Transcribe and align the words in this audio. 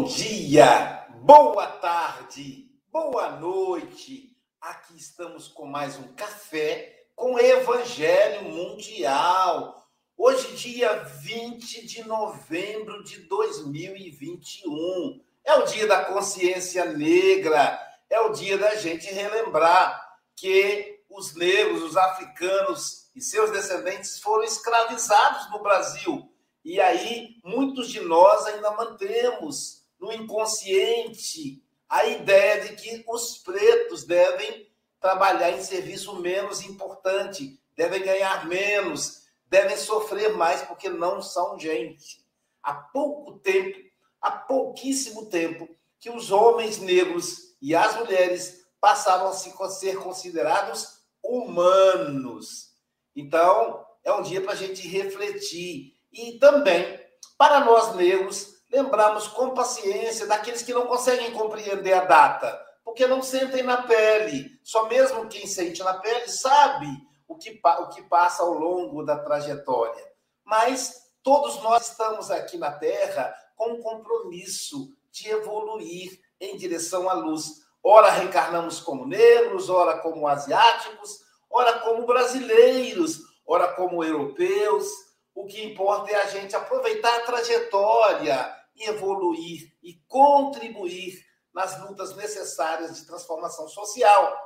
Bom 0.00 0.06
dia, 0.06 1.06
boa 1.20 1.66
tarde, 1.66 2.70
boa 2.90 3.32
noite. 3.32 4.34
Aqui 4.58 4.96
estamos 4.96 5.46
com 5.46 5.66
mais 5.66 5.98
um 5.98 6.14
café 6.14 7.04
com 7.14 7.38
Evangelho 7.38 8.44
Mundial. 8.48 9.86
Hoje, 10.16 10.56
dia 10.56 10.90
20 11.04 11.86
de 11.86 12.02
novembro 12.04 13.04
de 13.04 13.18
2021. 13.28 15.22
É 15.44 15.54
o 15.56 15.66
dia 15.66 15.86
da 15.86 16.06
consciência 16.06 16.86
negra, 16.86 17.78
é 18.08 18.18
o 18.20 18.32
dia 18.32 18.56
da 18.56 18.76
gente 18.76 19.06
relembrar 19.12 20.02
que 20.34 21.04
os 21.10 21.34
negros, 21.34 21.82
os 21.82 21.98
africanos 21.98 23.10
e 23.14 23.20
seus 23.20 23.50
descendentes 23.50 24.18
foram 24.18 24.44
escravizados 24.44 25.50
no 25.50 25.62
Brasil 25.62 26.30
e 26.64 26.78
aí, 26.78 27.40
muitos 27.42 27.88
de 27.88 28.00
nós 28.00 28.44
ainda 28.46 28.70
mantemos 28.72 29.79
no 30.00 30.12
inconsciente 30.12 31.62
a 31.88 32.06
ideia 32.06 32.62
de 32.62 32.76
que 32.76 33.04
os 33.08 33.38
pretos 33.38 34.04
devem 34.04 34.70
trabalhar 35.00 35.50
em 35.50 35.62
serviço 35.62 36.14
menos 36.16 36.62
importante, 36.62 37.60
devem 37.76 38.02
ganhar 38.02 38.46
menos, 38.46 39.22
devem 39.46 39.76
sofrer 39.76 40.36
mais 40.36 40.62
porque 40.62 40.88
não 40.88 41.20
são 41.20 41.58
gente. 41.58 42.24
Há 42.62 42.74
pouco 42.74 43.38
tempo, 43.40 43.78
há 44.20 44.30
pouquíssimo 44.30 45.26
tempo, 45.26 45.68
que 45.98 46.10
os 46.10 46.30
homens 46.30 46.78
negros 46.78 47.56
e 47.60 47.74
as 47.74 47.96
mulheres 47.96 48.64
passaram 48.80 49.28
a 49.28 49.32
ser 49.32 49.96
considerados 49.96 51.00
humanos. 51.22 52.70
Então, 53.14 53.84
é 54.04 54.12
um 54.12 54.22
dia 54.22 54.40
para 54.40 54.52
a 54.52 54.56
gente 54.56 54.86
refletir 54.86 55.94
e 56.12 56.38
também, 56.38 56.98
para 57.36 57.64
nós 57.64 57.94
negros, 57.94 58.59
lembramos 58.70 59.28
com 59.28 59.50
paciência 59.50 60.26
daqueles 60.26 60.62
que 60.62 60.72
não 60.72 60.86
conseguem 60.86 61.32
compreender 61.32 61.92
a 61.92 62.04
data, 62.04 62.66
porque 62.84 63.06
não 63.06 63.22
sentem 63.22 63.62
na 63.62 63.82
pele. 63.82 64.58
Só 64.62 64.88
mesmo 64.88 65.28
quem 65.28 65.46
sente 65.46 65.82
na 65.82 65.94
pele 65.94 66.28
sabe 66.28 66.86
o 67.26 67.36
que, 67.36 67.60
o 67.62 67.88
que 67.88 68.02
passa 68.02 68.42
ao 68.42 68.52
longo 68.52 69.04
da 69.04 69.18
trajetória. 69.18 70.04
Mas 70.44 71.02
todos 71.22 71.62
nós 71.62 71.88
estamos 71.88 72.30
aqui 72.30 72.56
na 72.56 72.72
Terra 72.72 73.34
com 73.56 73.72
um 73.72 73.82
compromisso 73.82 74.88
de 75.10 75.28
evoluir 75.28 76.20
em 76.40 76.56
direção 76.56 77.08
à 77.10 77.14
luz. 77.14 77.60
Ora 77.82 78.10
reencarnamos 78.10 78.80
como 78.80 79.06
negros, 79.06 79.68
ora 79.68 79.98
como 79.98 80.26
asiáticos, 80.28 81.20
ora 81.50 81.80
como 81.80 82.06
brasileiros, 82.06 83.18
ora 83.46 83.68
como 83.68 84.04
europeus 84.04 84.86
o 85.34 85.46
que 85.46 85.64
importa 85.64 86.10
é 86.10 86.16
a 86.16 86.26
gente 86.26 86.54
aproveitar 86.54 87.16
a 87.16 87.20
trajetória 87.20 88.59
e 88.74 88.88
evoluir 88.88 89.72
e 89.82 89.94
contribuir 90.06 91.24
nas 91.52 91.80
lutas 91.82 92.16
necessárias 92.16 92.96
de 92.96 93.06
transformação 93.06 93.68
social. 93.68 94.36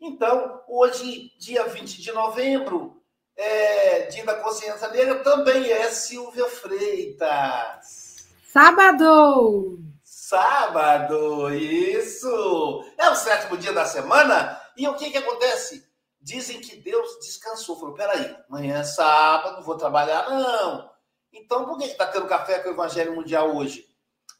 Então, 0.00 0.62
hoje, 0.68 1.32
dia 1.38 1.64
20 1.64 2.00
de 2.00 2.12
novembro, 2.12 3.02
é, 3.36 4.06
dia 4.06 4.24
da 4.24 4.36
consciência 4.36 4.88
negra, 4.88 5.22
também 5.22 5.70
é 5.70 5.90
Silvia 5.90 6.48
Freitas. 6.48 8.28
Sábado! 8.52 9.78
Sábado, 10.02 11.54
isso! 11.54 12.84
É 12.98 13.08
o 13.10 13.14
sétimo 13.14 13.56
dia 13.56 13.72
da 13.72 13.84
semana. 13.84 14.60
E 14.76 14.86
o 14.86 14.94
que, 14.94 15.10
que 15.10 15.18
acontece? 15.18 15.90
dizem 16.20 16.60
que 16.60 16.76
Deus 16.76 17.18
descansou. 17.20 17.78
Falou, 17.78 17.94
peraí, 17.94 18.36
amanhã 18.48 18.80
é 18.80 18.84
sábado, 18.84 19.56
não 19.56 19.62
vou 19.62 19.76
trabalhar, 19.76 20.28
não. 20.28 20.89
Então, 21.32 21.64
por 21.64 21.78
que 21.78 21.84
está 21.84 22.06
tendo 22.06 22.26
café 22.26 22.58
com 22.58 22.68
o 22.70 22.72
Evangelho 22.72 23.14
Mundial 23.14 23.54
hoje? 23.54 23.88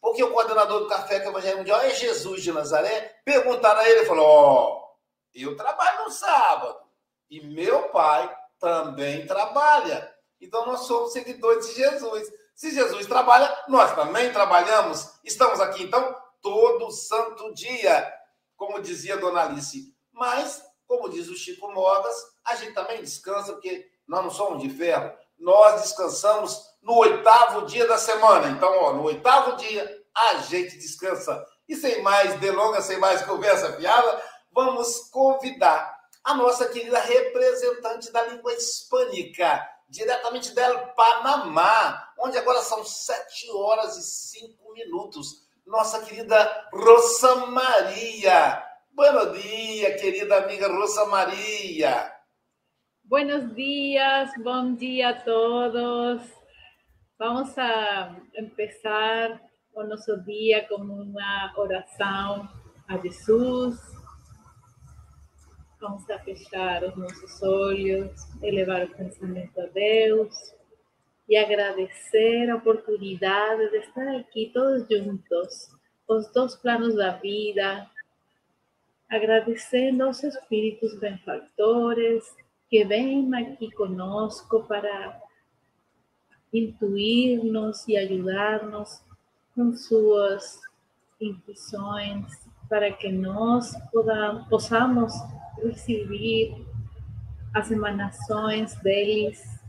Porque 0.01 0.23
o 0.23 0.33
coordenador 0.33 0.81
do 0.81 0.89
Café 0.89 1.21
com 1.21 1.29
o 1.29 1.31
Evangelho 1.33 1.59
Mundial 1.59 1.81
é 1.81 1.91
Jesus 1.91 2.43
de 2.43 2.53
Nazaré. 2.53 3.21
Perguntaram 3.25 3.81
a 3.81 3.89
ele, 3.89 4.01
ele 4.01 4.07
falou, 4.07 4.27
ó, 4.27 4.69
oh, 4.69 4.97
eu 5.35 5.57
trabalho 5.57 6.05
no 6.05 6.11
sábado. 6.11 6.81
E 7.29 7.41
meu 7.47 7.91
pai 7.91 8.35
também 8.59 9.27
trabalha. 9.27 10.13
Então, 10.41 10.65
nós 10.65 10.81
somos 10.81 11.13
seguidores 11.13 11.67
de 11.69 11.75
Jesus. 11.75 12.33
Se 12.55 12.71
Jesus 12.71 13.07
trabalha, 13.07 13.55
nós 13.69 13.95
também 13.95 14.33
trabalhamos. 14.33 15.13
Estamos 15.23 15.61
aqui, 15.61 15.83
então, 15.83 16.17
todo 16.41 16.91
santo 16.91 17.53
dia, 17.53 18.13
como 18.57 18.81
dizia 18.81 19.19
Dona 19.19 19.43
Alice. 19.43 19.95
Mas 20.13 20.63
como 20.91 21.09
diz 21.09 21.29
o 21.29 21.37
Chico 21.37 21.71
Mogas, 21.71 22.17
a 22.45 22.57
gente 22.57 22.75
também 22.75 23.01
descansa, 23.01 23.53
porque 23.53 23.89
nós 24.09 24.25
não 24.25 24.31
somos 24.31 24.61
de 24.61 24.69
ferro. 24.69 25.17
Nós 25.39 25.83
descansamos 25.83 26.67
no 26.83 26.97
oitavo 26.97 27.67
dia 27.67 27.87
da 27.87 27.99
semana. 27.99 28.49
Então, 28.49 28.73
ó, 28.79 28.93
no 28.93 29.03
oitavo 29.05 29.57
dia, 29.57 30.01
a 30.15 30.37
gente 30.39 30.77
descansa. 30.79 31.45
E 31.69 31.77
sem 31.77 32.03
mais 32.03 32.39
delongas, 32.41 32.85
sem 32.85 32.99
mais 32.99 33.23
conversa 33.23 33.73
fiada, 33.75 34.23
vamos 34.53 35.09
convidar 35.11 35.99
a 36.25 36.35
nossa 36.35 36.69
querida 36.69 36.99
representante 36.99 38.13
da 38.13 38.27
língua 38.27 38.53
hispânica, 38.55 39.67
diretamente 39.89 40.55
del 40.55 40.89
Panamá, 40.95 42.13
onde 42.19 42.39
agora 42.39 42.61
são 42.61 42.85
sete 42.85 43.51
horas 43.53 43.97
e 43.97 44.03
cinco 44.03 44.73
minutos. 44.73 45.49
Nossa 45.67 46.01
querida 46.01 46.69
Rosa 46.73 47.47
Maria. 47.47 48.65
Buenos 48.93 49.41
dia, 49.41 49.97
querida 49.97 50.39
amiga 50.39 50.69
Rosa 50.69 51.07
Maria. 51.07 52.13
Buenos 53.05 53.55
dias, 53.55 54.31
bom 54.43 54.75
dia 54.75 55.11
a 55.11 55.15
todos. 55.15 56.40
Vamos 57.21 57.53
a 57.59 58.17
empezar 58.35 59.43
o 59.75 59.83
nosso 59.83 60.17
dia 60.23 60.67
com 60.67 60.77
uma 60.77 61.53
oração 61.55 62.49
a 62.89 62.97
Jesus. 62.97 63.79
Vamos 65.79 66.09
a 66.09 66.19
fechar 66.21 66.83
os 66.83 66.97
nossos 66.97 67.43
olhos, 67.43 68.11
elevar 68.43 68.87
o 68.87 68.97
pensamento 68.97 69.61
a 69.61 69.67
Deus 69.67 70.35
e 71.29 71.37
agradecer 71.37 72.49
a 72.49 72.57
oportunidade 72.57 73.71
de 73.71 73.77
estar 73.77 74.17
aqui 74.17 74.51
todos 74.55 74.89
juntos, 74.89 75.69
os 76.09 76.33
dois 76.33 76.57
planos 76.57 76.95
da 76.95 77.19
vida, 77.19 77.87
agradecendo 79.11 80.05
aos 80.05 80.25
espíritos 80.25 80.99
benfactores 80.99 82.25
que 82.71 82.83
vêm 82.83 83.31
aqui 83.35 83.71
conosco 83.73 84.65
para 84.67 85.21
intuir-nos 86.53 87.87
e 87.87 87.97
ajudar-nos 87.97 89.03
com 89.55 89.73
suas 89.73 90.61
intuições, 91.21 92.27
para 92.69 92.93
que 92.93 93.11
nós 93.11 93.75
podamos, 93.93 94.49
possamos 94.49 95.13
receber 95.63 96.65
as 97.55 97.71
emanações 97.71 98.75
deles 98.77 99.61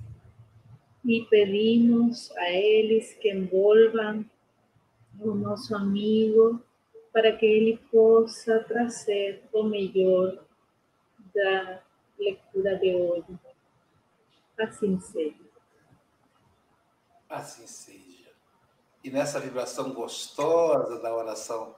e 1.04 1.26
pedimos 1.30 2.32
a 2.38 2.52
eles 2.52 3.14
que 3.16 3.34
envolvam 3.34 4.24
o 5.20 5.34
nosso 5.34 5.76
amigo 5.76 6.62
para 7.12 7.32
que 7.36 7.46
ele 7.46 7.80
possa 7.92 8.60
trazer 8.64 9.44
o 9.52 9.64
melhor 9.64 10.38
da 11.34 11.82
leitura 12.18 12.78
de 12.78 12.96
hoje. 12.96 13.40
Assim 14.58 15.00
seja. 15.00 15.41
Assim 17.32 17.66
seja. 17.66 18.30
E 19.02 19.10
nessa 19.10 19.40
vibração 19.40 19.94
gostosa 19.94 21.00
da 21.00 21.16
oração 21.16 21.74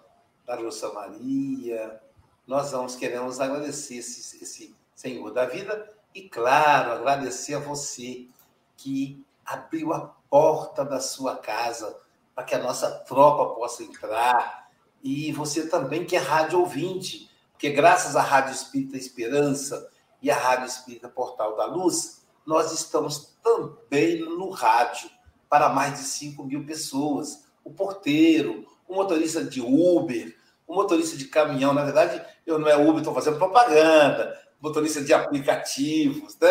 da 0.48 0.56
Lúcia 0.56 0.90
Maria, 0.90 2.02
nós 2.48 2.72
vamos 2.72 2.96
queremos 2.96 3.40
agradecer 3.40 3.98
esse, 3.98 4.44
esse 4.44 4.76
Senhor 4.96 5.30
da 5.30 5.46
vida 5.46 5.94
e, 6.14 6.28
claro, 6.28 6.94
agradecer 6.94 7.54
a 7.54 7.60
você 7.60 8.28
que 8.76 9.24
abriu 9.46 9.94
a 9.94 10.08
porta 10.28 10.84
da 10.84 11.00
sua 11.00 11.38
casa 11.38 12.02
para 12.34 12.46
que 12.46 12.56
a 12.56 12.60
nossa 12.60 12.90
tropa 12.90 13.54
possa 13.54 13.84
entrar. 13.84 14.72
E 15.04 15.32
você 15.34 15.70
também 15.70 16.04
que 16.04 16.16
é 16.16 16.20
rádio 16.20 16.62
ouvinte, 16.62 17.30
porque 17.52 17.70
graças 17.70 18.16
à 18.16 18.24
Rádio 18.24 18.56
Espírita 18.56 18.98
Esperança 18.98 19.88
e 20.20 20.32
à 20.32 20.36
Rádio 20.36 20.66
Espírita 20.66 21.10
Portal 21.10 21.56
da 21.56 21.66
Luz, 21.66 22.26
nós 22.44 22.72
estamos 22.72 23.36
também 23.44 24.20
no 24.20 24.50
rádio 24.50 25.12
para 25.54 25.70
mais 25.70 26.00
de 26.00 26.06
5 26.06 26.44
mil 26.46 26.66
pessoas. 26.66 27.46
O 27.64 27.70
porteiro, 27.70 28.66
o 28.88 28.96
motorista 28.96 29.44
de 29.44 29.62
Uber, 29.62 30.36
o 30.66 30.74
motorista 30.74 31.16
de 31.16 31.26
caminhão, 31.26 31.76
na 31.76 31.84
verdade, 31.84 32.26
eu 32.44 32.58
não 32.58 32.68
é 32.68 32.76
Uber, 32.76 32.98
estou 32.98 33.14
fazendo 33.14 33.38
propaganda, 33.38 34.36
motorista 34.60 35.04
de 35.04 35.14
aplicativos, 35.14 36.36
né? 36.40 36.50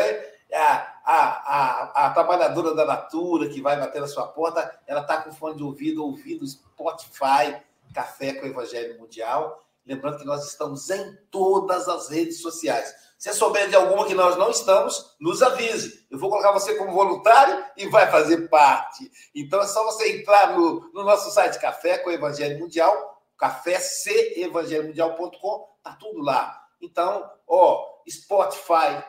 A, 0.54 1.00
a, 1.04 1.16
a, 1.16 2.06
a 2.06 2.10
trabalhadora 2.10 2.76
da 2.76 2.84
Natura 2.84 3.48
que 3.48 3.60
vai 3.60 3.76
bater 3.76 4.00
na 4.00 4.06
sua 4.06 4.28
porta, 4.28 4.78
ela 4.86 5.00
está 5.00 5.20
com 5.20 5.32
fone 5.32 5.56
de 5.56 5.64
ouvido, 5.64 6.04
ouvindo 6.04 6.46
Spotify, 6.46 7.60
Café 7.92 8.34
com 8.34 8.46
o 8.46 8.50
Evangelho 8.50 9.00
Mundial. 9.00 9.64
Lembrando 9.84 10.18
que 10.18 10.24
nós 10.24 10.46
estamos 10.46 10.88
em 10.90 11.18
todas 11.28 11.88
as 11.88 12.08
redes 12.08 12.40
sociais. 12.40 12.94
Se 13.22 13.32
souber 13.34 13.68
de 13.68 13.76
alguma 13.76 14.04
que 14.04 14.16
nós 14.16 14.36
não 14.36 14.50
estamos, 14.50 15.14
nos 15.20 15.44
avise. 15.44 16.04
Eu 16.10 16.18
vou 16.18 16.28
colocar 16.28 16.50
você 16.50 16.74
como 16.74 16.90
voluntário 16.90 17.64
e 17.76 17.86
vai 17.86 18.10
fazer 18.10 18.48
parte. 18.48 19.08
Então 19.32 19.62
é 19.62 19.66
só 19.68 19.84
você 19.84 20.18
entrar 20.18 20.58
no, 20.58 20.90
no 20.92 21.04
nosso 21.04 21.30
site 21.30 21.60
Café 21.60 21.98
com 21.98 22.10
o 22.10 22.12
Evangelho 22.12 22.58
Mundial, 22.58 23.22
cafécevangelhomundial.com, 23.38 25.68
tá 25.84 25.96
tudo 26.00 26.20
lá. 26.20 26.60
Então, 26.80 27.24
ó, 27.46 27.86
Spotify, 28.10 29.04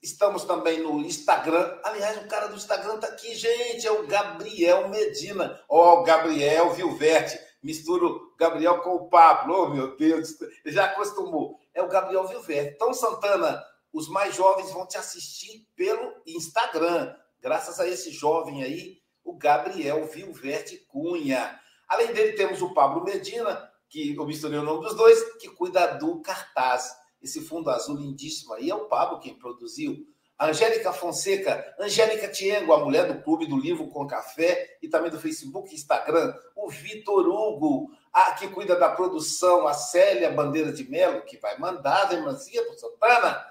estamos 0.00 0.44
também 0.44 0.80
no 0.80 1.00
Instagram. 1.00 1.76
Aliás, 1.82 2.18
o 2.18 2.28
cara 2.28 2.46
do 2.46 2.54
Instagram 2.54 2.98
tá 2.98 3.08
aqui, 3.08 3.34
gente, 3.34 3.84
é 3.84 3.90
o 3.90 4.06
Gabriel 4.06 4.88
Medina. 4.88 5.60
Ó, 5.68 6.02
o 6.02 6.04
Gabriel 6.04 6.70
Vilverte. 6.70 7.36
Misturo 7.62 8.34
Gabriel 8.38 8.80
com 8.80 8.94
o 8.94 9.08
Pablo. 9.08 9.54
Oh, 9.54 9.68
meu 9.68 9.96
Deus, 9.96 10.36
já 10.66 10.86
acostumou 10.86 11.58
é 11.76 11.82
o 11.82 11.88
Gabriel 11.88 12.26
Vilver. 12.26 12.72
Então, 12.74 12.92
Santana, 12.94 13.62
os 13.92 14.08
mais 14.08 14.34
jovens 14.34 14.72
vão 14.72 14.86
te 14.86 14.96
assistir 14.96 15.68
pelo 15.76 16.10
Instagram. 16.26 17.14
Graças 17.38 17.78
a 17.78 17.86
esse 17.86 18.10
jovem 18.10 18.64
aí, 18.64 18.98
o 19.22 19.36
Gabriel 19.36 20.06
Vilverte 20.06 20.78
Cunha. 20.88 21.60
Além 21.86 22.12
dele, 22.14 22.32
temos 22.32 22.62
o 22.62 22.72
Pablo 22.72 23.04
Medina, 23.04 23.70
que 23.90 24.16
eu 24.16 24.26
misturei 24.26 24.58
o 24.58 24.62
nome 24.62 24.84
dos 24.84 24.96
dois, 24.96 25.22
que 25.38 25.50
cuida 25.50 25.98
do 25.98 26.22
cartaz. 26.22 26.96
Esse 27.20 27.42
fundo 27.42 27.68
azul 27.68 27.96
lindíssimo 27.96 28.54
aí 28.54 28.70
é 28.70 28.74
o 28.74 28.88
Pablo 28.88 29.20
quem 29.20 29.38
produziu. 29.38 29.94
Angélica 30.38 30.92
Fonseca, 30.92 31.74
Angélica 31.80 32.28
Tiengo, 32.28 32.72
a 32.72 32.84
mulher 32.84 33.10
do 33.10 33.22
Clube 33.22 33.46
do 33.46 33.58
Livro 33.58 33.88
com 33.88 34.06
Café 34.06 34.76
e 34.82 34.88
também 34.88 35.10
do 35.10 35.18
Facebook 35.18 35.70
e 35.70 35.74
Instagram. 35.74 36.34
O 36.54 36.68
Vitor 36.68 37.26
Hugo, 37.26 37.90
a 38.12 38.32
que 38.32 38.48
cuida 38.48 38.76
da 38.76 38.90
produção, 38.90 39.66
a 39.66 39.72
Célia 39.72 40.30
Bandeira 40.30 40.72
de 40.72 40.88
Melo, 40.90 41.22
que 41.22 41.38
vai 41.38 41.58
mandar 41.58 42.06
a 42.06 42.08
lembrancinha 42.10 42.62
para 42.64 42.76
Santana. 42.76 43.46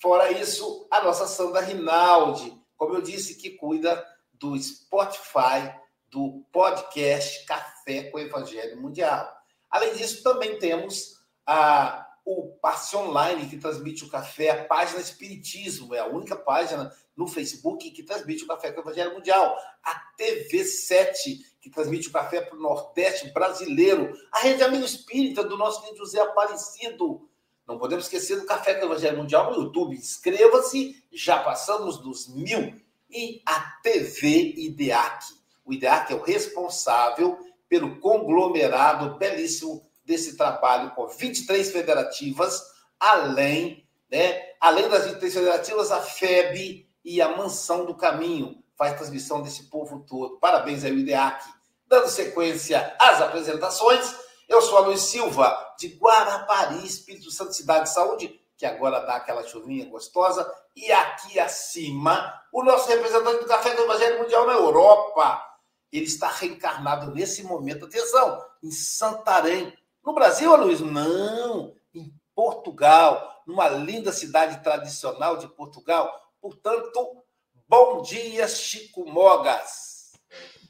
Fora 0.00 0.30
isso, 0.30 0.86
a 0.92 1.02
nossa 1.02 1.26
Sandra 1.26 1.60
Rinaldi, 1.60 2.56
como 2.76 2.94
eu 2.94 3.02
disse, 3.02 3.34
que 3.34 3.50
cuida 3.50 4.06
do 4.32 4.56
Spotify, 4.56 5.74
do 6.08 6.44
podcast 6.52 7.44
Café 7.44 8.04
com 8.04 8.16
o 8.16 8.20
Evangelho 8.20 8.80
Mundial. 8.80 9.28
Além 9.68 9.94
disso, 9.94 10.22
também 10.22 10.56
temos 10.58 11.18
a 11.44 12.07
o 12.28 12.58
Passe 12.60 12.94
Online, 12.94 13.48
que 13.48 13.56
transmite 13.56 14.04
o 14.04 14.10
café, 14.10 14.50
a 14.50 14.64
página 14.66 15.00
Espiritismo, 15.00 15.94
é 15.94 16.00
a 16.00 16.06
única 16.06 16.36
página 16.36 16.92
no 17.16 17.26
Facebook 17.26 17.90
que 17.90 18.02
transmite 18.02 18.44
o 18.44 18.46
café 18.46 18.70
com 18.70 18.80
o 18.80 18.84
Evangelho 18.84 19.14
Mundial. 19.14 19.56
A 19.82 20.12
TV7, 20.20 21.38
que 21.58 21.70
transmite 21.70 22.08
o 22.08 22.12
café 22.12 22.42
para 22.42 22.56
o 22.56 22.60
Nordeste 22.60 23.30
brasileiro. 23.30 24.14
A 24.30 24.40
Rede 24.40 24.62
Amigo 24.62 24.84
Espírita, 24.84 25.42
do 25.42 25.56
nosso 25.56 25.80
querido 25.80 26.04
José 26.04 26.20
Aparecido. 26.20 27.26
Não 27.66 27.78
podemos 27.78 28.04
esquecer 28.04 28.38
do 28.38 28.46
Café 28.46 28.74
com 28.74 28.86
o 28.86 28.90
Evangelho 28.90 29.18
Mundial 29.18 29.50
no 29.50 29.62
YouTube. 29.62 29.96
Inscreva-se, 29.96 31.02
já 31.10 31.42
passamos 31.42 31.98
dos 31.98 32.28
mil. 32.28 32.74
E 33.10 33.40
a 33.46 33.58
TV 33.82 34.54
IDEAC. 34.56 35.24
O 35.64 35.72
IDEAC 35.72 36.12
é 36.12 36.16
o 36.16 36.22
responsável 36.22 37.38
pelo 37.68 37.98
conglomerado 38.00 39.16
belíssimo 39.18 39.87
desse 40.08 40.38
trabalho 40.38 40.92
com 40.92 41.06
23 41.06 41.70
federativas, 41.70 42.62
além, 42.98 43.86
né, 44.10 44.42
além 44.58 44.88
das 44.88 45.04
23 45.04 45.34
federativas, 45.34 45.92
a 45.92 46.00
FEB 46.00 46.88
e 47.04 47.20
a 47.20 47.36
Mansão 47.36 47.84
do 47.84 47.94
Caminho 47.94 48.64
faz 48.74 48.94
transmissão 48.94 49.42
desse 49.42 49.64
povo 49.64 50.00
todo. 50.08 50.38
Parabéns 50.38 50.82
ao 50.82 50.92
IDEAC. 50.92 51.44
Dando 51.86 52.08
sequência 52.08 52.96
às 52.98 53.20
apresentações, 53.20 54.14
eu 54.48 54.62
sou 54.62 54.78
a 54.78 54.80
Luiz 54.80 55.02
Silva, 55.02 55.74
de 55.78 55.88
Guarapari, 55.88 56.86
Espírito 56.86 57.30
Santo 57.30 57.52
Cidade 57.52 57.84
de 57.84 57.92
Saúde, 57.92 58.40
que 58.56 58.64
agora 58.64 59.00
dá 59.00 59.16
aquela 59.16 59.46
chuvinha 59.46 59.88
gostosa, 59.90 60.50
e 60.74 60.90
aqui 60.90 61.38
acima, 61.38 62.32
o 62.50 62.64
nosso 62.64 62.88
representante 62.88 63.40
do 63.40 63.46
Café 63.46 63.74
do 63.74 63.82
Evangelho 63.82 64.22
Mundial 64.22 64.46
na 64.46 64.54
Europa. 64.54 65.44
Ele 65.92 66.06
está 66.06 66.28
reencarnado 66.28 67.14
nesse 67.14 67.42
momento, 67.42 67.84
atenção, 67.84 68.42
em 68.62 68.70
Santarém, 68.70 69.77
no 70.04 70.14
Brasil, 70.14 70.56
Luiz? 70.56 70.80
Não, 70.80 71.74
em 71.94 72.12
Portugal, 72.34 73.42
numa 73.46 73.68
linda 73.68 74.12
cidade 74.12 74.62
tradicional 74.62 75.36
de 75.36 75.48
Portugal. 75.48 76.10
Portanto, 76.40 77.22
bom 77.68 78.02
dia, 78.02 78.46
Chico 78.48 79.04
Mogas. 79.10 80.12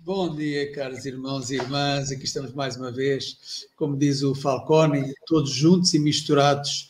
Bom 0.00 0.34
dia, 0.34 0.72
caros 0.72 1.04
irmãos 1.04 1.50
e 1.50 1.56
irmãs. 1.56 2.10
Aqui 2.10 2.24
estamos 2.24 2.54
mais 2.54 2.76
uma 2.76 2.90
vez, 2.90 3.66
como 3.76 3.96
diz 3.96 4.22
o 4.22 4.34
Falcone, 4.34 5.12
todos 5.26 5.50
juntos 5.50 5.92
e 5.92 5.98
misturados. 5.98 6.88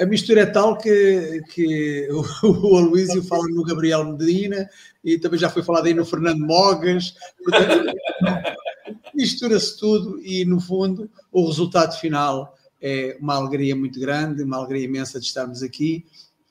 A 0.00 0.06
mistura 0.06 0.40
é 0.40 0.46
tal 0.46 0.78
que, 0.78 1.42
que 1.52 2.08
o 2.10 2.22
Aloísio 2.78 3.22
fala 3.22 3.44
no 3.48 3.62
Gabriel 3.62 4.04
Medina 4.04 4.70
e 5.04 5.18
também 5.18 5.38
já 5.38 5.50
foi 5.50 5.62
falado 5.62 5.86
aí 5.86 5.92
no 5.92 6.06
Fernando 6.06 6.40
Mogas. 6.40 7.14
Mistura-se 9.14 9.76
tudo 9.78 10.20
e, 10.22 10.44
no 10.44 10.60
fundo, 10.60 11.10
o 11.32 11.46
resultado 11.46 11.98
final 11.98 12.56
é 12.80 13.16
uma 13.20 13.34
alegria 13.34 13.74
muito 13.74 13.98
grande, 13.98 14.42
uma 14.42 14.58
alegria 14.58 14.84
imensa 14.84 15.18
de 15.18 15.26
estarmos 15.26 15.62
aqui 15.62 16.04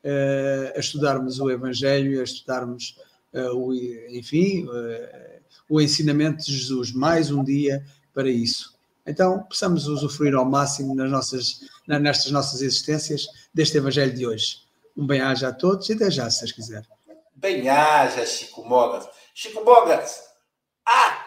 uh, 0.03 0.77
a 0.77 0.79
estudarmos 0.79 1.39
o 1.39 1.49
Evangelho, 1.49 2.19
a 2.19 2.23
estudarmos, 2.23 2.97
uh, 3.33 3.55
o, 3.55 3.73
enfim, 4.09 4.65
uh, 4.65 5.41
o 5.69 5.81
ensinamento 5.81 6.45
de 6.45 6.53
Jesus, 6.53 6.91
mais 6.91 7.31
um 7.31 7.43
dia 7.43 7.85
para 8.13 8.29
isso. 8.29 8.75
Então, 9.05 9.43
possamos 9.43 9.87
usufruir 9.87 10.33
ao 10.35 10.45
máximo 10.45 10.95
nas 10.95 11.11
nossas, 11.11 11.61
nestas 11.87 12.31
nossas 12.31 12.61
existências 12.61 13.27
deste 13.53 13.77
Evangelho 13.77 14.13
de 14.13 14.25
hoje. 14.25 14.57
Um 14.97 15.05
bem-aja 15.05 15.49
a 15.49 15.53
todos 15.53 15.89
e 15.89 15.93
até 15.93 16.09
já, 16.09 16.29
se 16.29 16.39
vocês 16.39 16.51
quiserem. 16.51 16.87
Bem-aja, 17.35 18.25
Chico 18.25 18.67
Mogas. 18.67 19.07
Chico 19.33 19.63
Mogas, 19.63 20.21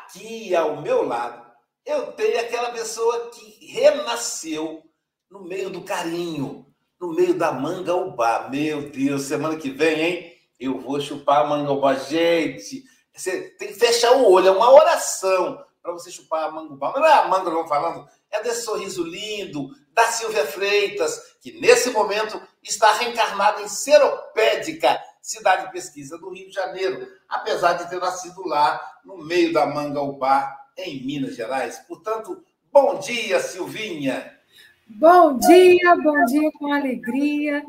Aqui 0.09 0.57
ao 0.57 0.81
meu 0.81 1.07
lado, 1.07 1.47
eu 1.85 2.13
tenho 2.13 2.41
aquela 2.41 2.71
pessoa 2.71 3.29
que 3.29 3.67
renasceu 3.67 4.83
no 5.31 5.45
meio 5.45 5.69
do 5.69 5.83
carinho, 5.83 6.67
no 6.99 7.13
meio 7.13 7.35
da 7.35 7.53
manga 7.53 7.95
ubá. 7.95 8.49
Meu 8.51 8.89
Deus, 8.89 9.25
semana 9.25 9.59
que 9.59 9.69
vem, 9.69 10.01
hein? 10.01 10.33
Eu 10.59 10.81
vou 10.81 10.99
chupar 10.99 11.43
a 11.43 11.47
manga 11.47 11.73
ubá. 11.73 11.95
Gente, 11.95 12.85
você 13.15 13.51
tem 13.59 13.69
que 13.69 13.75
fechar 13.75 14.13
o 14.13 14.33
olho, 14.33 14.49
é 14.49 14.51
uma 14.51 14.73
oração 14.73 15.63
para 15.83 15.93
você 15.93 16.11
chupar 16.11 16.45
a 16.45 16.51
manga 16.51 16.73
ubá. 16.73 16.91
Mas 16.93 17.03
não 17.03 17.07
é 17.07 17.13
a 17.13 17.29
manga, 17.29 17.51
não 17.51 17.69
falando, 17.69 18.09
é 18.31 18.43
desse 18.43 18.63
sorriso 18.63 19.05
lindo 19.05 19.69
da 19.93 20.05
Silvia 20.07 20.47
Freitas, 20.47 21.21
que 21.43 21.61
nesse 21.61 21.91
momento 21.91 22.41
está 22.63 22.95
reencarnada 22.95 23.61
em 23.61 23.69
Seropédica, 23.69 24.99
cidade 25.29 25.67
de 25.67 25.73
pesquisa 25.73 26.17
do 26.17 26.31
Rio 26.31 26.49
de 26.49 26.55
Janeiro, 26.55 27.07
apesar 27.29 27.75
de 27.75 27.91
ter 27.91 28.01
nascido 28.01 28.47
lá, 28.47 28.81
no 29.05 29.19
meio 29.19 29.53
da 29.53 29.67
manga 29.67 30.01
ubá, 30.01 30.57
em 30.75 31.05
Minas 31.05 31.37
Gerais. 31.37 31.79
Portanto, 31.87 32.43
bom 32.73 32.99
dia, 32.99 33.39
Silvinha. 33.39 34.39
Bom 34.87 35.37
dia, 35.37 35.95
bom 35.97 36.25
dia 36.25 36.51
com 36.59 36.73
alegria. 36.73 37.63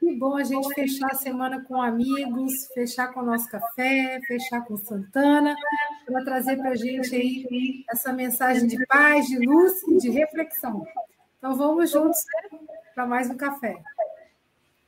Que 0.00 0.16
bom 0.16 0.36
a 0.36 0.42
gente 0.42 0.72
fechar 0.72 1.08
a 1.10 1.14
semana 1.14 1.62
com 1.68 1.82
amigos, 1.82 2.66
fechar 2.72 3.12
com 3.12 3.20
o 3.20 3.26
nosso 3.26 3.46
café, 3.50 4.18
fechar 4.26 4.64
com 4.64 4.78
Santana, 4.78 5.54
para 6.06 6.24
trazer 6.24 6.56
para 6.56 6.70
a 6.70 6.74
gente 6.74 7.14
aí 7.14 7.84
essa 7.90 8.10
mensagem 8.10 8.66
de 8.66 8.86
paz, 8.86 9.26
de 9.26 9.38
luz 9.38 9.82
e 9.86 9.98
de 9.98 10.08
reflexão. 10.08 10.82
Então 11.36 11.54
vamos 11.56 11.90
juntos 11.90 12.18
para 12.94 13.04
mais 13.04 13.28
um 13.28 13.36
café. 13.36 13.76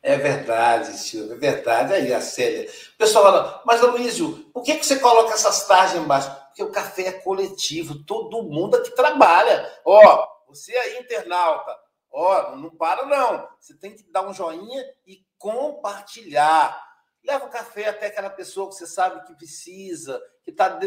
É 0.07 0.19
verdade, 0.19 0.99
Silvia, 0.99 1.33
é 1.35 1.39
verdade. 1.39 1.95
Aí 1.95 2.13
a 2.13 2.21
Célia. 2.21 2.71
O 2.95 2.99
pessoal 2.99 3.25
fala, 3.25 3.63
mas 3.65 3.81
Luísio, 3.81 4.51
por 4.53 4.63
que, 4.63 4.75
você 4.75 4.99
coloca 4.99 5.33
essas 5.33 5.67
tarjas 5.67 5.97
embaixo? 5.97 6.31
Porque 6.49 6.63
o 6.63 6.71
café 6.71 7.07
é 7.07 7.13
coletivo, 7.13 8.05
todo 8.05 8.43
mundo 8.43 8.77
aqui 8.77 8.95
trabalha. 8.95 9.67
Ó, 9.83 10.29
você 10.47 10.77
aí, 10.77 10.99
internauta, 10.99 11.75
ó, 12.13 12.55
não 12.55 12.69
para 12.69 13.07
não. 13.07 13.49
Você 13.59 13.75
tem 13.79 13.97
que 13.97 14.05
dar 14.13 14.29
um 14.29 14.35
joinha 14.35 14.85
e 15.07 15.25
compartilhar. 15.39 16.79
Leva 17.25 17.47
o 17.47 17.51
café 17.51 17.89
até 17.89 18.09
aquela 18.09 18.29
pessoa 18.29 18.69
que 18.69 18.75
você 18.75 18.87
sabe 18.87 19.27
que 19.27 19.35
precisa, 19.35 20.21
que 20.45 20.51
está 20.51 20.79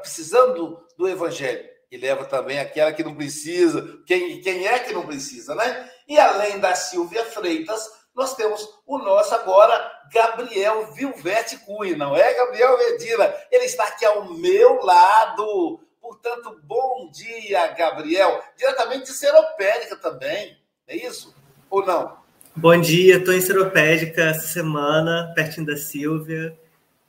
precisando 0.00 0.82
do, 0.96 1.06
evangelho. 1.06 1.68
E 1.90 1.98
leva 1.98 2.24
também 2.24 2.58
aquela 2.58 2.90
que 2.94 3.04
não 3.04 3.14
precisa. 3.14 4.02
Quem, 4.06 4.40
quem 4.40 4.66
é 4.66 4.78
que 4.78 4.94
não 4.94 5.04
precisa, 5.04 5.54
né? 5.54 5.90
E 6.08 6.18
além 6.18 6.58
da 6.58 6.74
Silvia 6.74 7.26
Freitas, 7.26 8.01
nós 8.14 8.34
temos 8.36 8.68
o 8.86 8.98
nosso 8.98 9.34
agora, 9.34 9.90
Gabriel 10.12 10.92
Vilvete 10.92 11.58
Cunha, 11.58 11.96
não 11.96 12.14
é, 12.14 12.34
Gabriel 12.34 12.76
Medina? 12.78 13.34
Ele 13.50 13.64
está 13.64 13.84
aqui 13.84 14.04
ao 14.04 14.32
meu 14.34 14.84
lado. 14.84 15.80
Portanto, 16.00 16.60
bom 16.64 17.10
dia, 17.10 17.68
Gabriel. 17.68 18.42
Diretamente 18.56 19.04
de 19.04 19.12
Seropédica 19.12 19.96
também, 19.96 20.58
é 20.86 20.96
isso? 20.96 21.34
Ou 21.70 21.84
não? 21.86 22.20
Bom 22.54 22.78
dia, 22.78 23.16
estou 23.16 23.32
em 23.32 23.40
Seropédica 23.40 24.24
essa 24.24 24.46
semana, 24.46 25.32
pertinho 25.34 25.66
da 25.66 25.76
Silvia. 25.76 26.58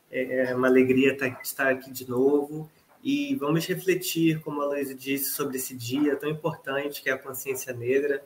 É, 0.10 0.51
é 0.51 0.55
uma 0.55 0.67
alegria 0.67 1.17
estar 1.41 1.67
aqui 1.67 1.91
de 1.91 2.10
novo. 2.10 2.72
E 3.03 3.36
vamos 3.36 3.65
refletir, 3.65 4.39
como 4.39 4.62
a 4.62 4.65
Luísa 4.65 4.95
disse, 4.95 5.31
sobre 5.31 5.57
esse 5.57 5.75
dia 5.75 6.15
tão 6.15 6.29
importante 6.29 7.01
que 7.01 7.10
é 7.10 7.13
a 7.13 7.17
consciência 7.17 7.74
negra. 7.74 8.24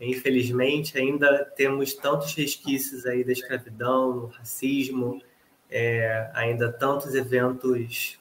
Infelizmente, 0.00 0.98
ainda 0.98 1.44
temos 1.56 1.94
tantos 1.94 2.34
resquícios 2.34 3.06
aí 3.06 3.24
da 3.24 3.32
escravidão, 3.32 4.26
racismo, 4.36 5.22
é, 5.70 6.30
ainda 6.34 6.70
tantos 6.70 7.14
eventos 7.14 8.18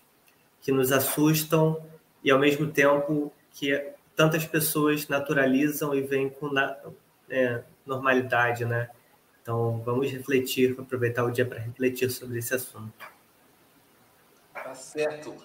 que 0.62 0.72
nos 0.72 0.91
assustam 0.91 1.84
e, 2.24 2.32
ao 2.32 2.39
mesmo 2.39 2.72
tempo, 2.72 3.32
que 3.51 3.94
tantas 4.15 4.46
pessoas 4.46 5.08
naturalizam 5.08 5.94
e 5.94 6.01
vêm 6.01 6.29
com 6.29 6.48
na, 6.48 6.77
é, 7.29 7.62
normalidade, 7.86 8.65
né? 8.65 8.89
Então, 9.41 9.82
vamos 9.86 10.10
refletir, 10.10 10.75
aproveitar 10.79 11.24
o 11.24 11.29
dia 11.29 11.46
para 11.46 11.60
refletir 11.60 12.10
sobre 12.10 12.39
esse 12.39 12.55
assunto. 12.55 13.05
Tá 14.53 14.74
certo. 14.74 15.36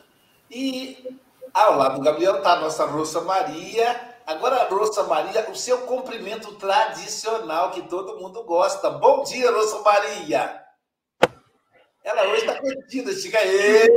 E 0.51 1.19
ao 1.53 1.77
lado 1.77 1.99
do 1.99 2.05
Gabriel 2.05 2.39
está 2.39 2.55
a 2.55 2.61
nossa 2.61 2.87
Rosa 2.87 3.21
Maria. 3.21 4.15
Agora, 4.31 4.69
Rosa 4.71 5.03
Maria, 5.09 5.51
o 5.51 5.57
seu 5.57 5.79
cumprimento 5.87 6.55
tradicional 6.55 7.73
que 7.73 7.83
todo 7.89 8.21
mundo 8.21 8.45
gosta. 8.45 8.89
Bom 8.89 9.25
dia, 9.25 9.51
Rosa 9.51 9.83
Maria. 9.83 10.65
Ela 12.05 12.29
hoje 12.29 12.47
está 12.47 12.63
perdida, 12.63 13.13
chega 13.13 13.41
aí. 13.41 13.89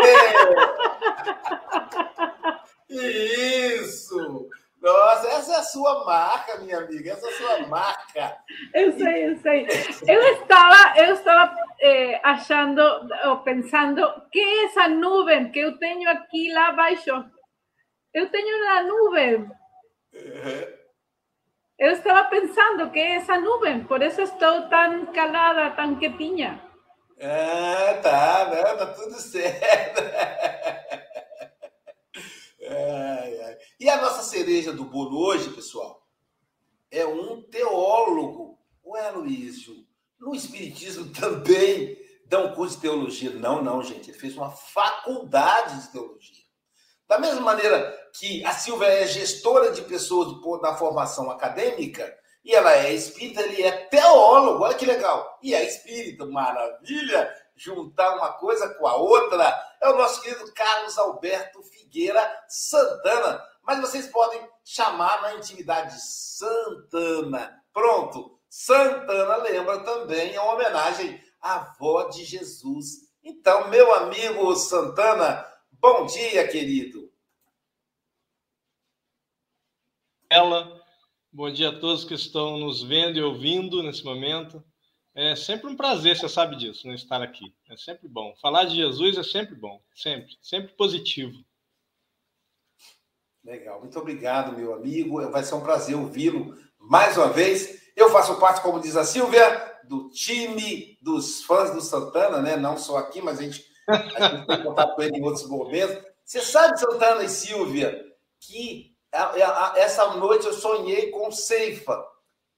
Isso! 2.90 4.50
Nossa, 4.82 5.28
essa 5.28 5.54
é 5.54 5.58
a 5.58 5.64
sua 5.64 6.04
marca, 6.04 6.58
minha 6.62 6.80
amiga, 6.80 7.12
essa 7.12 7.28
é 7.28 7.30
a 7.30 7.38
sua 7.38 7.68
marca. 7.68 8.38
Eu 8.74 8.92
sei, 8.94 9.28
eu 9.30 9.38
sei. 9.38 9.68
Eu 10.08 10.20
estava, 10.34 11.00
eu 11.00 11.14
estava 11.14 11.56
eh, 11.80 12.20
achando, 12.24 12.82
ou 13.26 13.38
pensando, 13.42 14.02
que 14.32 14.40
é 14.40 14.66
essa 14.66 14.88
nuvem 14.88 15.52
que 15.52 15.60
eu 15.60 15.78
tenho 15.78 16.10
aqui 16.10 16.52
lá 16.52 16.70
abaixo? 16.70 17.24
Eu 18.12 18.32
tenho 18.32 18.58
uma 18.64 18.82
nuvem. 18.82 19.63
Eu 21.80 21.92
estava 21.92 22.30
pensando 22.30 22.92
que 22.92 23.00
é 23.00 23.16
essa 23.16 23.40
nuvem, 23.40 23.84
por 23.86 24.02
isso 24.02 24.22
estou 24.22 24.70
tão 24.70 25.08
calada, 25.08 25.76
tão 25.76 25.96
quietinha. 25.98 26.62
Ah, 27.20 28.00
tá, 28.02 28.52
não, 28.54 28.78
tá 28.78 28.86
tudo 28.94 29.16
certo. 29.20 30.02
Ai, 32.70 33.42
ai. 33.42 33.58
E 33.80 33.90
a 33.90 34.02
nossa 34.02 34.24
cereja 34.24 34.72
do 34.72 34.86
bolo 34.86 35.26
hoje, 35.28 35.50
pessoal, 35.50 36.08
é 36.90 37.06
um 37.06 37.42
teólogo, 37.44 38.60
o 38.84 38.96
Aloysio. 38.96 39.86
No 40.20 40.34
Espiritismo 40.34 41.12
também 41.12 42.04
um 42.38 42.54
curso 42.54 42.76
de 42.76 42.82
teologia. 42.82 43.32
Não, 43.32 43.62
não, 43.62 43.84
gente. 43.84 44.10
Ele 44.10 44.18
fez 44.18 44.36
uma 44.36 44.52
faculdade 44.52 45.82
de 45.82 45.92
teologia. 45.92 46.44
Da 47.08 47.20
mesma 47.20 47.42
maneira 47.42 48.03
que 48.14 48.46
a 48.46 48.52
Silvia 48.52 48.88
é 48.88 49.08
gestora 49.08 49.72
de 49.72 49.82
pessoas 49.82 50.30
da 50.62 50.76
formação 50.76 51.30
acadêmica, 51.32 52.16
e 52.46 52.54
ela 52.54 52.74
é 52.74 52.94
espírita, 52.94 53.42
ele 53.42 53.64
é 53.64 53.72
teólogo. 53.72 54.64
Olha 54.64 54.76
que 54.76 54.86
legal. 54.86 55.40
E 55.42 55.56
é 55.56 55.66
espírita, 55.66 56.26
maravilha 56.26 57.34
juntar 57.56 58.16
uma 58.16 58.34
coisa 58.34 58.70
com 58.76 58.88
a 58.88 58.96
outra, 58.96 59.54
é 59.82 59.90
o 59.90 59.98
nosso 59.98 60.22
querido 60.22 60.52
Carlos 60.54 60.98
Alberto 60.98 61.62
Figueira 61.64 62.22
Santana. 62.48 63.42
Mas 63.66 63.80
vocês 63.80 64.08
podem 64.08 64.46
chamar 64.64 65.22
na 65.22 65.36
intimidade 65.36 65.96
Santana. 66.02 67.62
Pronto. 67.72 68.38
Santana 68.50 69.38
lembra 69.38 69.80
também 69.80 70.36
a 70.36 70.44
homenagem 70.44 71.20
à 71.42 71.56
avó 71.56 72.04
de 72.04 72.24
Jesus. 72.24 73.12
Então, 73.24 73.70
meu 73.70 73.94
amigo 73.96 74.54
Santana, 74.56 75.46
bom 75.72 76.06
dia, 76.06 76.48
querido. 76.48 77.03
Ela, 80.34 80.82
bom 81.32 81.52
dia 81.52 81.70
a 81.70 81.80
todos 81.80 82.04
que 82.04 82.16
estão 82.16 82.58
nos 82.58 82.82
vendo 82.82 83.20
e 83.20 83.22
ouvindo 83.22 83.84
nesse 83.84 84.04
momento. 84.04 84.64
É 85.14 85.36
sempre 85.36 85.68
um 85.68 85.76
prazer, 85.76 86.18
você 86.18 86.28
sabe 86.28 86.56
disso, 86.56 86.88
né, 86.88 86.96
estar 86.96 87.22
aqui. 87.22 87.54
É 87.70 87.78
sempre 87.78 88.08
bom. 88.08 88.34
Falar 88.42 88.64
de 88.64 88.76
Jesus 88.76 89.16
é 89.16 89.22
sempre 89.22 89.54
bom, 89.54 89.80
sempre, 89.94 90.36
sempre 90.42 90.74
positivo. 90.74 91.38
Legal, 93.44 93.80
muito 93.80 94.00
obrigado, 94.00 94.58
meu 94.58 94.74
amigo. 94.74 95.22
Vai 95.30 95.44
ser 95.44 95.54
um 95.54 95.62
prazer 95.62 95.96
ouvi-lo 95.96 96.58
mais 96.80 97.16
uma 97.16 97.30
vez. 97.30 97.94
Eu 97.96 98.10
faço 98.10 98.40
parte, 98.40 98.64
como 98.64 98.82
diz 98.82 98.96
a 98.96 99.04
Silvia, 99.04 99.82
do 99.84 100.10
time 100.10 100.98
dos 101.00 101.44
fãs 101.44 101.70
do 101.70 101.80
Santana, 101.80 102.42
né? 102.42 102.58
Não 102.58 102.76
só 102.76 102.98
aqui, 102.98 103.22
mas 103.22 103.38
a 103.38 103.44
gente, 103.44 103.64
a 103.88 104.30
gente 104.30 104.48
tem 104.48 104.64
contato 104.64 104.96
com 104.96 105.04
ele 105.04 105.16
em 105.16 105.24
outros 105.24 105.48
momentos. 105.48 106.04
Você 106.26 106.42
sabe, 106.42 106.80
Santana 106.80 107.24
e 107.24 107.30
Silvia, 107.30 108.04
que 108.40 108.93
essa 109.76 110.16
noite 110.16 110.46
eu 110.46 110.54
sonhei 110.54 111.12
com 111.12 111.32
Ceifa. 111.32 112.04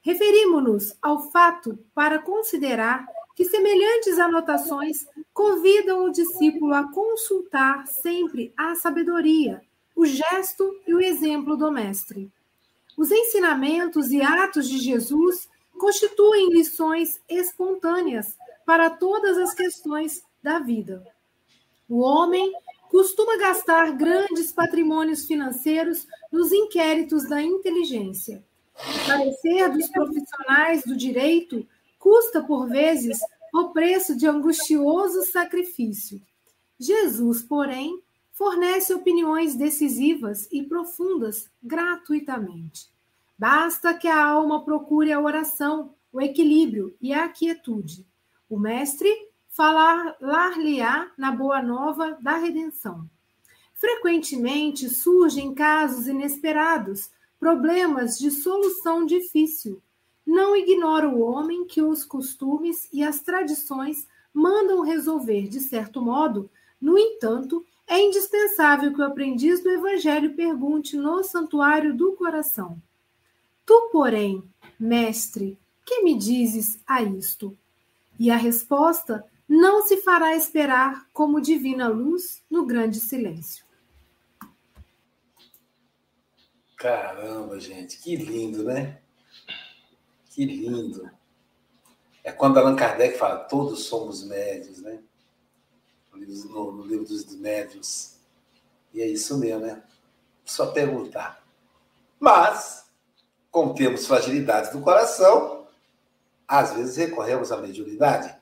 Referimos-nos 0.00 0.96
ao 1.02 1.28
fato 1.32 1.76
para 1.92 2.20
considerar 2.20 3.04
que 3.36 3.44
semelhantes 3.44 4.18
anotações 4.18 5.06
convidam 5.32 6.06
o 6.06 6.10
discípulo 6.10 6.72
a 6.72 6.90
consultar 6.90 7.86
sempre 7.86 8.50
a 8.56 8.74
sabedoria, 8.74 9.60
o 9.94 10.06
gesto 10.06 10.74
e 10.86 10.94
o 10.94 11.00
exemplo 11.00 11.54
do 11.54 11.70
Mestre. 11.70 12.32
Os 12.96 13.10
ensinamentos 13.10 14.10
e 14.10 14.22
atos 14.22 14.66
de 14.66 14.78
Jesus 14.78 15.50
constituem 15.78 16.50
lições 16.50 17.20
espontâneas 17.28 18.34
para 18.64 18.88
todas 18.88 19.36
as 19.36 19.52
questões 19.52 20.24
da 20.42 20.58
vida. 20.58 21.06
O 21.86 22.00
homem 22.00 22.50
costuma 22.90 23.36
gastar 23.36 23.90
grandes 23.92 24.50
patrimônios 24.50 25.26
financeiros 25.26 26.06
nos 26.32 26.52
inquéritos 26.52 27.28
da 27.28 27.42
inteligência. 27.42 28.42
O 28.74 29.06
parecer 29.06 29.68
dos 29.70 29.88
profissionais 29.88 30.82
do 30.84 30.96
direito 30.96 31.66
custa, 32.06 32.40
por 32.40 32.68
vezes, 32.68 33.18
o 33.52 33.70
preço 33.70 34.16
de 34.16 34.28
angustioso 34.28 35.24
sacrifício. 35.24 36.22
Jesus, 36.78 37.42
porém, 37.42 38.00
fornece 38.30 38.94
opiniões 38.94 39.56
decisivas 39.56 40.46
e 40.52 40.62
profundas 40.62 41.50
gratuitamente. 41.60 42.88
Basta 43.36 43.92
que 43.92 44.06
a 44.06 44.24
alma 44.24 44.64
procure 44.64 45.12
a 45.12 45.20
oração, 45.20 45.96
o 46.12 46.20
equilíbrio 46.20 46.96
e 47.00 47.12
a 47.12 47.28
quietude. 47.28 48.06
O 48.48 48.56
Mestre 48.56 49.12
falar-lhe-á 49.48 51.10
na 51.18 51.32
boa 51.32 51.60
nova 51.60 52.16
da 52.20 52.36
redenção. 52.36 53.10
Frequentemente 53.74 54.88
surgem 54.88 55.52
casos 55.52 56.06
inesperados, 56.06 57.10
problemas 57.40 58.16
de 58.16 58.30
solução 58.30 59.04
difícil, 59.04 59.82
não 60.26 60.56
ignora 60.56 61.08
o 61.08 61.20
homem 61.20 61.64
que 61.64 61.80
os 61.80 62.04
costumes 62.04 62.88
e 62.92 63.02
as 63.02 63.20
tradições 63.20 64.06
mandam 64.34 64.82
resolver 64.82 65.48
de 65.48 65.60
certo 65.60 66.02
modo, 66.02 66.50
no 66.80 66.98
entanto, 66.98 67.64
é 67.86 68.00
indispensável 68.00 68.92
que 68.92 69.00
o 69.00 69.04
aprendiz 69.04 69.62
do 69.62 69.70
Evangelho 69.70 70.34
pergunte 70.34 70.96
no 70.96 71.22
santuário 71.22 71.94
do 71.94 72.12
coração: 72.12 72.82
Tu, 73.64 73.88
porém, 73.92 74.42
mestre, 74.78 75.58
que 75.84 76.02
me 76.02 76.16
dizes 76.18 76.80
a 76.86 77.02
isto? 77.02 77.56
E 78.18 78.30
a 78.30 78.36
resposta 78.36 79.24
não 79.48 79.86
se 79.86 79.98
fará 79.98 80.34
esperar 80.34 81.06
como 81.12 81.40
divina 81.40 81.86
luz 81.88 82.42
no 82.50 82.66
grande 82.66 82.98
silêncio. 82.98 83.64
Caramba, 86.76 87.58
gente, 87.60 87.98
que 88.02 88.16
lindo, 88.16 88.64
né? 88.64 89.00
Que 90.36 90.44
lindo. 90.44 91.10
É 92.22 92.30
quando 92.30 92.58
Allan 92.58 92.76
Kardec 92.76 93.16
fala, 93.16 93.38
todos 93.44 93.84
somos 93.84 94.22
médios, 94.22 94.82
né? 94.82 95.02
No 96.12 96.18
livro, 96.18 96.72
no, 96.72 96.82
livro 96.84 97.06
dos 97.06 97.34
médios. 97.36 98.16
E 98.92 99.00
é 99.00 99.06
isso 99.06 99.38
mesmo, 99.38 99.60
né? 99.60 99.82
Só 100.44 100.72
perguntar. 100.72 101.42
Mas, 102.20 102.84
como 103.50 103.74
temos 103.74 104.06
fragilidades 104.06 104.72
do 104.72 104.82
coração, 104.82 105.66
às 106.46 106.74
vezes 106.74 106.98
recorremos 106.98 107.50
à 107.50 107.56
mediunidade. 107.56 108.36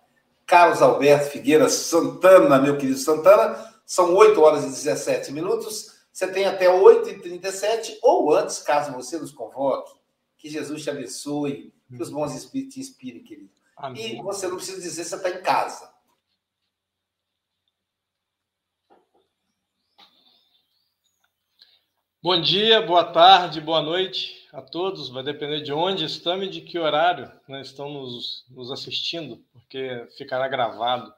Carlos 0.44 0.82
Alberto 0.82 1.30
Figueira 1.30 1.68
Santana, 1.68 2.58
meu 2.58 2.76
querido 2.76 2.98
Santana, 2.98 3.72
são 3.86 4.16
8 4.16 4.40
horas 4.40 4.64
e 4.64 4.66
17 4.66 5.30
minutos. 5.30 5.94
Você 6.12 6.26
tem 6.26 6.44
até 6.44 6.66
8h37 6.66 7.98
ou 8.02 8.34
antes, 8.34 8.58
caso 8.58 8.90
você 8.90 9.16
nos 9.16 9.30
convoque. 9.30 9.94
Que 10.36 10.50
Jesus 10.50 10.82
te 10.82 10.90
abençoe, 10.90 11.72
que 11.96 12.02
os 12.02 12.10
bons 12.10 12.34
espíritos 12.34 12.74
te 12.74 12.80
inspirem, 12.80 13.22
querido. 13.22 13.50
Amém. 13.76 14.18
E 14.18 14.22
você 14.22 14.46
não 14.46 14.56
precisa 14.56 14.80
dizer 14.80 15.04
você 15.04 15.16
está 15.16 15.30
em 15.30 15.42
casa. 15.42 15.92
Bom 22.22 22.40
dia, 22.40 22.80
boa 22.80 23.04
tarde, 23.04 23.60
boa 23.60 23.82
noite 23.82 24.48
a 24.52 24.62
todos. 24.62 25.10
Vai 25.10 25.22
depender 25.22 25.60
de 25.60 25.72
onde 25.72 26.04
estamos 26.04 26.46
e 26.46 26.50
de 26.50 26.60
que 26.62 26.78
horário 26.78 27.30
né, 27.46 27.60
estão 27.60 27.90
nos, 27.90 28.46
nos 28.48 28.70
assistindo, 28.70 29.44
porque 29.52 30.08
ficará 30.16 30.48
gravado. 30.48 31.12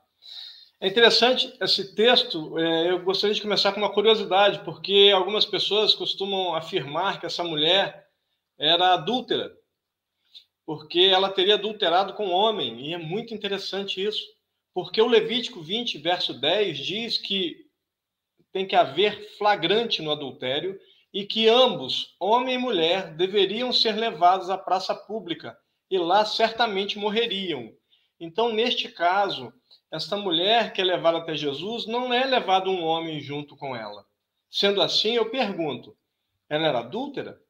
É 0.81 0.89
interessante 0.89 1.57
esse 1.61 1.95
texto. 1.95 2.59
É, 2.59 2.91
eu 2.91 3.05
gostaria 3.05 3.35
de 3.35 3.41
começar 3.41 3.73
com 3.73 3.81
uma 3.81 3.93
curiosidade, 3.93 4.65
porque 4.65 5.13
algumas 5.15 5.47
pessoas 5.47 5.95
costumam 5.95 6.55
afirmar 6.55 7.21
que 7.21 7.27
essa 7.27 7.45
mulher 7.45 8.09
era 8.59 8.95
adúltera 8.95 9.57
porque 10.67 10.99
ela 11.01 11.31
teria 11.31 11.55
adulterado 11.55 12.13
com 12.15 12.27
o 12.27 12.33
homem, 12.33 12.89
e 12.89 12.93
é 12.93 12.99
muito 12.99 13.33
interessante 13.33 14.05
isso, 14.05 14.27
porque 14.75 15.01
o 15.01 15.07
Levítico 15.07 15.63
20, 15.63 15.97
verso 15.99 16.35
10 16.35 16.79
diz 16.79 17.17
que 17.17 17.65
tem 18.53 18.67
que 18.67 18.75
haver 18.75 19.37
flagrante 19.39 20.03
no 20.03 20.11
adultério 20.11 20.79
e 21.13 21.25
que 21.25 21.49
ambos, 21.49 22.17
homem 22.21 22.57
e 22.57 22.59
mulher, 22.59 23.15
deveriam 23.15 23.73
ser 23.73 23.93
levados 23.93 24.51
à 24.51 24.59
praça 24.59 24.95
pública 24.95 25.57
e 25.91 25.97
lá 25.99 26.25
certamente 26.25 26.99
morreriam. 26.99 27.73
Então, 28.19 28.53
neste 28.53 28.89
caso, 28.89 29.53
esta 29.91 30.17
mulher 30.17 30.73
que 30.73 30.81
é 30.81 30.85
levada 30.85 31.19
até 31.19 31.35
Jesus 31.37 31.87
não 31.87 32.13
é 32.13 32.25
levado 32.27 32.71
um 32.71 32.83
homem 32.83 33.21
junto 33.21 33.57
com 33.57 33.75
ela. 33.77 34.05
Sendo 34.51 34.83
assim, 34.83 35.13
eu 35.13 35.31
pergunto: 35.31 35.97
ela 36.49 36.67
era 36.67 36.81
adúltera? 36.81 37.41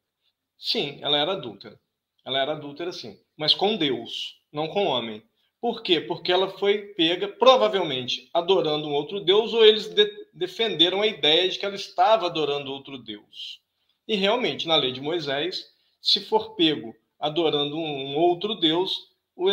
Sim, 0.57 0.99
ela 1.01 1.17
era 1.17 1.33
adúltera. 1.33 1.79
Ela 2.27 2.41
era 2.41 2.51
adúltera, 2.51 2.91
sim, 2.91 3.17
mas 3.37 3.53
com 3.53 3.77
Deus, 3.77 4.35
não 4.51 4.67
com 4.67 4.83
homem. 4.83 5.23
Por 5.61 5.81
quê? 5.81 6.01
Porque 6.01 6.29
ela 6.29 6.49
foi 6.49 6.93
pega, 6.93 7.25
provavelmente, 7.25 8.29
adorando 8.33 8.85
um 8.85 8.91
outro 8.91 9.21
Deus, 9.21 9.53
ou 9.53 9.65
eles 9.65 9.87
de 9.87 10.11
defenderam 10.33 11.01
a 11.01 11.07
ideia 11.07 11.47
de 11.47 11.57
que 11.57 11.65
ela 11.65 11.75
estava 11.75 12.25
adorando 12.25 12.69
outro 12.69 12.97
Deus. 12.97 13.61
E 14.05 14.17
realmente, 14.17 14.67
na 14.67 14.75
lei 14.75 14.91
de 14.91 14.99
Moisés, 14.99 15.67
se 16.01 16.19
for 16.25 16.53
pego 16.55 16.93
adorando 17.17 17.77
um 17.77 18.17
outro 18.17 18.55
Deus, 18.55 18.93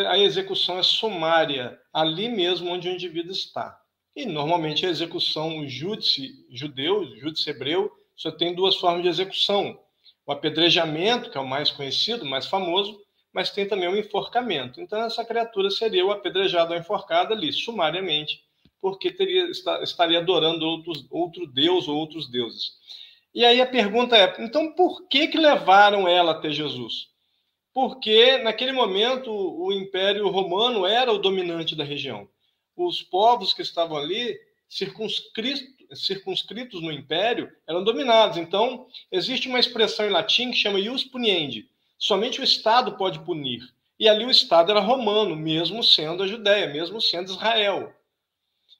a 0.08 0.18
execução 0.18 0.76
é 0.76 0.82
sumária, 0.82 1.80
ali 1.92 2.28
mesmo 2.28 2.70
onde 2.70 2.88
o 2.88 2.92
indivíduo 2.92 3.30
está. 3.30 3.80
E 4.16 4.26
normalmente 4.26 4.84
a 4.84 4.90
execução 4.90 5.58
o 5.58 5.68
júdice 5.68 6.44
judeu, 6.50 7.04
júdice 7.18 7.50
hebreu, 7.50 7.88
só 8.16 8.32
tem 8.32 8.52
duas 8.52 8.74
formas 8.74 9.04
de 9.04 9.08
execução: 9.08 9.78
o 10.26 10.32
apedrejamento, 10.32 11.30
que 11.30 11.38
é 11.38 11.40
o 11.40 11.46
mais 11.46 11.70
conhecido, 11.70 12.24
mais 12.24 12.46
famoso, 12.46 13.00
mas 13.32 13.50
tem 13.50 13.66
também 13.66 13.88
o 13.88 13.96
enforcamento. 13.96 14.80
Então, 14.80 15.02
essa 15.02 15.24
criatura 15.24 15.70
seria 15.70 16.06
o 16.06 16.12
apedrejado 16.12 16.72
ou 16.72 16.78
enforcado 16.78 17.34
ali, 17.34 17.52
sumariamente, 17.52 18.40
porque 18.80 19.10
teria, 19.10 19.50
estaria 19.82 20.18
adorando 20.18 20.64
outros, 20.64 21.06
outro 21.10 21.46
deus 21.46 21.88
ou 21.88 21.96
outros 21.96 22.30
deuses. 22.30 22.72
E 23.34 23.44
aí 23.44 23.60
a 23.60 23.66
pergunta 23.66 24.16
é: 24.16 24.34
então, 24.38 24.72
por 24.74 25.08
que, 25.08 25.26
que 25.26 25.36
levaram 25.36 26.06
ela 26.06 26.32
até 26.32 26.50
Jesus? 26.50 27.08
Porque, 27.72 28.38
naquele 28.38 28.70
momento, 28.70 29.32
o 29.32 29.72
Império 29.72 30.28
Romano 30.28 30.86
era 30.86 31.12
o 31.12 31.18
dominante 31.18 31.74
da 31.74 31.82
região. 31.82 32.28
Os 32.76 33.02
povos 33.02 33.52
que 33.52 33.62
estavam 33.62 33.96
ali, 33.96 34.38
circunscritos, 34.68 35.64
circunscritos 35.94 36.82
no 36.82 36.92
império 36.92 37.50
eram 37.68 37.84
dominados. 37.84 38.36
Então, 38.36 38.86
existe 39.10 39.48
uma 39.48 39.60
expressão 39.60 40.06
em 40.06 40.10
latim 40.10 40.50
que 40.50 40.56
chama 40.56 40.78
ius 40.78 41.04
puniendi. 41.04 41.68
Somente 41.98 42.40
o 42.40 42.44
Estado 42.44 42.96
pode 42.96 43.20
punir. 43.20 43.62
E 43.98 44.08
ali 44.08 44.24
o 44.24 44.30
Estado 44.30 44.70
era 44.70 44.80
romano, 44.80 45.36
mesmo 45.36 45.82
sendo 45.82 46.22
a 46.22 46.26
Judéia, 46.26 46.66
mesmo 46.66 47.00
sendo 47.00 47.30
Israel. 47.30 47.94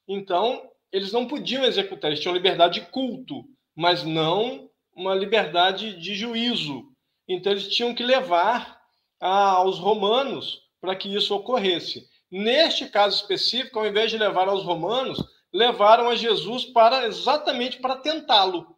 Então, 0.08 0.68
eles 0.92 1.12
não 1.12 1.26
podiam 1.26 1.64
executar, 1.64 2.10
eles 2.10 2.20
tinham 2.20 2.34
liberdade 2.34 2.80
de 2.80 2.86
culto, 2.86 3.44
mas 3.74 4.04
não 4.04 4.68
uma 4.94 5.14
liberdade 5.14 5.98
de 6.00 6.14
juízo. 6.14 6.92
Então, 7.28 7.52
eles 7.52 7.68
tinham 7.68 7.94
que 7.94 8.02
levar 8.02 8.80
aos 9.20 9.78
romanos 9.78 10.62
para 10.80 10.94
que 10.94 11.08
isso 11.14 11.34
ocorresse. 11.34 12.06
neste 12.30 12.86
caso 12.86 13.16
específico, 13.16 13.78
ao 13.78 13.86
invés 13.86 14.10
de 14.10 14.18
levar 14.18 14.48
aos 14.48 14.64
romanos, 14.64 15.18
levaram 15.54 16.08
a 16.08 16.16
Jesus 16.16 16.64
para 16.64 17.06
exatamente 17.06 17.78
para 17.78 17.96
tentá-lo. 17.96 18.76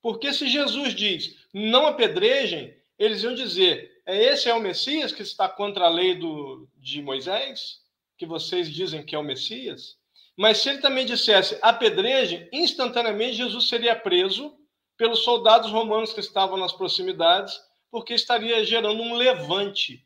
Porque 0.00 0.32
se 0.32 0.48
Jesus 0.48 0.94
diz, 0.94 1.36
não 1.52 1.86
apedrejem, 1.86 2.74
eles 2.98 3.22
iam 3.22 3.34
dizer, 3.34 4.00
é 4.06 4.32
esse 4.32 4.48
é 4.48 4.54
o 4.54 4.60
Messias 4.60 5.12
que 5.12 5.20
está 5.20 5.46
contra 5.46 5.84
a 5.84 5.90
lei 5.90 6.14
do, 6.14 6.66
de 6.78 7.02
Moisés, 7.02 7.80
que 8.16 8.24
vocês 8.24 8.72
dizem 8.72 9.04
que 9.04 9.14
é 9.14 9.18
o 9.18 9.22
Messias? 9.22 9.98
Mas 10.34 10.58
se 10.58 10.70
ele 10.70 10.78
também 10.78 11.04
dissesse 11.04 11.58
apedrejem, 11.60 12.48
instantaneamente 12.50 13.36
Jesus 13.36 13.68
seria 13.68 13.94
preso 13.94 14.56
pelos 14.96 15.22
soldados 15.22 15.70
romanos 15.70 16.14
que 16.14 16.20
estavam 16.20 16.56
nas 16.56 16.72
proximidades, 16.72 17.60
porque 17.90 18.14
estaria 18.14 18.64
gerando 18.64 19.02
um 19.02 19.14
levante, 19.14 20.02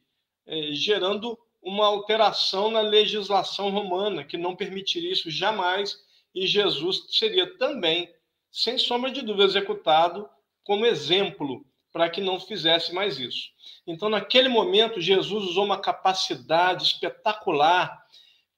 eh, 0.46 0.72
gerando 0.72 1.38
uma 1.62 1.86
alteração 1.86 2.70
na 2.70 2.80
legislação 2.80 3.70
romana 3.70 4.24
que 4.24 4.36
não 4.36 4.56
permitiria 4.56 5.12
isso 5.12 5.30
jamais, 5.30 5.98
e 6.34 6.46
Jesus 6.46 7.06
seria 7.10 7.56
também, 7.58 8.12
sem 8.50 8.78
sombra 8.78 9.10
de 9.10 9.22
dúvida, 9.22 9.44
executado 9.44 10.28
como 10.64 10.86
exemplo 10.86 11.64
para 11.92 12.08
que 12.08 12.20
não 12.20 12.38
fizesse 12.38 12.94
mais 12.94 13.18
isso. 13.18 13.50
Então, 13.86 14.08
naquele 14.08 14.48
momento, 14.48 15.00
Jesus 15.00 15.44
usou 15.44 15.64
uma 15.64 15.80
capacidade 15.80 16.84
espetacular 16.84 18.00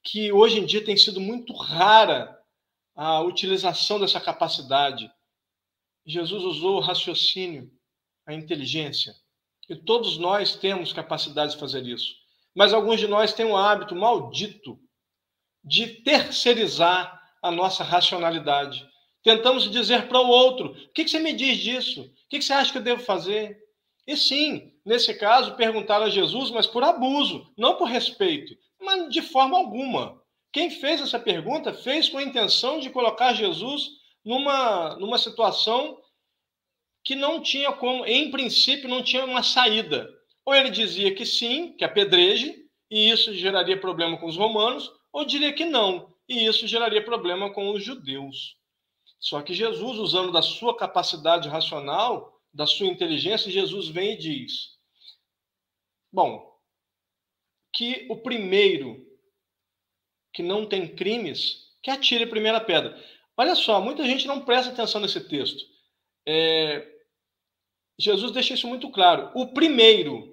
que 0.03 0.33
hoje 0.33 0.59
em 0.59 0.67
dia 0.67 0.85
tem 0.85 0.97
sido 0.97 1.21
muito 1.21 1.55
rara 1.55 2.38
a 2.95 3.21
utilização 3.21 3.99
dessa 3.99 4.21
capacidade. 4.21 5.11
Jesus 6.05 6.45
usou 6.45 6.77
o 6.77 6.81
raciocínio, 6.81 7.71
a 8.27 8.35
inteligência. 8.35 9.15
E 9.69 9.77
todos 9.77 10.19
nós 10.19 10.57
temos 10.57 10.93
capacidade 10.93 11.53
de 11.53 11.59
fazer 11.59 11.87
isso. 11.87 12.22
Mas 12.55 12.73
alguns 12.73 13.01
de 13.01 13.07
nós 13.07 13.33
têm 13.33 13.47
um 13.47 13.57
hábito 13.57 13.95
maldito 13.95 14.79
de 15.65 15.87
terceirizar 16.03 17.21
a 17.43 17.51
nossa 17.51 17.83
racionalidade. 17.83 18.87
Tentamos 19.23 19.71
dizer 19.71 20.09
para 20.09 20.21
o 20.21 20.29
outro: 20.29 20.73
o 20.73 20.93
que, 20.93 21.07
você 21.07 21.19
me 21.19 21.33
diz 21.33 21.59
disso? 21.59 22.03
O 22.03 22.29
que, 22.29 22.43
você 22.43 22.53
acha 22.53 22.73
que 22.73 22.79
eu 22.79 22.83
devo 22.83 23.03
fazer? 23.03 23.59
E 24.07 24.17
sim, 24.17 24.73
nesse 24.85 25.15
caso, 25.15 25.55
perguntaram 25.55 26.07
a 26.07 26.11
Jesus, 26.11 26.51
mas 26.51 26.67
por 26.67 26.83
abuso, 26.83 27.53
não 27.57 27.77
por 27.77 27.88
respeito, 27.88 28.55
mas 28.81 29.09
de 29.11 29.23
forma 29.23 29.57
alguma. 29.57 30.21
Quem 30.53 30.71
fez 30.71 31.01
essa 31.01 31.19
pergunta 31.19 31.73
fez 31.73 32.09
com 32.09 32.19
a 32.19 32.23
intenção 32.23 32.81
de 32.81 32.91
colocar 32.91 33.33
Jesus 33.33 33.88
numa, 34.25 34.97
numa 34.97 35.19
situação 35.19 35.99
que 37.05 37.15
não 37.15 37.41
tinha 37.41 37.73
como, 37.73 38.05
em 38.05 38.31
princípio, 38.31 38.88
não 38.88 39.03
tinha 39.03 39.25
uma 39.25 39.43
saída. 39.43 40.09
Ou 40.45 40.55
ele 40.55 40.71
dizia 40.71 41.15
que 41.15 41.25
sim, 41.25 41.77
que 41.77 41.85
apedreje, 41.85 42.67
e 42.91 43.11
isso 43.11 43.33
geraria 43.35 43.79
problema 43.79 44.19
com 44.19 44.27
os 44.27 44.37
romanos, 44.37 44.91
ou 45.13 45.25
diria 45.25 45.53
que 45.53 45.65
não, 45.65 46.15
e 46.29 46.47
isso 46.47 46.67
geraria 46.67 47.05
problema 47.05 47.53
com 47.53 47.71
os 47.71 47.83
judeus. 47.83 48.57
Só 49.19 49.41
que 49.43 49.55
Jesus, 49.55 49.99
usando 49.99 50.33
da 50.33 50.43
sua 50.43 50.77
capacidade 50.77 51.49
racional, 51.49 52.41
da 52.53 52.67
sua 52.67 52.87
inteligência, 52.87 53.51
Jesus 53.51 53.89
vem 53.89 54.15
e 54.15 54.19
diz: 54.19 54.77
Bom, 56.13 56.53
que 57.73 58.07
o 58.11 58.17
primeiro 58.17 59.07
que 60.33 60.43
não 60.43 60.67
tem 60.67 60.89
crimes, 60.89 61.71
que 61.83 61.91
atire 61.91 62.25
a 62.25 62.29
primeira 62.29 62.61
pedra. 62.61 62.99
Olha 63.37 63.55
só, 63.55 63.81
muita 63.81 64.05
gente 64.05 64.27
não 64.27 64.45
presta 64.45 64.73
atenção 64.73 65.01
nesse 65.01 65.21
texto. 65.29 65.63
É, 66.27 66.89
Jesus 67.99 68.33
deixa 68.33 68.55
isso 68.55 68.67
muito 68.67 68.91
claro. 68.91 69.31
O 69.35 69.53
primeiro, 69.53 70.32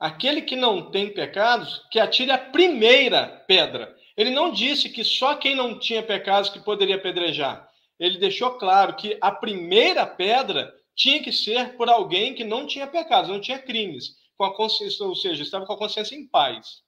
aquele 0.00 0.40
que 0.40 0.56
não 0.56 0.90
tem 0.90 1.12
pecados, 1.12 1.86
que 1.90 2.00
atire 2.00 2.30
a 2.30 2.38
primeira 2.38 3.44
pedra. 3.46 3.94
Ele 4.16 4.30
não 4.30 4.50
disse 4.50 4.88
que 4.88 5.04
só 5.04 5.34
quem 5.34 5.54
não 5.54 5.78
tinha 5.78 6.02
pecados 6.02 6.48
que 6.48 6.58
poderia 6.58 6.96
apedrejar. 6.96 7.68
Ele 7.98 8.16
deixou 8.18 8.52
claro 8.52 8.96
que 8.96 9.18
a 9.20 9.30
primeira 9.30 10.06
pedra 10.06 10.72
tinha 10.96 11.22
que 11.22 11.30
ser 11.30 11.76
por 11.76 11.90
alguém 11.90 12.34
que 12.34 12.42
não 12.42 12.66
tinha 12.66 12.86
pecados, 12.86 13.30
não 13.30 13.40
tinha 13.40 13.58
crimes, 13.58 14.16
com 14.38 14.44
a 14.44 14.56
consciência, 14.56 15.04
ou 15.04 15.14
seja, 15.14 15.42
estava 15.42 15.66
com 15.66 15.74
a 15.74 15.78
consciência 15.78 16.16
em 16.16 16.26
paz. 16.26 16.82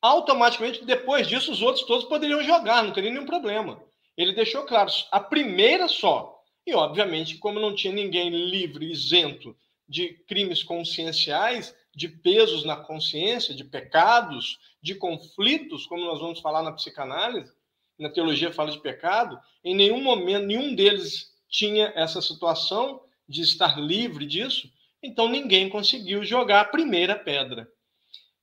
Automaticamente, 0.00 0.84
depois 0.84 1.26
disso, 1.28 1.52
os 1.52 1.60
outros 1.60 1.86
todos 1.86 2.06
poderiam 2.06 2.42
jogar, 2.42 2.82
não 2.82 2.92
teria 2.92 3.10
nenhum 3.10 3.26
problema. 3.26 3.82
Ele 4.16 4.32
deixou 4.32 4.64
claro, 4.64 4.90
a 5.10 5.20
primeira 5.20 5.86
só, 5.88 6.38
e, 6.66 6.74
obviamente, 6.74 7.36
como 7.36 7.60
não 7.60 7.74
tinha 7.74 7.92
ninguém 7.92 8.30
livre, 8.30 8.90
isento 8.90 9.54
de 9.88 10.14
crimes 10.26 10.62
conscienciais, 10.62 11.74
de 11.94 12.08
pesos 12.08 12.64
na 12.64 12.76
consciência, 12.76 13.54
de 13.54 13.64
pecados, 13.64 14.58
de 14.82 14.94
conflitos, 14.94 15.86
como 15.86 16.04
nós 16.04 16.20
vamos 16.20 16.40
falar 16.40 16.62
na 16.62 16.72
psicanálise, 16.72 17.52
na 17.98 18.10
teologia 18.10 18.52
fala 18.52 18.70
de 18.70 18.80
pecado, 18.80 19.38
em 19.62 19.74
nenhum 19.74 20.02
momento, 20.02 20.46
nenhum 20.46 20.74
deles 20.74 21.32
tinha 21.48 21.92
essa 21.94 22.20
situação 22.20 23.00
de 23.28 23.42
estar 23.42 23.78
livre 23.80 24.26
disso, 24.26 24.68
então 25.02 25.28
ninguém 25.28 25.68
conseguiu 25.68 26.24
jogar 26.24 26.60
a 26.60 26.64
primeira 26.64 27.14
pedra. 27.14 27.68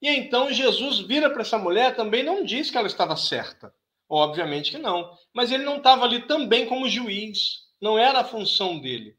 E 0.01 0.09
então 0.09 0.51
Jesus 0.51 0.99
vira 0.99 1.29
para 1.29 1.41
essa 1.41 1.57
mulher, 1.57 1.95
também 1.95 2.23
não 2.23 2.43
diz 2.43 2.71
que 2.71 2.77
ela 2.77 2.87
estava 2.87 3.15
certa. 3.15 3.73
Obviamente 4.09 4.71
que 4.71 4.77
não. 4.77 5.15
Mas 5.33 5.51
ele 5.51 5.63
não 5.63 5.77
estava 5.77 6.03
ali 6.03 6.23
também 6.23 6.65
como 6.65 6.89
juiz. 6.89 7.61
Não 7.79 7.97
era 7.97 8.19
a 8.19 8.25
função 8.25 8.79
dele. 8.79 9.15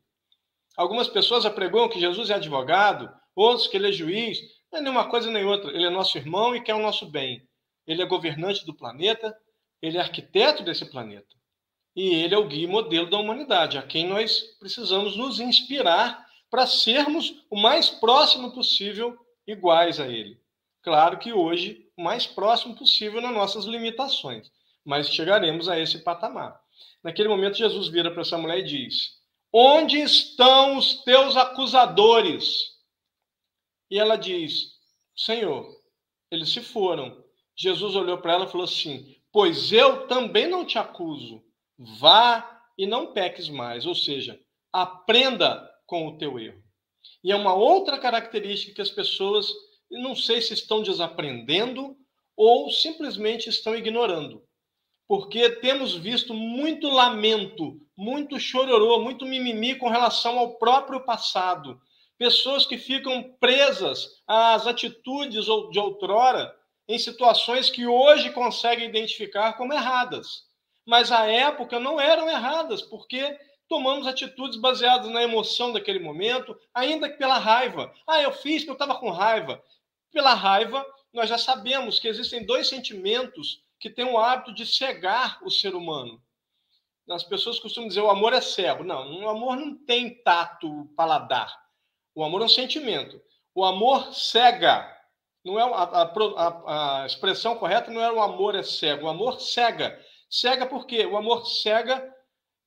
Algumas 0.76 1.08
pessoas 1.08 1.44
apregoam 1.44 1.88
que 1.88 2.00
Jesus 2.00 2.30
é 2.30 2.34
advogado, 2.34 3.10
outros 3.34 3.66
que 3.66 3.76
ele 3.76 3.88
é 3.88 3.92
juiz. 3.92 4.38
Não 4.72 4.78
é 4.78 4.82
nenhuma 4.82 5.08
coisa 5.08 5.30
nem 5.30 5.44
outra. 5.44 5.70
Ele 5.70 5.86
é 5.86 5.90
nosso 5.90 6.16
irmão 6.16 6.56
e 6.56 6.62
quer 6.62 6.74
o 6.74 6.82
nosso 6.82 7.06
bem. 7.06 7.46
Ele 7.86 8.02
é 8.02 8.06
governante 8.06 8.64
do 8.64 8.74
planeta, 8.74 9.36
ele 9.80 9.98
é 9.98 10.00
arquiteto 10.00 10.62
desse 10.62 10.84
planeta. 10.86 11.36
E 11.94 12.14
ele 12.14 12.34
é 12.34 12.38
o 12.38 12.46
guia 12.46 12.64
e 12.64 12.66
modelo 12.66 13.10
da 13.10 13.18
humanidade, 13.18 13.76
a 13.76 13.82
quem 13.82 14.06
nós 14.06 14.40
precisamos 14.58 15.16
nos 15.16 15.40
inspirar 15.40 16.26
para 16.50 16.66
sermos 16.66 17.44
o 17.50 17.56
mais 17.56 17.90
próximo 17.90 18.52
possível 18.52 19.18
iguais 19.46 20.00
a 20.00 20.06
ele. 20.06 20.40
Claro 20.82 21.18
que 21.18 21.32
hoje, 21.32 21.86
o 21.96 22.02
mais 22.02 22.26
próximo 22.26 22.74
possível 22.74 23.20
nas 23.20 23.32
nossas 23.32 23.64
limitações, 23.66 24.50
mas 24.84 25.08
chegaremos 25.08 25.68
a 25.68 25.78
esse 25.78 25.98
patamar. 25.98 26.58
Naquele 27.02 27.28
momento, 27.28 27.58
Jesus 27.58 27.88
vira 27.88 28.10
para 28.10 28.22
essa 28.22 28.38
mulher 28.38 28.58
e 28.58 28.64
diz: 28.64 29.21
Onde 29.52 29.98
estão 29.98 30.78
os 30.78 31.02
teus 31.02 31.36
acusadores? 31.36 32.46
E 33.90 33.98
ela 33.98 34.16
diz: 34.16 34.72
Senhor, 35.14 35.68
eles 36.30 36.50
se 36.50 36.60
foram. 36.60 37.22
Jesus 37.54 37.94
olhou 37.94 38.18
para 38.18 38.32
ela 38.32 38.44
e 38.46 38.50
falou 38.50 38.64
assim: 38.64 39.14
Pois 39.30 39.72
eu 39.72 40.06
também 40.06 40.48
não 40.48 40.64
te 40.64 40.78
acuso. 40.78 41.44
Vá 41.78 42.62
e 42.78 42.86
não 42.86 43.12
peques 43.12 43.48
mais. 43.48 43.84
Ou 43.84 43.94
seja, 43.94 44.40
aprenda 44.72 45.68
com 45.86 46.08
o 46.08 46.16
teu 46.16 46.38
erro. 46.38 46.62
E 47.22 47.30
é 47.30 47.36
uma 47.36 47.54
outra 47.54 47.98
característica 47.98 48.74
que 48.74 48.80
as 48.80 48.90
pessoas, 48.90 49.52
não 49.90 50.16
sei 50.16 50.40
se 50.40 50.54
estão 50.54 50.82
desaprendendo 50.82 51.96
ou 52.34 52.70
simplesmente 52.70 53.50
estão 53.50 53.76
ignorando 53.76 54.42
porque 55.12 55.50
temos 55.56 55.94
visto 55.94 56.32
muito 56.32 56.88
lamento, 56.88 57.78
muito 57.96 58.38
chororô, 58.38 59.00
muito 59.00 59.24
mimimi 59.24 59.74
com 59.74 59.88
relação 59.88 60.38
ao 60.38 60.54
próprio 60.54 61.00
passado. 61.00 61.80
Pessoas 62.18 62.64
que 62.66 62.78
ficam 62.78 63.34
presas 63.40 64.22
às 64.26 64.66
atitudes 64.66 65.44
de 65.44 65.78
outrora 65.78 66.54
em 66.88 66.98
situações 66.98 67.70
que 67.70 67.86
hoje 67.86 68.30
conseguem 68.30 68.88
identificar 68.88 69.54
como 69.54 69.72
erradas. 69.72 70.44
Mas 70.86 71.12
à 71.12 71.26
época 71.26 71.78
não 71.78 72.00
eram 72.00 72.28
erradas, 72.28 72.82
porque 72.82 73.38
tomamos 73.68 74.06
atitudes 74.06 74.58
baseadas 74.58 75.10
na 75.10 75.22
emoção 75.22 75.72
daquele 75.72 75.98
momento, 75.98 76.58
ainda 76.74 77.08
que 77.08 77.16
pela 77.16 77.38
raiva. 77.38 77.92
Ah, 78.06 78.20
eu 78.20 78.32
fiz 78.32 78.62
porque 78.62 78.70
eu 78.70 78.84
estava 78.84 78.98
com 78.98 79.10
raiva. 79.10 79.62
Pela 80.12 80.34
raiva, 80.34 80.84
nós 81.12 81.28
já 81.28 81.38
sabemos 81.38 81.98
que 81.98 82.08
existem 82.08 82.44
dois 82.44 82.68
sentimentos 82.68 83.62
que 83.78 83.90
tem 83.90 84.04
o 84.04 84.18
hábito 84.18 84.54
de 84.54 84.66
cegar 84.66 85.38
o 85.42 85.50
ser 85.50 85.74
humano. 85.74 86.22
As 87.10 87.24
pessoas 87.24 87.58
costumam 87.58 87.88
dizer 87.88 88.00
o 88.00 88.10
amor 88.10 88.32
é 88.32 88.40
cego. 88.40 88.84
Não, 88.84 89.22
o 89.22 89.28
amor 89.28 89.56
não 89.56 89.76
tem 89.76 90.22
tato, 90.22 90.86
paladar. 90.96 91.52
O 92.14 92.24
amor 92.24 92.42
é 92.42 92.44
um 92.44 92.48
sentimento. 92.48 93.20
O 93.54 93.64
amor 93.64 94.14
cega. 94.14 94.88
Não 95.44 95.58
é 95.58 95.62
a, 95.62 95.66
a, 95.66 97.02
a 97.02 97.06
expressão 97.06 97.56
correta 97.56 97.90
não 97.90 98.00
é 98.00 98.12
o 98.12 98.22
amor 98.22 98.54
é 98.54 98.62
cego. 98.62 99.06
O 99.06 99.08
amor 99.08 99.40
cega. 99.40 100.00
Cega 100.30 100.66
por 100.66 100.86
quê? 100.86 101.04
O 101.04 101.16
amor 101.16 101.46
cega 101.46 102.08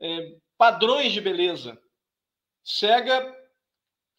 é, 0.01 0.35
padrões 0.57 1.13
de 1.13 1.21
beleza. 1.21 1.79
Cega 2.63 3.35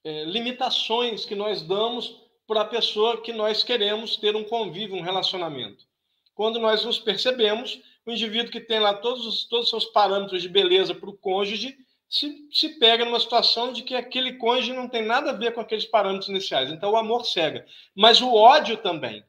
é, 0.05 0.25
limitações 0.25 1.27
que 1.27 1.35
nós 1.35 1.61
damos 1.63 2.23
para 2.47 2.63
a 2.63 2.67
pessoa 2.67 3.21
que 3.21 3.33
nós 3.33 3.63
queremos 3.63 4.17
ter 4.17 4.35
um 4.35 4.45
convívio, 4.45 4.97
um 4.97 5.03
relacionamento 5.03 5.87
quando 6.37 6.61
nós 6.61 6.85
nos 6.85 6.99
percebemos, 6.99 7.81
o 8.07 8.13
indivíduo 8.13 8.53
que 8.53 8.61
tem 8.61 8.79
lá 8.79 8.95
todos 8.95 9.27
os, 9.27 9.45
todos 9.49 9.65
os 9.65 9.71
seus 9.71 9.85
parâmetros 9.87 10.41
de 10.41 10.49
beleza 10.49 10.95
para 10.95 11.11
o 11.11 11.17
cônjuge 11.19 11.77
se, 12.09 12.49
se 12.53 12.79
pega 12.79 13.05
numa 13.05 13.19
situação 13.19 13.73
de 13.73 13.83
que 13.83 13.95
aquele 13.95 14.35
cônjuge 14.35 14.73
não 14.73 14.89
tem 14.89 15.05
nada 15.05 15.31
a 15.31 15.35
ver 15.35 15.53
com 15.53 15.61
aqueles 15.61 15.85
parâmetros 15.85 16.29
iniciais. 16.29 16.71
Então, 16.71 16.93
o 16.93 16.97
amor 16.97 17.25
cega. 17.25 17.67
Mas 17.95 18.21
o 18.21 18.33
ódio 18.33 18.77
também. 18.77 19.25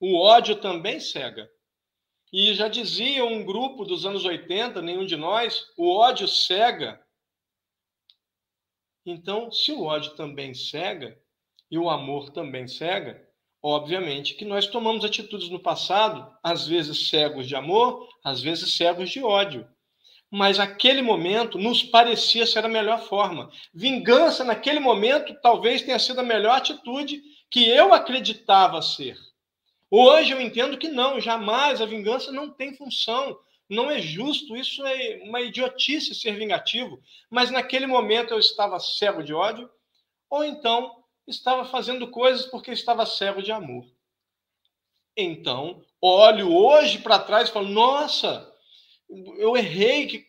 O 0.00 0.16
ódio 0.16 0.56
também 0.56 0.98
cega. 0.98 1.50
E 2.32 2.54
já 2.54 2.66
dizia 2.66 3.24
um 3.24 3.44
grupo 3.44 3.84
dos 3.84 4.06
anos 4.06 4.24
80, 4.24 4.80
nenhum 4.80 5.04
de 5.04 5.16
nós, 5.16 5.66
o 5.76 5.94
ódio 5.94 6.26
cega. 6.26 6.98
Então, 9.04 9.50
se 9.50 9.70
o 9.72 9.82
ódio 9.82 10.14
também 10.14 10.54
cega 10.54 11.18
e 11.70 11.78
o 11.78 11.90
amor 11.90 12.30
também 12.30 12.66
cega, 12.66 13.27
obviamente 13.62 14.34
que 14.34 14.44
nós 14.44 14.66
tomamos 14.66 15.04
atitudes 15.04 15.48
no 15.48 15.58
passado, 15.60 16.30
às 16.42 16.66
vezes 16.66 17.08
cegos 17.08 17.46
de 17.46 17.56
amor, 17.56 18.08
às 18.24 18.40
vezes 18.40 18.76
cegos 18.76 19.10
de 19.10 19.22
ódio. 19.22 19.66
Mas 20.30 20.60
aquele 20.60 21.00
momento 21.00 21.58
nos 21.58 21.82
parecia 21.82 22.46
ser 22.46 22.64
a 22.64 22.68
melhor 22.68 23.02
forma. 23.02 23.50
Vingança 23.72 24.44
naquele 24.44 24.78
momento 24.78 25.34
talvez 25.40 25.82
tenha 25.82 25.98
sido 25.98 26.20
a 26.20 26.24
melhor 26.24 26.56
atitude 26.56 27.22
que 27.50 27.66
eu 27.66 27.94
acreditava 27.94 28.82
ser. 28.82 29.16
Hoje 29.90 30.32
eu 30.32 30.40
entendo 30.40 30.76
que 30.76 30.88
não, 30.88 31.18
jamais 31.18 31.80
a 31.80 31.86
vingança 31.86 32.30
não 32.30 32.50
tem 32.50 32.76
função, 32.76 33.38
não 33.70 33.90
é 33.90 34.00
justo, 34.00 34.54
isso 34.54 34.84
é 34.86 35.20
uma 35.24 35.40
idiotice 35.40 36.14
ser 36.14 36.32
vingativo. 36.32 37.00
Mas 37.30 37.50
naquele 37.50 37.86
momento 37.86 38.32
eu 38.32 38.38
estava 38.38 38.78
cego 38.78 39.22
de 39.22 39.32
ódio, 39.32 39.68
ou 40.28 40.44
então 40.44 40.94
estava 41.28 41.64
fazendo 41.64 42.08
coisas 42.10 42.46
porque 42.46 42.72
estava 42.72 43.06
cego 43.06 43.42
de 43.42 43.52
amor. 43.52 43.84
Então, 45.16 45.82
olho 46.00 46.54
hoje 46.54 46.98
para 46.98 47.18
trás 47.18 47.48
e 47.48 47.52
falo: 47.52 47.68
nossa, 47.68 48.52
eu 49.36 49.56
errei, 49.56 50.26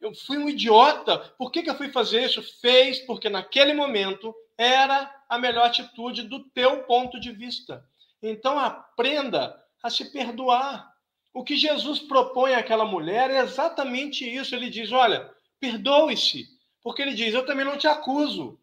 eu 0.00 0.14
fui 0.14 0.38
um 0.38 0.48
idiota, 0.48 1.18
por 1.38 1.50
que, 1.50 1.62
que 1.62 1.70
eu 1.70 1.76
fui 1.76 1.90
fazer 1.90 2.24
isso? 2.24 2.42
Fez 2.60 3.00
porque 3.00 3.28
naquele 3.28 3.72
momento 3.72 4.34
era 4.58 5.12
a 5.28 5.38
melhor 5.38 5.66
atitude 5.66 6.22
do 6.22 6.44
teu 6.50 6.84
ponto 6.84 7.20
de 7.20 7.32
vista. 7.32 7.84
Então 8.22 8.58
aprenda 8.58 9.62
a 9.82 9.90
se 9.90 10.12
perdoar. 10.12 10.94
O 11.32 11.44
que 11.44 11.56
Jesus 11.56 11.98
propõe 11.98 12.54
àquela 12.54 12.84
mulher 12.84 13.30
é 13.30 13.38
exatamente 13.38 14.24
isso. 14.28 14.54
Ele 14.54 14.70
diz: 14.70 14.90
olha, 14.92 15.30
perdoe-se, 15.60 16.46
porque 16.82 17.02
ele 17.02 17.14
diz: 17.14 17.34
eu 17.34 17.44
também 17.44 17.64
não 17.64 17.76
te 17.76 17.86
acuso. 17.86 18.58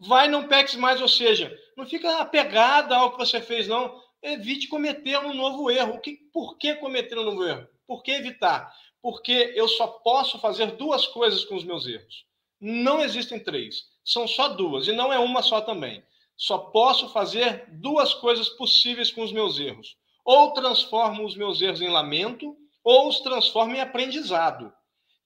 Vai, 0.00 0.28
não 0.28 0.48
peques 0.48 0.76
mais, 0.76 1.00
ou 1.02 1.08
seja, 1.08 1.54
não 1.76 1.86
fica 1.86 2.20
apegada 2.20 2.96
ao 2.96 3.12
que 3.12 3.18
você 3.18 3.40
fez, 3.40 3.68
não. 3.68 4.00
Evite 4.22 4.66
cometer 4.66 5.18
um 5.18 5.34
novo 5.34 5.70
erro. 5.70 6.00
Que, 6.00 6.16
por 6.32 6.56
que 6.56 6.74
cometer 6.76 7.18
um 7.18 7.24
novo 7.24 7.44
erro? 7.44 7.68
Por 7.86 8.02
que 8.02 8.12
evitar? 8.12 8.74
Porque 9.02 9.52
eu 9.54 9.68
só 9.68 9.86
posso 9.86 10.38
fazer 10.38 10.72
duas 10.72 11.06
coisas 11.06 11.44
com 11.44 11.54
os 11.54 11.64
meus 11.64 11.86
erros. 11.86 12.24
Não 12.58 13.00
existem 13.00 13.38
três, 13.38 13.84
são 14.04 14.26
só 14.26 14.48
duas, 14.48 14.86
e 14.88 14.92
não 14.92 15.12
é 15.12 15.18
uma 15.18 15.42
só 15.42 15.60
também. 15.60 16.02
Só 16.36 16.56
posso 16.56 17.10
fazer 17.10 17.66
duas 17.68 18.14
coisas 18.14 18.48
possíveis 18.48 19.10
com 19.10 19.22
os 19.22 19.32
meus 19.32 19.58
erros. 19.58 19.96
Ou 20.24 20.52
transformo 20.52 21.26
os 21.26 21.36
meus 21.36 21.60
erros 21.60 21.82
em 21.82 21.88
lamento, 21.88 22.56
ou 22.82 23.08
os 23.08 23.20
transformo 23.20 23.74
em 23.74 23.80
aprendizado. 23.80 24.72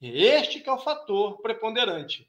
Este 0.00 0.60
que 0.60 0.68
é 0.68 0.72
o 0.72 0.78
fator 0.78 1.40
preponderante. 1.40 2.28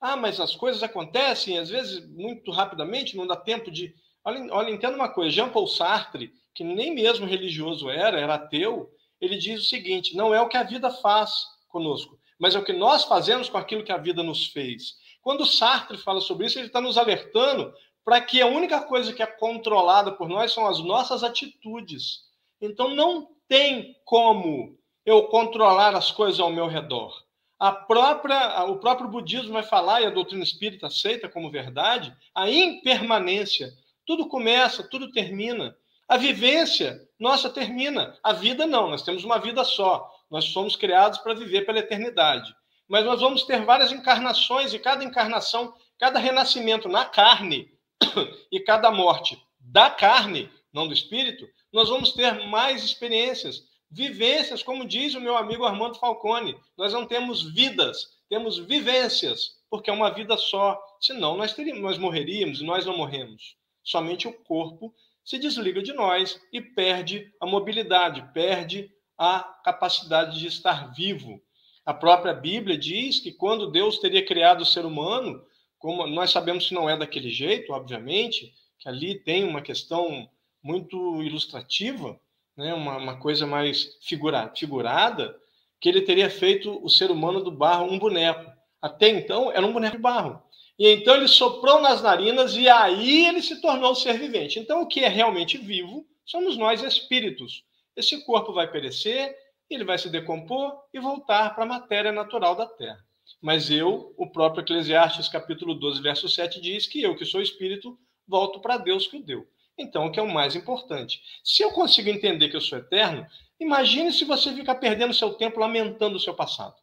Ah, 0.00 0.16
mas 0.16 0.38
as 0.38 0.54
coisas 0.54 0.82
acontecem, 0.82 1.58
às 1.58 1.68
vezes, 1.68 2.08
muito 2.08 2.50
rapidamente, 2.50 3.16
não 3.16 3.26
dá 3.26 3.36
tempo 3.36 3.70
de. 3.70 3.94
Olha, 4.24 4.46
olha 4.52 4.70
entenda 4.70 4.96
uma 4.96 5.08
coisa: 5.08 5.30
Jean 5.30 5.48
Paul 5.48 5.66
Sartre, 5.66 6.32
que 6.54 6.62
nem 6.62 6.94
mesmo 6.94 7.26
religioso 7.26 7.90
era, 7.90 8.20
era 8.20 8.34
ateu, 8.34 8.90
ele 9.20 9.36
diz 9.36 9.60
o 9.60 9.68
seguinte: 9.68 10.16
não 10.16 10.34
é 10.34 10.40
o 10.40 10.48
que 10.48 10.56
a 10.56 10.62
vida 10.62 10.90
faz 10.90 11.46
conosco, 11.68 12.18
mas 12.38 12.54
é 12.54 12.58
o 12.58 12.64
que 12.64 12.72
nós 12.72 13.04
fazemos 13.04 13.48
com 13.48 13.58
aquilo 13.58 13.84
que 13.84 13.92
a 13.92 13.98
vida 13.98 14.22
nos 14.22 14.46
fez. 14.46 14.96
Quando 15.20 15.44
Sartre 15.44 15.98
fala 15.98 16.20
sobre 16.20 16.46
isso, 16.46 16.58
ele 16.58 16.68
está 16.68 16.80
nos 16.80 16.96
alertando 16.96 17.72
para 18.04 18.20
que 18.20 18.40
a 18.40 18.46
única 18.46 18.80
coisa 18.80 19.12
que 19.12 19.22
é 19.22 19.26
controlada 19.26 20.12
por 20.12 20.28
nós 20.28 20.52
são 20.52 20.66
as 20.66 20.78
nossas 20.78 21.22
atitudes. 21.22 22.20
Então 22.60 22.94
não 22.94 23.28
tem 23.46 23.96
como 24.04 24.78
eu 25.04 25.24
controlar 25.24 25.94
as 25.94 26.10
coisas 26.10 26.40
ao 26.40 26.50
meu 26.50 26.66
redor. 26.66 27.12
A 27.58 27.72
própria, 27.72 28.64
o 28.64 28.78
próprio 28.78 29.08
budismo 29.08 29.52
vai 29.52 29.62
falar, 29.62 30.00
e 30.00 30.06
a 30.06 30.10
doutrina 30.10 30.44
espírita 30.44 30.86
aceita 30.86 31.28
como 31.28 31.50
verdade, 31.50 32.14
a 32.34 32.48
impermanência. 32.48 33.72
Tudo 34.06 34.28
começa, 34.28 34.82
tudo 34.82 35.10
termina. 35.10 35.76
A 36.06 36.16
vivência, 36.16 37.06
nossa, 37.18 37.50
termina. 37.50 38.16
A 38.22 38.32
vida 38.32 38.66
não, 38.66 38.88
nós 38.88 39.02
temos 39.02 39.24
uma 39.24 39.38
vida 39.38 39.64
só. 39.64 40.08
Nós 40.30 40.44
somos 40.46 40.76
criados 40.76 41.18
para 41.18 41.34
viver 41.34 41.66
pela 41.66 41.80
eternidade. 41.80 42.54
Mas 42.88 43.04
nós 43.04 43.20
vamos 43.20 43.42
ter 43.42 43.64
várias 43.64 43.92
encarnações, 43.92 44.72
e 44.72 44.78
cada 44.78 45.04
encarnação, 45.04 45.74
cada 45.98 46.18
renascimento 46.18 46.88
na 46.88 47.04
carne, 47.04 47.70
e 48.52 48.60
cada 48.60 48.90
morte 48.90 49.38
da 49.60 49.90
carne, 49.90 50.50
não 50.72 50.86
do 50.86 50.94
espírito, 50.94 51.46
nós 51.72 51.88
vamos 51.88 52.12
ter 52.12 52.46
mais 52.46 52.84
experiências, 52.84 53.64
vivências, 53.90 54.62
como 54.62 54.86
diz 54.86 55.14
o 55.14 55.20
meu 55.20 55.36
amigo 55.36 55.64
Armando 55.64 55.98
Falcone. 55.98 56.58
Nós 56.76 56.92
não 56.92 57.06
temos 57.06 57.42
vidas, 57.54 58.18
temos 58.28 58.58
vivências, 58.58 59.56
porque 59.70 59.90
é 59.90 59.92
uma 59.92 60.10
vida 60.10 60.36
só. 60.36 60.78
Senão 61.00 61.36
nós 61.36 61.54
teríamos, 61.54 61.82
nós 61.82 61.98
morreríamos 61.98 62.60
e 62.60 62.64
nós 62.64 62.84
não 62.84 62.96
morremos. 62.96 63.56
Somente 63.82 64.28
o 64.28 64.32
corpo 64.32 64.94
se 65.24 65.38
desliga 65.38 65.82
de 65.82 65.92
nós 65.92 66.40
e 66.52 66.60
perde 66.60 67.32
a 67.40 67.46
mobilidade, 67.46 68.26
perde 68.32 68.90
a 69.16 69.40
capacidade 69.64 70.38
de 70.38 70.46
estar 70.46 70.92
vivo. 70.94 71.40
A 71.84 71.94
própria 71.94 72.34
Bíblia 72.34 72.76
diz 72.76 73.18
que 73.18 73.32
quando 73.32 73.70
Deus 73.70 73.98
teria 73.98 74.24
criado 74.24 74.60
o 74.60 74.66
ser 74.66 74.84
humano, 74.84 75.42
como 75.78 76.06
nós 76.06 76.30
sabemos 76.30 76.68
que 76.68 76.74
não 76.74 76.88
é 76.88 76.96
daquele 76.96 77.30
jeito, 77.30 77.72
obviamente, 77.72 78.52
que 78.78 78.88
ali 78.88 79.18
tem 79.18 79.44
uma 79.44 79.62
questão 79.62 80.28
muito 80.62 81.22
ilustrativa, 81.22 82.20
né, 82.58 82.74
uma, 82.74 82.96
uma 82.96 83.20
coisa 83.20 83.46
mais 83.46 83.96
figura, 84.02 84.52
figurada, 84.54 85.34
que 85.80 85.88
ele 85.88 86.02
teria 86.02 86.28
feito 86.28 86.84
o 86.84 86.90
ser 86.90 87.08
humano 87.08 87.40
do 87.40 87.52
barro 87.52 87.86
um 87.86 87.98
boneco. 87.98 88.50
Até 88.82 89.08
então 89.08 89.52
era 89.52 89.64
um 89.64 89.72
boneco 89.72 89.96
de 89.96 90.02
barro. 90.02 90.42
E 90.76 90.88
então 90.88 91.14
ele 91.14 91.28
soprou 91.28 91.80
nas 91.80 92.02
narinas 92.02 92.56
e 92.56 92.68
aí 92.68 93.26
ele 93.26 93.40
se 93.40 93.60
tornou 93.60 93.94
ser 93.94 94.18
vivente. 94.18 94.58
Então 94.58 94.82
o 94.82 94.86
que 94.86 95.04
é 95.04 95.08
realmente 95.08 95.56
vivo 95.56 96.04
somos 96.24 96.56
nós 96.56 96.82
espíritos. 96.82 97.64
Esse 97.94 98.24
corpo 98.24 98.52
vai 98.52 98.70
perecer, 98.70 99.36
ele 99.70 99.84
vai 99.84 99.96
se 99.96 100.10
decompor 100.10 100.82
e 100.92 100.98
voltar 100.98 101.54
para 101.54 101.62
a 101.62 101.66
matéria 101.66 102.10
natural 102.10 102.56
da 102.56 102.66
Terra. 102.66 102.98
Mas 103.40 103.70
eu, 103.70 104.12
o 104.16 104.30
próprio 104.30 104.62
Eclesiastes 104.62 105.28
capítulo 105.28 105.74
12, 105.74 106.02
verso 106.02 106.28
7 106.28 106.60
diz 106.60 106.86
que 106.86 107.02
eu, 107.02 107.14
que 107.14 107.24
sou 107.24 107.40
espírito, 107.40 107.96
volto 108.26 108.60
para 108.60 108.78
Deus 108.78 109.06
que 109.06 109.16
o 109.16 109.22
deu. 109.22 109.46
Então, 109.78 110.06
o 110.06 110.12
que 110.12 110.18
é 110.18 110.22
o 110.22 110.32
mais 110.32 110.56
importante? 110.56 111.22
Se 111.44 111.62
eu 111.62 111.70
consigo 111.70 112.08
entender 112.08 112.48
que 112.48 112.56
eu 112.56 112.60
sou 112.60 112.78
eterno, 112.78 113.26
imagine 113.60 114.12
se 114.12 114.24
você 114.24 114.52
ficar 114.52 114.74
perdendo 114.74 115.14
seu 115.14 115.34
tempo 115.34 115.60
lamentando 115.60 116.16
o 116.16 116.20
seu 116.20 116.34
passado. 116.34 116.74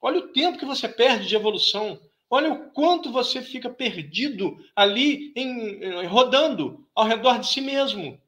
Olha 0.00 0.18
o 0.18 0.28
tempo 0.28 0.58
que 0.58 0.66
você 0.66 0.86
perde 0.86 1.26
de 1.26 1.34
evolução. 1.34 1.98
Olha 2.28 2.52
o 2.52 2.70
quanto 2.72 3.10
você 3.10 3.40
fica 3.40 3.70
perdido 3.70 4.56
ali, 4.76 5.32
em, 5.34 6.04
rodando 6.06 6.86
ao 6.94 7.06
redor 7.06 7.38
de 7.38 7.46
si 7.46 7.60
mesmo 7.60 8.20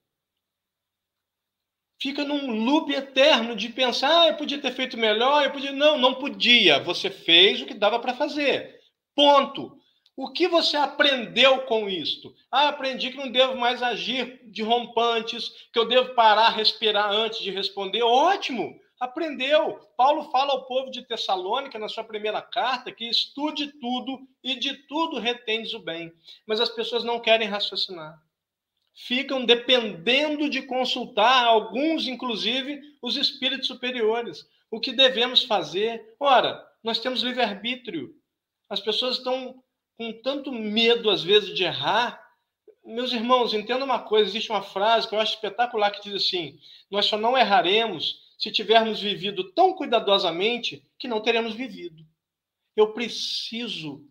fica 2.01 2.25
num 2.25 2.65
loop 2.65 2.93
eterno 2.93 3.57
de 3.57 3.69
pensar, 3.69 4.23
ah, 4.23 4.29
eu 4.29 4.37
podia 4.37 4.61
ter 4.61 4.73
feito 4.73 4.97
melhor, 4.97 5.45
eu 5.45 5.51
podia. 5.51 5.73
Não, 5.73 5.99
não 5.99 6.15
podia. 6.15 6.79
Você 6.81 7.11
fez 7.11 7.61
o 7.61 7.67
que 7.67 7.75
dava 7.75 7.99
para 7.99 8.15
fazer. 8.15 8.81
Ponto. 9.15 9.76
O 10.17 10.31
que 10.31 10.49
você 10.49 10.77
aprendeu 10.77 11.63
com 11.63 11.89
isto? 11.89 12.35
Ah, 12.51 12.69
aprendi 12.69 13.11
que 13.11 13.19
não 13.19 13.31
devo 13.31 13.57
mais 13.57 13.83
agir 13.83 14.41
de 14.51 14.63
rompantes, 14.63 15.51
que 15.73 15.79
eu 15.79 15.87
devo 15.87 16.15
parar, 16.15 16.49
respirar 16.49 17.11
antes 17.11 17.41
de 17.41 17.51
responder. 17.51 18.03
Ótimo! 18.03 18.81
Aprendeu. 18.99 19.79
Paulo 19.95 20.31
fala 20.31 20.53
ao 20.53 20.67
povo 20.67 20.91
de 20.91 21.07
Tessalônica, 21.07 21.79
na 21.79 21.89
sua 21.89 22.03
primeira 22.03 22.41
carta, 22.41 22.91
que 22.91 23.07
estude 23.07 23.79
tudo 23.79 24.27
e 24.43 24.55
de 24.55 24.75
tudo 24.89 25.19
retendes 25.19 25.75
o 25.75 25.81
bem. 25.81 26.11
Mas 26.47 26.61
as 26.61 26.71
pessoas 26.71 27.05
não 27.05 27.21
querem 27.21 27.47
raciocinar 27.47 28.19
ficam 28.97 29.45
dependendo 29.45 30.49
de 30.49 30.63
consultar, 30.63 31.45
alguns, 31.45 32.09
inclusive, 32.09 32.81
os 33.03 33.17
espíritos 33.17 33.67
superiores. 33.69 34.49
O 34.71 34.81
que 34.81 34.93
devemos 34.93 35.45
fazer? 35.45 36.17
Ora, 36.19 36.67
nós 36.83 36.99
temos 36.99 37.23
livre-arbítrio. 37.23 38.15
As 38.69 38.81
pessoas 38.81 39.19
estão 39.19 39.63
com 39.97 40.13
tanto 40.23 40.53
medo, 40.53 41.11
às 41.11 41.23
vezes, 41.23 41.55
de 41.55 41.65
errar. 41.65 42.21
Meus 42.85 43.13
irmãos, 43.13 43.55
entenda 43.55 43.85
uma 43.85 43.99
coisa: 43.99 44.29
existe 44.29 44.51
uma 44.51 44.63
frase 44.63 45.09
que 45.09 45.15
eu 45.15 45.21
acho 45.21 45.35
espetacular 45.35 45.91
que 45.91 46.03
diz 46.03 46.15
assim: 46.15 46.59
Nós 46.91 47.07
só 47.07 47.17
não 47.17 47.37
erraremos 47.37 48.27
se 48.39 48.51
tivermos 48.53 49.01
vivido 49.01 49.53
tão 49.53 49.75
cuidadosamente 49.75 50.85
que 50.99 51.09
não 51.09 51.21
teremos 51.21 51.55
vivido. 51.55 52.05
Eu 52.77 52.93
preciso 52.93 54.07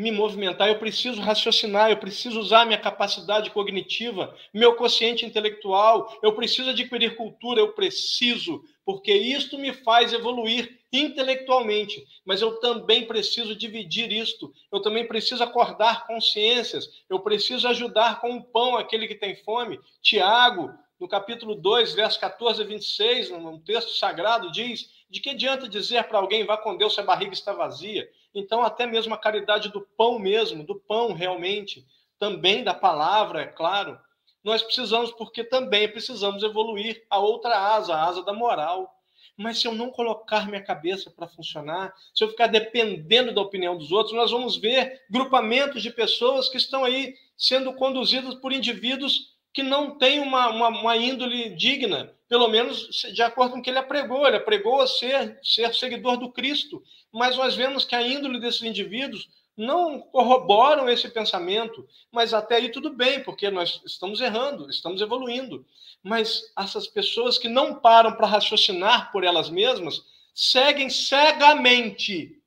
me 0.00 0.10
movimentar, 0.10 0.68
eu 0.68 0.78
preciso 0.78 1.20
raciocinar, 1.20 1.90
eu 1.90 1.98
preciso 1.98 2.40
usar 2.40 2.64
minha 2.64 2.78
capacidade 2.78 3.50
cognitiva, 3.50 4.34
meu 4.52 4.74
consciente 4.74 5.26
intelectual, 5.26 6.18
eu 6.22 6.32
preciso 6.34 6.70
adquirir 6.70 7.16
cultura, 7.16 7.60
eu 7.60 7.72
preciso, 7.74 8.64
porque 8.82 9.12
isto 9.12 9.58
me 9.58 9.74
faz 9.74 10.14
evoluir 10.14 10.80
intelectualmente, 10.90 12.02
mas 12.24 12.40
eu 12.40 12.58
também 12.60 13.06
preciso 13.06 13.54
dividir 13.54 14.10
isto, 14.10 14.50
eu 14.72 14.80
também 14.80 15.06
preciso 15.06 15.44
acordar 15.44 16.06
consciências, 16.06 16.88
eu 17.08 17.20
preciso 17.20 17.68
ajudar 17.68 18.22
com 18.22 18.38
o 18.38 18.42
pão 18.42 18.76
aquele 18.76 19.06
que 19.06 19.14
tem 19.14 19.36
fome. 19.36 19.78
Tiago, 20.00 20.70
no 20.98 21.08
capítulo 21.08 21.54
2, 21.54 21.94
verso 21.94 22.18
14 22.18 22.62
a 22.62 22.64
26, 22.64 23.30
no 23.30 23.60
texto 23.60 23.90
sagrado, 23.98 24.50
diz: 24.50 24.90
De 25.10 25.20
que 25.20 25.30
adianta 25.30 25.68
dizer 25.68 26.04
para 26.04 26.18
alguém, 26.18 26.44
vá 26.44 26.56
com 26.56 26.76
Deus 26.76 26.94
se 26.94 27.00
a 27.00 27.04
barriga 27.04 27.32
está 27.32 27.52
vazia? 27.52 28.08
Então, 28.34 28.62
até 28.62 28.86
mesmo 28.86 29.12
a 29.14 29.18
caridade 29.18 29.70
do 29.70 29.80
pão 29.80 30.18
mesmo, 30.18 30.64
do 30.64 30.78
pão 30.78 31.12
realmente, 31.12 31.84
também 32.18 32.62
da 32.62 32.74
palavra, 32.74 33.42
é 33.42 33.46
claro, 33.46 33.98
nós 34.42 34.62
precisamos, 34.62 35.10
porque 35.12 35.44
também 35.44 35.88
precisamos 35.88 36.42
evoluir 36.42 37.04
a 37.10 37.18
outra 37.18 37.56
asa, 37.56 37.94
a 37.94 38.04
asa 38.04 38.22
da 38.22 38.32
moral. 38.32 38.94
Mas 39.36 39.58
se 39.58 39.66
eu 39.66 39.74
não 39.74 39.90
colocar 39.90 40.46
minha 40.46 40.62
cabeça 40.62 41.10
para 41.10 41.28
funcionar, 41.28 41.94
se 42.14 42.22
eu 42.22 42.28
ficar 42.28 42.46
dependendo 42.46 43.34
da 43.34 43.40
opinião 43.40 43.76
dos 43.76 43.90
outros, 43.90 44.14
nós 44.14 44.30
vamos 44.30 44.56
ver 44.56 45.02
grupamentos 45.10 45.82
de 45.82 45.90
pessoas 45.90 46.48
que 46.48 46.56
estão 46.56 46.84
aí 46.84 47.14
sendo 47.36 47.72
conduzidas 47.74 48.34
por 48.34 48.52
indivíduos 48.52 49.34
que 49.52 49.62
não 49.62 49.98
têm 49.98 50.20
uma, 50.20 50.48
uma, 50.48 50.68
uma 50.68 50.96
índole 50.96 51.50
digna, 51.56 52.14
pelo 52.28 52.48
menos 52.48 52.88
de 53.12 53.22
acordo 53.22 53.52
com 53.52 53.58
o 53.58 53.62
que 53.62 53.70
ele 53.70 53.78
apregou. 53.78 54.26
Ele 54.26 54.36
apregou 54.36 54.80
a 54.80 54.86
ser, 54.86 55.38
ser 55.42 55.74
seguidor 55.74 56.16
do 56.16 56.30
Cristo. 56.30 56.82
Mas 57.12 57.36
nós 57.36 57.56
vemos 57.56 57.84
que 57.84 57.94
a 57.94 58.02
índole 58.02 58.40
desses 58.40 58.62
indivíduos 58.62 59.28
não 59.56 60.00
corroboram 60.00 60.88
esse 60.88 61.08
pensamento, 61.10 61.86
mas 62.10 62.32
até 62.32 62.56
aí 62.56 62.70
tudo 62.70 62.94
bem, 62.94 63.22
porque 63.22 63.50
nós 63.50 63.82
estamos 63.84 64.20
errando, 64.20 64.70
estamos 64.70 65.02
evoluindo. 65.02 65.66
Mas 66.02 66.50
essas 66.56 66.86
pessoas 66.86 67.36
que 67.36 67.48
não 67.48 67.74
param 67.74 68.16
para 68.16 68.26
raciocinar 68.26 69.12
por 69.12 69.22
elas 69.22 69.50
mesmas 69.50 70.02
seguem 70.34 70.88
cegamente, 70.88 72.40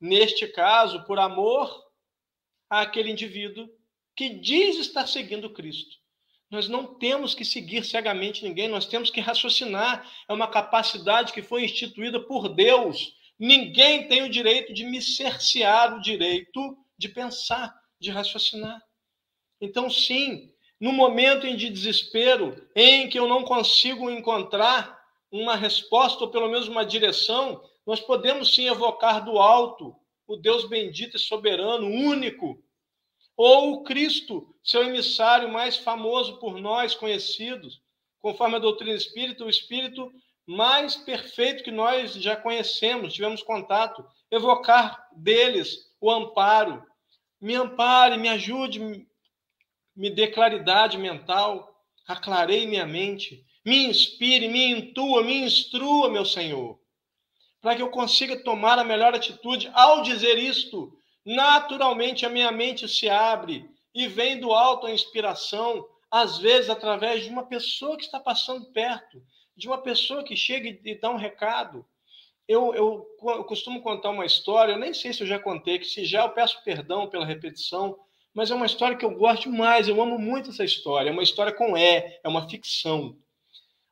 neste 0.00 0.46
caso, 0.46 1.02
por 1.04 1.18
amor 1.18 1.86
àquele 2.70 3.10
indivíduo 3.10 3.68
que 4.14 4.28
diz 4.28 4.76
estar 4.78 5.08
seguindo 5.08 5.50
Cristo. 5.50 5.97
Nós 6.50 6.68
não 6.68 6.86
temos 6.94 7.34
que 7.34 7.44
seguir 7.44 7.84
cegamente 7.84 8.42
ninguém, 8.42 8.68
nós 8.68 8.86
temos 8.86 9.10
que 9.10 9.20
raciocinar. 9.20 10.08
É 10.28 10.32
uma 10.32 10.48
capacidade 10.48 11.32
que 11.32 11.42
foi 11.42 11.64
instituída 11.64 12.20
por 12.20 12.48
Deus 12.48 13.18
Ninguém 13.38 14.08
tem 14.08 14.22
o 14.22 14.28
direito 14.28 14.74
de 14.74 14.84
me 14.84 15.00
cercear 15.00 15.96
o 15.96 16.00
direito 16.00 16.76
de 16.98 17.08
pensar, 17.08 17.72
de 18.00 18.10
raciocinar. 18.10 18.82
Então, 19.60 19.88
sim, 19.88 20.52
no 20.80 20.92
momento 20.92 21.46
de 21.56 21.70
desespero, 21.70 22.68
em 22.74 23.08
que 23.08 23.18
eu 23.18 23.28
não 23.28 23.44
consigo 23.44 24.10
encontrar 24.10 24.98
uma 25.30 25.54
resposta 25.54 26.24
ou 26.24 26.30
pelo 26.30 26.48
menos 26.48 26.66
uma 26.66 26.84
direção, 26.84 27.62
nós 27.86 28.00
podemos 28.00 28.54
sim 28.54 28.66
evocar 28.66 29.24
do 29.24 29.38
alto 29.38 29.94
o 30.26 30.36
Deus 30.36 30.68
bendito 30.68 31.16
e 31.16 31.20
soberano, 31.20 31.86
único, 31.86 32.60
ou 33.38 33.74
o 33.74 33.82
Cristo, 33.84 34.52
seu 34.64 34.82
emissário 34.82 35.48
mais 35.48 35.76
famoso 35.76 36.40
por 36.40 36.60
nós 36.60 36.96
conhecidos, 36.96 37.80
conforme 38.18 38.56
a 38.56 38.58
doutrina 38.58 38.96
espírita, 38.96 39.44
o 39.44 39.48
Espírito 39.48 40.10
mais 40.44 40.96
perfeito 40.96 41.62
que 41.62 41.70
nós 41.70 42.14
já 42.14 42.34
conhecemos, 42.34 43.14
tivemos 43.14 43.40
contato, 43.40 44.04
evocar 44.28 45.08
deles 45.12 45.88
o 46.00 46.10
amparo. 46.10 46.82
Me 47.40 47.54
ampare, 47.54 48.16
me 48.16 48.28
ajude, 48.28 49.06
me 49.94 50.10
dê 50.10 50.26
claridade 50.26 50.98
mental, 50.98 51.80
aclarei 52.08 52.66
minha 52.66 52.86
mente, 52.86 53.44
me 53.64 53.86
inspire, 53.86 54.48
me 54.48 54.64
intua, 54.64 55.22
me 55.22 55.42
instrua, 55.42 56.10
meu 56.10 56.24
Senhor, 56.24 56.80
para 57.60 57.76
que 57.76 57.82
eu 57.82 57.90
consiga 57.90 58.42
tomar 58.42 58.80
a 58.80 58.84
melhor 58.84 59.14
atitude. 59.14 59.70
Ao 59.74 60.02
dizer 60.02 60.38
isto, 60.38 60.97
naturalmente 61.24 62.24
a 62.24 62.28
minha 62.28 62.50
mente 62.50 62.88
se 62.88 63.08
abre 63.08 63.68
e 63.94 64.06
vem 64.06 64.38
do 64.38 64.52
alto 64.52 64.86
a 64.86 64.92
inspiração, 64.92 65.86
às 66.10 66.38
vezes 66.38 66.70
através 66.70 67.24
de 67.24 67.30
uma 67.30 67.46
pessoa 67.46 67.96
que 67.96 68.04
está 68.04 68.20
passando 68.20 68.70
perto, 68.72 69.22
de 69.56 69.66
uma 69.66 69.78
pessoa 69.78 70.24
que 70.24 70.36
chega 70.36 70.68
e 70.84 70.94
dá 71.00 71.10
um 71.10 71.16
recado. 71.16 71.84
Eu, 72.46 72.74
eu, 72.74 73.06
eu, 73.22 73.44
costumo 73.44 73.82
contar 73.82 74.10
uma 74.10 74.24
história, 74.24 74.72
eu 74.72 74.78
nem 74.78 74.94
sei 74.94 75.12
se 75.12 75.22
eu 75.22 75.26
já 75.26 75.38
contei, 75.38 75.78
que 75.78 75.84
se 75.84 76.04
já 76.04 76.22
eu 76.22 76.30
peço 76.30 76.62
perdão 76.64 77.08
pela 77.08 77.26
repetição, 77.26 77.98
mas 78.32 78.50
é 78.50 78.54
uma 78.54 78.66
história 78.66 78.96
que 78.96 79.04
eu 79.04 79.10
gosto 79.10 79.50
demais, 79.50 79.88
eu 79.88 80.00
amo 80.00 80.18
muito 80.18 80.50
essa 80.50 80.64
história. 80.64 81.10
É 81.10 81.12
uma 81.12 81.22
história 81.22 81.52
com 81.52 81.76
E, 81.76 82.20
é 82.22 82.28
uma 82.28 82.48
ficção. 82.48 83.18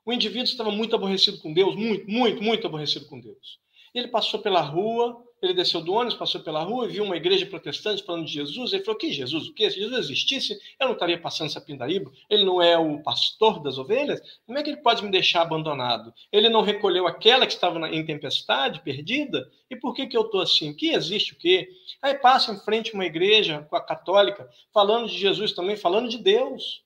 O 0.04 0.12
indivíduo 0.12 0.44
estava 0.44 0.70
muito 0.70 0.94
aborrecido 0.94 1.38
com 1.40 1.52
Deus, 1.52 1.74
muito, 1.74 2.08
muito, 2.08 2.42
muito 2.42 2.66
aborrecido 2.66 3.06
com 3.08 3.20
Deus. 3.20 3.58
Ele 3.92 4.06
passou 4.06 4.40
pela 4.40 4.60
rua, 4.60 5.20
ele 5.42 5.52
desceu 5.52 5.82
do 5.82 5.92
ônibus, 5.92 6.14
passou 6.14 6.40
pela 6.40 6.62
rua 6.62 6.86
e 6.86 6.92
viu 6.92 7.04
uma 7.04 7.16
igreja 7.16 7.44
protestante 7.44 8.02
falando 8.02 8.24
de 8.24 8.32
Jesus. 8.32 8.72
Ele 8.72 8.82
falou: 8.84 8.98
Que 8.98 9.12
Jesus? 9.12 9.48
O 9.48 9.54
quê? 9.54 9.70
Se 9.70 9.78
Jesus 9.78 10.06
existisse, 10.06 10.58
eu 10.80 10.86
não 10.86 10.94
estaria 10.94 11.20
passando 11.20 11.48
essa 11.48 11.60
pindaíba. 11.60 12.10
Ele 12.30 12.44
não 12.44 12.60
é 12.60 12.78
o 12.78 13.02
pastor 13.02 13.62
das 13.62 13.76
ovelhas? 13.76 14.20
Como 14.46 14.58
é 14.58 14.62
que 14.62 14.70
ele 14.70 14.78
pode 14.78 15.04
me 15.04 15.10
deixar 15.10 15.42
abandonado? 15.42 16.12
Ele 16.32 16.48
não 16.48 16.62
recolheu 16.62 17.06
aquela 17.06 17.46
que 17.46 17.52
estava 17.52 17.78
em 17.88 18.04
tempestade, 18.04 18.80
perdida? 18.80 19.50
E 19.70 19.76
por 19.76 19.94
que, 19.94 20.06
que 20.06 20.16
eu 20.16 20.22
estou 20.22 20.40
assim? 20.40 20.74
Que 20.74 20.90
existe 20.90 21.34
o 21.34 21.36
quê? 21.36 21.68
Aí 22.00 22.14
passa 22.14 22.52
em 22.52 22.58
frente 22.58 22.94
uma 22.94 23.04
igreja 23.04 23.66
com 23.68 23.76
a 23.76 23.80
católica, 23.80 24.48
falando 24.72 25.08
de 25.08 25.18
Jesus 25.18 25.52
também, 25.52 25.76
falando 25.76 26.08
de 26.08 26.18
Deus. 26.18 26.82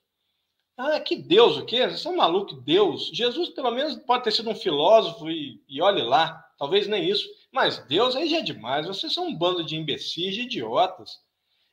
Ah, 0.76 0.98
que 0.98 1.14
Deus 1.14 1.58
o 1.58 1.66
quê? 1.66 1.86
Você 1.86 2.08
é 2.08 2.10
um 2.10 2.16
maluco, 2.16 2.54
Deus. 2.54 3.10
Jesus, 3.12 3.50
pelo 3.50 3.70
menos, 3.70 3.96
pode 3.96 4.24
ter 4.24 4.32
sido 4.32 4.48
um 4.48 4.54
filósofo 4.54 5.30
e, 5.30 5.62
e 5.68 5.82
olhe 5.82 6.02
lá, 6.02 6.42
talvez 6.58 6.88
nem 6.88 7.06
isso. 7.06 7.28
Mas 7.52 7.78
Deus 7.86 8.14
aí 8.14 8.28
já 8.28 8.38
é 8.38 8.42
demais. 8.42 8.86
Vocês 8.86 9.12
são 9.12 9.26
um 9.26 9.34
bando 9.34 9.64
de 9.64 9.76
imbecis, 9.76 10.34
de 10.34 10.42
idiotas. 10.42 11.18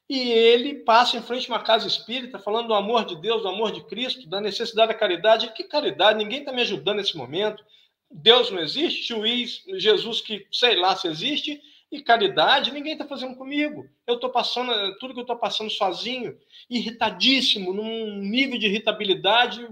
E 0.10 0.20
ele 0.20 0.76
passa 0.76 1.18
em 1.18 1.22
frente 1.22 1.52
a 1.52 1.56
uma 1.56 1.64
casa 1.64 1.88
espírita 1.88 2.40
falando 2.40 2.68
do 2.68 2.74
amor 2.74 3.06
de 3.06 3.16
Deus, 3.18 3.42
do 3.42 3.50
amor 3.50 3.72
de 3.72 3.84
Cristo, 3.86 4.28
da 4.28 4.40
necessidade 4.40 4.88
da 4.88 4.98
caridade. 4.98 5.52
Que 5.54 5.66
caridade? 5.66 6.18
Ninguém 6.18 6.40
está 6.40 6.52
me 6.52 6.62
ajudando 6.62 6.98
nesse 6.98 7.18
momento. 7.18 7.64
Deus 8.10 8.50
não 8.50 8.60
existe, 8.60 9.10
juiz, 9.10 9.64
Jesus 9.74 10.22
que 10.22 10.48
sei 10.52 10.76
lá 10.76 10.96
se 10.96 11.08
existe, 11.08 11.62
e 11.92 12.02
caridade 12.02 12.72
ninguém 12.72 12.94
está 12.94 13.06
fazendo 13.06 13.36
comigo. 13.36 13.86
Eu 14.06 14.16
estou 14.16 14.30
passando 14.30 14.72
tudo 14.98 15.14
que 15.14 15.20
eu 15.20 15.24
estou 15.24 15.38
passando 15.38 15.70
sozinho, 15.70 16.38
irritadíssimo, 16.70 17.74
num 17.74 18.18
nível 18.18 18.58
de 18.58 18.68
irritabilidade 18.68 19.68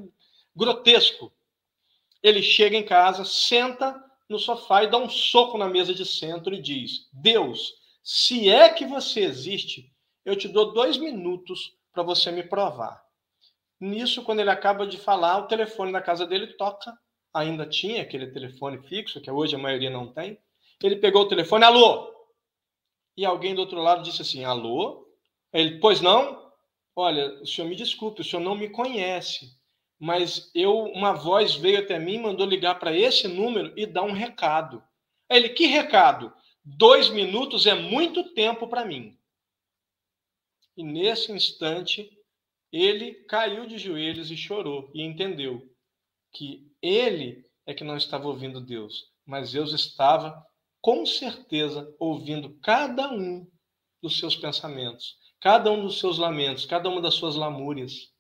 grotesco. 0.56 1.32
Ele 2.22 2.42
chega 2.42 2.76
em 2.76 2.84
casa, 2.84 3.24
senta 3.24 4.02
no 4.30 4.40
sofá 4.40 4.84
e 4.84 4.88
dá 4.88 4.98
um 4.98 5.10
soco 5.10 5.58
na 5.58 5.68
mesa 5.68 5.94
de 5.94 6.06
centro 6.06 6.54
e 6.54 6.62
diz: 6.62 7.10
Deus, 7.14 7.74
se 8.04 8.50
é 8.50 8.70
que 8.70 8.86
você 8.86 9.22
existe, 9.22 9.92
eu 10.24 10.36
te 10.36 10.48
dou 10.48 10.74
dois 10.74 10.98
minutos 10.98 11.74
para 11.92 12.04
você 12.04 12.32
me 12.32 12.44
provar. 12.44 13.04
Nisso, 13.80 14.24
quando 14.24 14.40
ele 14.40 14.50
acaba 14.50 14.88
de 14.88 14.98
falar, 14.98 15.38
o 15.38 15.48
telefone 15.48 15.92
da 15.92 16.02
casa 16.02 16.26
dele 16.26 16.48
toca. 16.54 16.98
Ainda 17.34 17.66
tinha 17.66 18.02
aquele 18.02 18.28
telefone 18.28 18.82
fixo, 18.88 19.20
que 19.20 19.30
hoje 19.30 19.56
a 19.56 19.60
maioria 19.60 19.90
não 19.90 20.12
tem. 20.12 20.40
Ele 20.82 20.96
pegou 20.96 21.24
o 21.24 21.28
telefone, 21.28 21.66
alô? 21.66 22.14
E 23.18 23.26
alguém 23.26 23.54
do 23.54 23.62
outro 23.62 23.82
lado 23.82 24.04
disse 24.04 24.22
assim: 24.22 24.44
alô? 24.44 25.06
Ele, 25.52 25.80
pois 25.80 26.02
não? 26.02 26.52
Olha, 26.96 27.42
o 27.42 27.46
senhor 27.46 27.68
me 27.68 27.76
desculpe, 27.76 28.22
o 28.22 28.24
senhor 28.24 28.42
não 28.42 28.56
me 28.56 28.70
conhece 28.70 29.58
mas 30.00 30.52
eu 30.54 30.84
uma 30.84 31.14
voz 31.14 31.56
veio 31.56 31.80
até 31.80 31.98
mim, 31.98 32.20
mandou 32.20 32.46
ligar 32.46 32.80
para 32.80 32.96
esse 32.96 33.28
número 33.28 33.74
e 33.78 33.86
dar 33.86 34.04
um 34.04 34.12
recado. 34.12 34.84
Ele, 35.30 35.50
que 35.50 35.66
recado? 35.66 36.34
Dois 36.64 37.10
minutos 37.10 37.66
é 37.66 37.76
muito 37.76 38.34
tempo 38.34 38.68
para 38.68 38.86
mim. 38.86 39.18
E 40.78 40.84
nesse 40.84 41.32
instante, 41.32 42.10
ele 42.72 43.14
caiu 43.26 43.66
de 43.66 43.78
joelhos 43.78 44.30
e 44.30 44.36
chorou 44.36 44.92
e 44.94 45.02
entendeu 45.02 45.62
que 46.34 46.70
ele 46.82 47.46
é 47.66 47.74
que 47.74 47.84
não 47.84 47.96
estava 47.96 48.28
ouvindo 48.28 48.60
Deus, 48.60 49.12
mas 49.26 49.54
Deus 49.54 49.74
estava 49.74 50.46
com 50.82 51.06
certeza 51.06 51.96
ouvindo 51.98 52.60
cada 52.60 53.12
um 53.12 53.50
dos 54.04 54.20
seus 54.20 54.36
pensamentos, 54.36 55.18
cada 55.40 55.72
um 55.72 55.82
dos 55.82 56.00
seus 56.00 56.18
lamentos, 56.18 56.66
cada 56.66 56.90
uma 56.90 57.02
das 57.02 57.16
suas 57.16 57.36
lamúrias. 57.36 58.14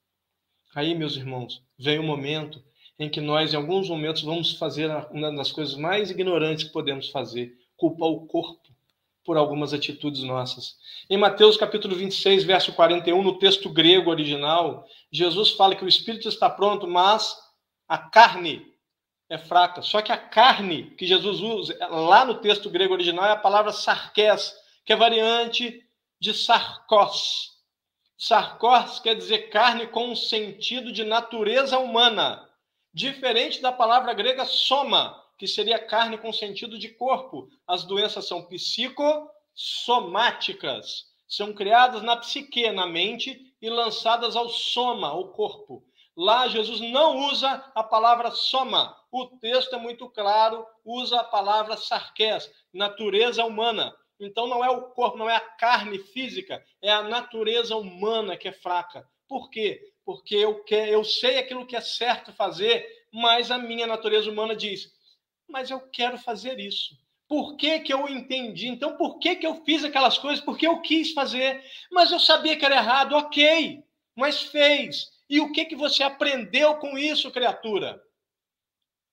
Aí, 0.75 0.93
meus 0.93 1.15
irmãos, 1.15 1.63
vem 1.79 1.97
o 1.99 2.03
momento 2.03 2.61
em 2.99 3.09
que 3.09 3.21
nós, 3.21 3.53
em 3.53 3.55
alguns 3.55 3.87
momentos, 3.87 4.23
vamos 4.23 4.57
fazer 4.57 4.91
uma 5.09 5.33
das 5.33 5.49
coisas 5.49 5.73
mais 5.75 6.11
ignorantes 6.11 6.65
que 6.65 6.73
podemos 6.73 7.09
fazer: 7.09 7.57
culpar 7.77 8.09
o 8.09 8.27
corpo 8.27 8.69
por 9.23 9.37
algumas 9.37 9.73
atitudes 9.73 10.21
nossas. 10.21 10.75
Em 11.09 11.17
Mateus 11.17 11.55
capítulo 11.55 11.95
26, 11.95 12.43
verso 12.43 12.73
41, 12.73 13.23
no 13.23 13.39
texto 13.39 13.69
grego 13.69 14.09
original, 14.11 14.85
Jesus 15.09 15.51
fala 15.51 15.75
que 15.75 15.85
o 15.85 15.87
espírito 15.87 16.27
está 16.27 16.49
pronto, 16.49 16.85
mas 16.85 17.37
a 17.87 17.97
carne 17.97 18.67
é 19.29 19.37
fraca. 19.37 19.81
Só 19.81 20.01
que 20.01 20.11
a 20.11 20.17
carne 20.17 20.91
que 20.97 21.07
Jesus 21.07 21.39
usa 21.39 21.87
lá 21.87 22.25
no 22.25 22.35
texto 22.35 22.69
grego 22.69 22.93
original 22.93 23.25
é 23.25 23.31
a 23.31 23.37
palavra 23.37 23.71
sarkés, 23.71 24.53
que 24.83 24.91
é 24.91 24.95
variante 24.97 25.81
de 26.19 26.33
sarkos, 26.33 27.54
Sarkos 28.17 28.99
quer 28.99 29.15
dizer 29.15 29.49
carne 29.49 29.87
com 29.87 30.07
um 30.07 30.15
sentido 30.15 30.89
de 30.91 31.03
natureza 31.03 31.77
humana, 31.77 32.49
diferente 32.93 33.61
da 33.61 33.73
palavra 33.73 34.13
grega 34.13 34.45
soma, 34.45 35.21
que 35.37 35.47
seria 35.47 35.77
carne 35.77 36.17
com 36.17 36.31
sentido 36.31 36.79
de 36.79 36.87
corpo. 36.89 37.49
As 37.67 37.83
doenças 37.83 38.25
são 38.25 38.45
psicossomáticas, 38.45 41.07
são 41.27 41.53
criadas 41.53 42.01
na 42.01 42.15
psique, 42.15 42.71
na 42.71 42.87
mente, 42.87 43.53
e 43.61 43.69
lançadas 43.69 44.37
ao 44.37 44.47
soma, 44.47 45.09
ao 45.09 45.33
corpo. 45.33 45.83
Lá 46.15 46.47
Jesus 46.47 46.79
não 46.79 47.27
usa 47.27 47.69
a 47.75 47.83
palavra 47.83 48.31
soma. 48.31 48.95
O 49.11 49.25
texto 49.25 49.75
é 49.75 49.79
muito 49.79 50.09
claro, 50.09 50.65
usa 50.85 51.19
a 51.19 51.23
palavra 51.23 51.75
sarqués, 51.75 52.49
natureza 52.73 53.43
humana. 53.43 53.93
Então 54.19 54.47
não 54.47 54.63
é 54.63 54.69
o 54.69 54.83
corpo, 54.91 55.17
não 55.17 55.29
é 55.29 55.35
a 55.35 55.39
carne 55.39 55.99
física, 55.99 56.63
é 56.81 56.89
a 56.89 57.03
natureza 57.03 57.75
humana 57.75 58.37
que 58.37 58.47
é 58.47 58.53
fraca. 58.53 59.07
Por 59.27 59.49
quê? 59.49 59.93
Porque 60.05 60.35
eu, 60.35 60.63
quer, 60.63 60.89
eu 60.89 61.03
sei 61.03 61.37
aquilo 61.37 61.65
que 61.65 61.75
é 61.75 61.81
certo 61.81 62.31
fazer, 62.31 62.87
mas 63.11 63.51
a 63.51 63.57
minha 63.57 63.87
natureza 63.87 64.29
humana 64.29 64.55
diz: 64.55 64.93
mas 65.47 65.69
eu 65.69 65.79
quero 65.79 66.17
fazer 66.17 66.59
isso. 66.59 66.97
Por 67.27 67.55
que, 67.55 67.79
que 67.79 67.93
eu 67.93 68.07
entendi? 68.07 68.67
Então, 68.67 68.97
por 68.97 69.17
que, 69.17 69.35
que 69.35 69.47
eu 69.47 69.63
fiz 69.65 69.83
aquelas 69.83 70.17
coisas? 70.17 70.43
Porque 70.43 70.67
eu 70.67 70.81
quis 70.81 71.11
fazer. 71.11 71.63
Mas 71.91 72.11
eu 72.11 72.19
sabia 72.19 72.55
que 72.55 72.63
era 72.63 72.75
errado, 72.75 73.15
ok. 73.15 73.83
Mas 74.15 74.43
fez. 74.43 75.11
E 75.27 75.39
o 75.39 75.51
que, 75.51 75.65
que 75.65 75.75
você 75.75 76.03
aprendeu 76.03 76.75
com 76.75 76.97
isso, 76.97 77.31
criatura? 77.31 77.99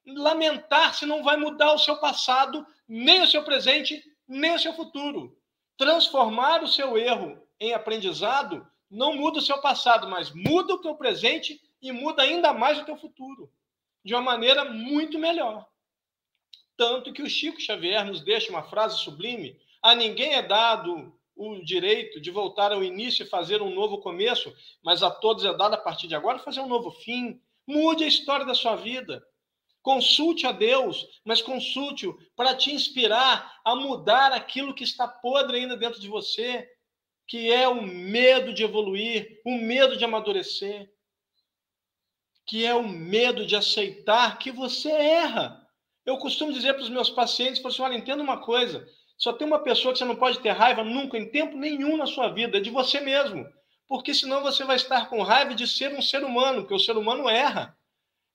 Lamentar-se 0.07 1.07
não 1.07 1.23
vai 1.23 1.37
mudar 1.37 1.73
o 1.73 1.79
seu 1.79 1.97
passado, 1.99 2.67
nem 2.87 3.23
o 3.23 3.27
seu 3.27 3.43
presente, 3.45 4.03
nem 4.33 4.55
o 4.55 4.59
seu 4.59 4.73
futuro. 4.73 5.37
Transformar 5.77 6.63
o 6.63 6.69
seu 6.69 6.97
erro 6.97 7.41
em 7.61 7.73
aprendizado 7.73 8.67
não 8.91 9.15
muda 9.15 9.39
o 9.39 9.43
seu 9.43 9.61
passado, 9.61 10.09
mas 10.09 10.31
muda 10.31 10.75
o 10.75 10.81
teu 10.81 10.95
presente 10.95 11.61
e 11.81 11.93
muda 11.93 12.23
ainda 12.23 12.53
mais 12.53 12.79
o 12.79 12.85
teu 12.85 12.97
futuro. 12.97 13.51
De 14.05 14.15
uma 14.15 14.23
maneira 14.23 14.65
muito 14.65 15.19
melhor. 15.19 15.67
Tanto 16.77 17.13
que 17.13 17.23
o 17.23 17.29
Chico 17.29 17.61
Xavier 17.61 18.05
nos 18.05 18.21
deixa 18.23 18.51
uma 18.51 18.63
frase 18.65 18.99
sublime: 18.99 19.57
a 19.83 19.95
ninguém 19.95 20.35
é 20.35 20.43
dado 20.43 21.17
o 21.35 21.65
direito 21.65 22.21
de 22.21 22.31
voltar 22.31 22.73
ao 22.73 22.85
início 22.85 23.25
e 23.25 23.29
fazer 23.29 23.63
um 23.63 23.75
novo 23.75 23.99
começo, 23.99 24.55
mas 24.83 25.03
a 25.03 25.11
todos 25.11 25.45
é 25.45 25.57
dado 25.57 25.75
a 25.75 25.79
partir 25.79 26.07
de 26.07 26.15
agora 26.15 26.39
fazer 26.39 26.61
um 26.61 26.69
novo 26.69 26.91
fim. 26.91 27.41
Mude 27.67 28.05
a 28.05 28.09
história 28.09 28.45
da 28.45 28.55
sua 28.55 28.77
vida. 28.77 29.25
Consulte 29.83 30.47
a 30.47 30.53
Deus, 30.53 31.21
mas 31.25 31.43
consulte-o 31.43 32.17
para 32.37 32.55
te 32.55 32.73
inspirar 32.73 33.61
a 33.65 33.75
mudar 33.75 34.33
aquilo 34.33 34.75
que 34.75 34.85
está 34.85 35.09
podre 35.09 35.59
ainda 35.59 35.77
dentro 35.77 36.01
de 36.01 36.09
você, 36.09 36.69
que 37.27 37.53
é 37.53 37.67
o 37.67 37.83
medo 37.83 38.55
de 38.55 38.63
evoluir, 38.63 39.41
o 39.45 39.57
medo 39.57 39.97
de 39.97 40.05
amadurecer, 40.05 40.89
que 42.47 42.65
é 42.65 42.75
o 42.75 42.87
medo 42.87 43.45
de 43.45 43.57
aceitar 43.57 44.39
que 44.39 44.53
você 44.53 44.91
erra. 44.91 45.61
Eu 46.07 46.19
costumo 46.19 46.53
dizer 46.53 46.75
para 46.75 46.83
os 46.83 46.91
meus 46.91 47.11
pacientes, 47.11 47.65
assim, 47.65 47.83
olha, 47.83 47.97
entenda 47.97 48.23
uma 48.23 48.41
coisa, 48.41 48.87
só 49.17 49.33
tem 49.33 49.47
uma 49.47 49.63
pessoa 49.63 49.93
que 49.93 49.99
você 49.99 50.05
não 50.05 50.17
pode 50.17 50.41
ter 50.41 50.51
raiva 50.51 50.85
nunca, 50.85 51.19
em 51.19 51.31
tempo 51.31 51.57
nenhum 51.57 51.97
na 51.97 52.07
sua 52.07 52.29
vida, 52.29 52.59
é 52.59 52.61
de 52.61 52.71
você 52.71 53.01
mesmo. 53.01 53.47
Porque 53.89 54.15
senão 54.15 54.43
você 54.43 54.65
vai 54.65 54.77
estar 54.77 55.09
com 55.09 55.23
raiva 55.23 55.55
de 55.55 55.67
ser 55.67 55.93
um 55.93 56.03
ser 56.03 56.25
humano, 56.25 56.63
porque 56.63 56.75
o 56.75 56.79
ser 56.79 56.97
humano 56.97 57.29
erra. 57.29 57.77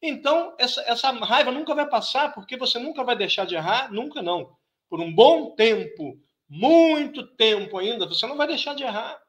Então, 0.02 0.56
essa, 0.58 0.82
essa 0.82 1.12
raiva 1.12 1.52
nunca 1.52 1.74
vai 1.74 1.88
passar, 1.90 2.34
porque 2.34 2.56
você 2.56 2.78
nunca 2.78 3.04
vai 3.04 3.16
deixar 3.16 3.46
de 3.46 3.56
errar, 3.56 3.92
nunca 3.92 4.22
não. 4.22 4.56
Por 4.90 5.02
um 5.02 5.14
bom 5.14 5.56
tempo, 5.56 6.20
muito 6.48 7.26
tempo 7.36 7.78
ainda, 7.78 8.08
você 8.08 8.26
não 8.26 8.38
vai 8.38 8.48
deixar 8.48 8.76
de 8.76 8.84
errar. 8.84 9.22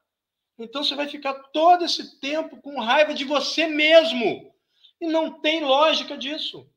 Então 0.59 0.83
você 0.83 0.95
vai 0.95 1.09
ficar 1.09 1.35
todo 1.53 1.85
esse 1.85 2.19
tempo 2.21 2.61
com 2.61 2.81
raiva 2.81 3.15
de 3.15 3.25
você 3.25 3.67
mesmo. 3.67 4.53
E 5.01 5.07
não 5.07 5.41
tem 5.41 5.65
lógica 5.65 6.19
disso. 6.19 6.69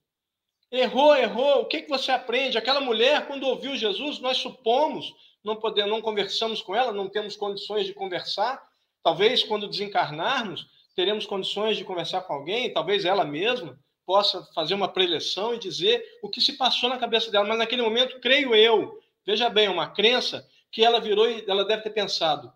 Errou, 0.72 1.16
errou. 1.16 1.62
O 1.62 1.66
que, 1.66 1.82
que 1.82 1.90
você 1.90 2.12
aprende? 2.12 2.58
Aquela 2.58 2.80
mulher, 2.80 3.26
quando 3.28 3.44
ouviu 3.44 3.76
Jesus, 3.76 4.20
nós 4.20 4.38
supomos, 4.38 5.14
não 5.44 5.56
podemos, 5.56 5.92
não 5.92 6.02
conversamos 6.02 6.62
com 6.62 6.76
ela, 6.76 6.94
não 6.94 7.10
temos 7.10 7.36
condições 7.36 7.86
de 7.86 7.94
conversar. 7.94 8.62
Talvez 9.04 9.44
quando 9.44 9.68
desencarnarmos, 9.68 10.68
teremos 10.96 11.26
condições 11.26 11.78
de 11.78 11.84
conversar 11.84 12.22
com 12.22 12.34
alguém, 12.34 12.72
talvez 12.74 13.06
ela 13.06 13.26
mesma 13.26 13.80
possa 14.06 14.44
fazer 14.54 14.74
uma 14.74 14.88
preleção 14.88 15.54
e 15.54 15.60
dizer 15.60 16.04
o 16.22 16.30
que 16.30 16.42
se 16.42 16.54
passou 16.54 16.90
na 16.90 16.98
cabeça 16.98 17.32
dela. 17.32 17.48
Mas 17.48 17.58
naquele 17.58 17.82
momento, 17.82 18.20
creio 18.20 18.54
eu, 18.54 19.00
veja 19.26 19.50
bem, 19.50 19.70
uma 19.70 19.90
crença 19.90 20.48
que 20.72 20.84
ela 20.84 21.00
virou 21.00 21.30
e 21.30 21.44
ela 21.48 21.66
deve 21.66 21.84
ter 21.84 21.92
pensado: 21.92 22.52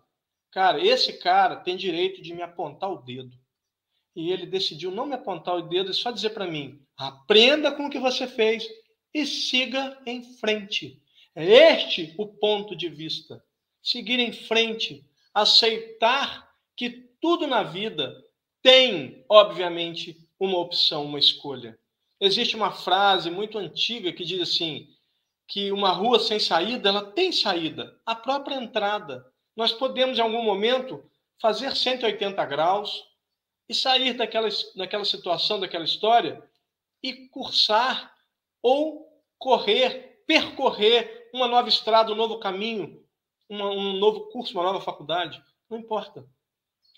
cara, 0.50 0.84
esse 0.84 1.14
cara 1.14 1.56
tem 1.56 1.76
direito 1.76 2.20
de 2.20 2.34
me 2.34 2.42
apontar 2.42 2.90
o 2.90 3.02
dedo 3.02 3.36
e 4.16 4.32
ele 4.32 4.46
decidiu 4.46 4.90
não 4.90 5.04
me 5.04 5.14
apontar 5.14 5.54
o 5.54 5.62
dedo 5.62 5.90
e 5.90 5.94
só 5.94 6.10
dizer 6.10 6.30
para 6.30 6.46
mim: 6.46 6.80
aprenda 6.96 7.70
com 7.70 7.86
o 7.86 7.90
que 7.90 7.98
você 7.98 8.26
fez 8.26 8.66
e 9.12 9.26
siga 9.26 10.00
em 10.06 10.22
frente. 10.38 11.00
É 11.34 11.74
este 11.74 12.14
o 12.16 12.26
ponto 12.26 12.74
de 12.74 12.88
vista. 12.88 13.44
Seguir 13.82 14.18
em 14.18 14.32
frente, 14.32 15.04
aceitar 15.34 16.50
que 16.74 16.90
tudo 17.20 17.46
na 17.46 17.62
vida 17.62 18.24
tem, 18.66 19.24
obviamente, 19.28 20.28
uma 20.40 20.58
opção, 20.58 21.04
uma 21.04 21.20
escolha. 21.20 21.78
Existe 22.20 22.56
uma 22.56 22.72
frase 22.72 23.30
muito 23.30 23.58
antiga 23.58 24.12
que 24.12 24.24
diz 24.24 24.40
assim: 24.40 24.88
que 25.46 25.70
uma 25.70 25.92
rua 25.92 26.18
sem 26.18 26.40
saída, 26.40 26.88
ela 26.88 27.12
tem 27.12 27.30
saída, 27.30 27.96
a 28.04 28.12
própria 28.16 28.56
entrada. 28.56 29.24
Nós 29.56 29.70
podemos, 29.70 30.18
em 30.18 30.20
algum 30.20 30.42
momento, 30.42 31.08
fazer 31.40 31.76
180 31.76 32.44
graus, 32.44 33.04
e 33.68 33.74
sair 33.74 34.14
daquela, 34.14 34.48
daquela 34.74 35.04
situação, 35.04 35.60
daquela 35.60 35.84
história 35.84 36.42
e 37.00 37.28
cursar 37.28 38.12
ou 38.60 39.06
correr, 39.38 40.24
percorrer 40.26 41.30
uma 41.32 41.46
nova 41.46 41.68
estrada, 41.68 42.12
um 42.12 42.16
novo 42.16 42.40
caminho, 42.40 43.00
uma, 43.48 43.70
um 43.70 43.92
novo 43.92 44.28
curso, 44.30 44.54
uma 44.54 44.64
nova 44.64 44.80
faculdade. 44.80 45.40
Não 45.70 45.78
importa. 45.78 46.28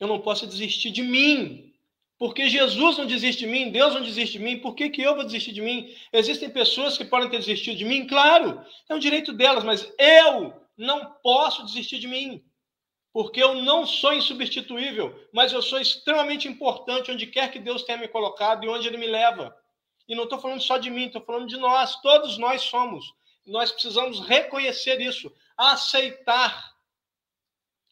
Eu 0.00 0.06
não 0.06 0.20
posso 0.20 0.46
desistir 0.46 0.90
de 0.90 1.02
mim. 1.02 1.72
Porque 2.18 2.48
Jesus 2.48 2.98
não 2.98 3.06
desiste 3.06 3.44
de 3.44 3.50
mim, 3.50 3.70
Deus 3.70 3.94
não 3.94 4.02
desiste 4.02 4.38
de 4.38 4.44
mim, 4.44 4.58
por 4.58 4.74
que, 4.74 4.90
que 4.90 5.00
eu 5.00 5.14
vou 5.14 5.24
desistir 5.24 5.52
de 5.52 5.60
mim? 5.60 5.94
Existem 6.12 6.50
pessoas 6.50 6.98
que 6.98 7.04
podem 7.04 7.30
ter 7.30 7.38
desistido 7.38 7.78
de 7.78 7.84
mim, 7.84 8.08
claro, 8.08 8.60
é 8.88 8.94
um 8.94 8.98
direito 8.98 9.32
delas, 9.32 9.62
mas 9.62 9.88
eu 9.96 10.52
não 10.76 11.12
posso 11.22 11.64
desistir 11.64 12.00
de 12.00 12.08
mim 12.08 12.42
porque 13.12 13.42
eu 13.42 13.54
não 13.54 13.86
sou 13.86 14.14
insubstituível, 14.14 15.12
mas 15.32 15.52
eu 15.52 15.60
sou 15.62 15.80
extremamente 15.80 16.46
importante 16.46 17.10
onde 17.10 17.26
quer 17.26 17.50
que 17.50 17.58
Deus 17.58 17.82
tenha 17.82 17.98
me 17.98 18.06
colocado 18.06 18.64
e 18.64 18.68
onde 18.68 18.86
Ele 18.86 18.96
me 18.96 19.06
leva. 19.06 19.52
E 20.06 20.14
não 20.14 20.24
estou 20.24 20.38
falando 20.38 20.62
só 20.62 20.78
de 20.78 20.88
mim, 20.88 21.06
estou 21.06 21.22
falando 21.22 21.48
de 21.48 21.56
nós, 21.56 22.00
todos 22.00 22.38
nós 22.38 22.62
somos. 22.62 23.04
Nós 23.46 23.72
precisamos 23.72 24.20
reconhecer 24.20 25.00
isso, 25.00 25.32
aceitar. 25.56 26.76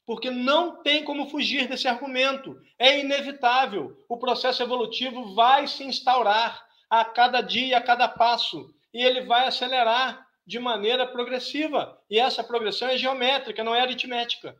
Porque 0.06 0.30
não 0.30 0.82
tem 0.82 1.04
como 1.04 1.28
fugir 1.28 1.68
desse 1.68 1.88
argumento. 1.88 2.58
É 2.78 3.00
inevitável. 3.00 4.04
O 4.08 4.16
processo 4.16 4.62
evolutivo 4.62 5.34
vai 5.34 5.66
se 5.66 5.84
instaurar 5.84 6.64
a 6.88 7.04
cada 7.04 7.40
dia, 7.40 7.78
a 7.78 7.82
cada 7.82 8.08
passo. 8.08 8.72
E 8.94 9.02
ele 9.02 9.22
vai 9.22 9.46
acelerar 9.46 10.26
de 10.46 10.60
maneira 10.60 11.06
progressiva. 11.06 12.00
E 12.08 12.18
essa 12.18 12.44
progressão 12.44 12.88
é 12.88 12.96
geométrica, 12.96 13.64
não 13.64 13.74
é 13.74 13.80
aritmética. 13.80 14.56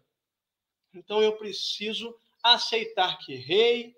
Então 0.93 1.23
eu 1.23 1.37
preciso 1.37 2.15
aceitar 2.43 3.19
que 3.19 3.33
errei, 3.35 3.95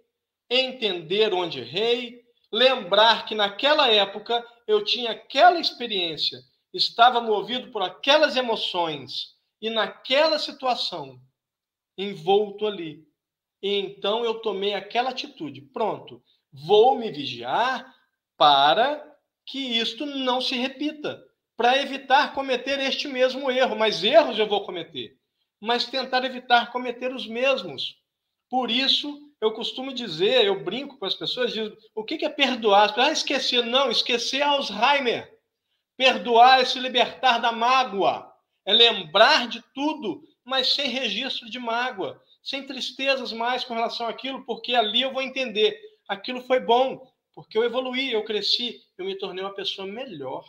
entender 0.50 1.32
onde 1.32 1.60
errei, 1.60 2.22
lembrar 2.52 3.26
que 3.26 3.34
naquela 3.34 3.88
época 3.90 4.44
eu 4.66 4.84
tinha 4.84 5.12
aquela 5.12 5.58
experiência, 5.58 6.38
estava 6.72 7.20
movido 7.20 7.70
por 7.70 7.82
aquelas 7.82 8.36
emoções 8.36 9.34
e 9.60 9.70
naquela 9.70 10.38
situação, 10.38 11.20
envolto 11.98 12.66
ali. 12.66 13.06
E 13.60 13.74
então 13.76 14.24
eu 14.24 14.34
tomei 14.40 14.72
aquela 14.72 15.10
atitude. 15.10 15.60
Pronto, 15.60 16.22
vou 16.50 16.96
me 16.96 17.10
vigiar 17.10 17.94
para 18.38 19.04
que 19.44 19.58
isto 19.58 20.06
não 20.06 20.40
se 20.40 20.54
repita, 20.54 21.22
para 21.56 21.82
evitar 21.82 22.32
cometer 22.32 22.78
este 22.78 23.08
mesmo 23.08 23.50
erro, 23.50 23.76
mas 23.76 24.02
erros 24.02 24.38
eu 24.38 24.46
vou 24.46 24.64
cometer 24.64 25.18
mas 25.60 25.86
tentar 25.86 26.24
evitar 26.24 26.70
cometer 26.70 27.12
os 27.12 27.26
mesmos. 27.26 27.96
Por 28.48 28.70
isso, 28.70 29.30
eu 29.40 29.52
costumo 29.52 29.92
dizer, 29.92 30.44
eu 30.44 30.62
brinco 30.64 30.98
com 30.98 31.04
as 31.04 31.14
pessoas, 31.14 31.52
digo, 31.52 31.76
o 31.94 32.04
que 32.04 32.24
é 32.24 32.28
perdoar? 32.28 32.94
Ah, 32.98 33.10
esquecer. 33.10 33.64
Não, 33.64 33.90
esquecer 33.90 34.38
é 34.38 34.42
Alzheimer. 34.42 35.36
Perdoar 35.96 36.60
é 36.60 36.64
se 36.64 36.78
libertar 36.78 37.38
da 37.38 37.50
mágoa, 37.50 38.32
é 38.64 38.72
lembrar 38.72 39.48
de 39.48 39.62
tudo, 39.74 40.22
mas 40.48 40.72
sem 40.74 40.88
registro 40.88 41.50
de 41.50 41.58
mágoa, 41.58 42.20
sem 42.42 42.66
tristezas 42.66 43.32
mais 43.32 43.64
com 43.64 43.74
relação 43.74 44.08
àquilo, 44.08 44.44
porque 44.44 44.74
ali 44.74 45.02
eu 45.02 45.12
vou 45.12 45.20
entender, 45.20 45.78
aquilo 46.08 46.42
foi 46.42 46.58
bom, 46.58 47.06
porque 47.34 47.56
eu 47.56 47.62
evoluí, 47.62 48.10
eu 48.10 48.24
cresci, 48.24 48.80
eu 48.96 49.04
me 49.04 49.14
tornei 49.16 49.44
uma 49.44 49.54
pessoa 49.54 49.86
melhor. 49.86 50.44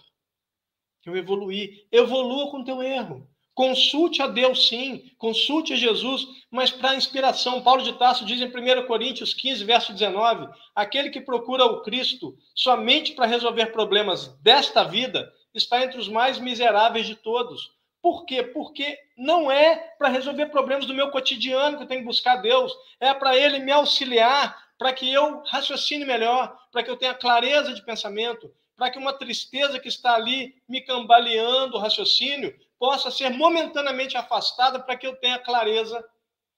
Eu 1.06 1.16
evoluí. 1.16 1.86
Evolua 1.92 2.50
com 2.50 2.64
teu 2.64 2.82
erro. 2.82 3.28
Consulte 3.54 4.22
a 4.22 4.28
Deus, 4.28 4.70
sim, 4.70 5.12
consulte 5.18 5.74
a 5.74 5.76
Jesus, 5.76 6.26
mas 6.50 6.72
para 6.72 6.96
inspiração. 6.96 7.62
Paulo 7.62 7.84
de 7.84 7.92
Tarso 7.94 8.24
diz 8.24 8.40
em 8.40 8.48
1 8.48 8.88
Coríntios 8.88 9.34
15, 9.34 9.66
verso 9.66 9.92
19: 9.92 10.48
aquele 10.74 11.10
que 11.10 11.20
procura 11.20 11.66
o 11.66 11.82
Cristo 11.82 12.38
somente 12.56 13.12
para 13.12 13.26
resolver 13.26 13.68
problemas 13.68 14.30
desta 14.42 14.86
vida 14.86 15.30
está 15.54 15.84
entre 15.84 16.00
os 16.00 16.08
mais 16.08 16.40
miseráveis 16.40 17.06
de 17.06 17.16
todos. 17.16 17.78
Por 18.02 18.26
quê? 18.26 18.44
Porque 18.44 18.98
não 19.18 19.52
é 19.52 19.76
para 19.98 20.08
resolver 20.08 20.48
problemas 20.48 20.86
do 20.86 20.94
meu 20.94 21.12
cotidiano 21.12 21.78
que 21.78 21.84
eu 21.84 21.88
tenho 21.88 22.02
que 22.02 22.08
buscar 22.08 22.38
Deus, 22.38 22.74
é 23.00 23.14
para 23.14 23.36
Ele 23.36 23.60
me 23.60 23.72
auxiliar 23.72 24.70
para 24.78 24.94
que 24.94 25.12
eu 25.12 25.44
raciocine 25.44 26.06
melhor, 26.06 26.58
para 26.72 26.82
que 26.82 26.90
eu 26.90 26.96
tenha 26.96 27.14
clareza 27.14 27.74
de 27.74 27.84
pensamento, 27.84 28.50
para 28.78 28.90
que 28.90 28.98
uma 28.98 29.12
tristeza 29.12 29.78
que 29.78 29.90
está 29.90 30.16
ali 30.16 30.56
me 30.68 30.80
cambaleando 30.80 31.76
o 31.76 31.80
raciocínio 31.80 32.58
possa 32.80 33.12
ser 33.12 33.30
momentaneamente 33.32 34.16
afastada 34.16 34.80
para 34.80 34.96
que 34.96 35.06
eu 35.06 35.18
tenha 35.18 35.38
clareza 35.38 36.02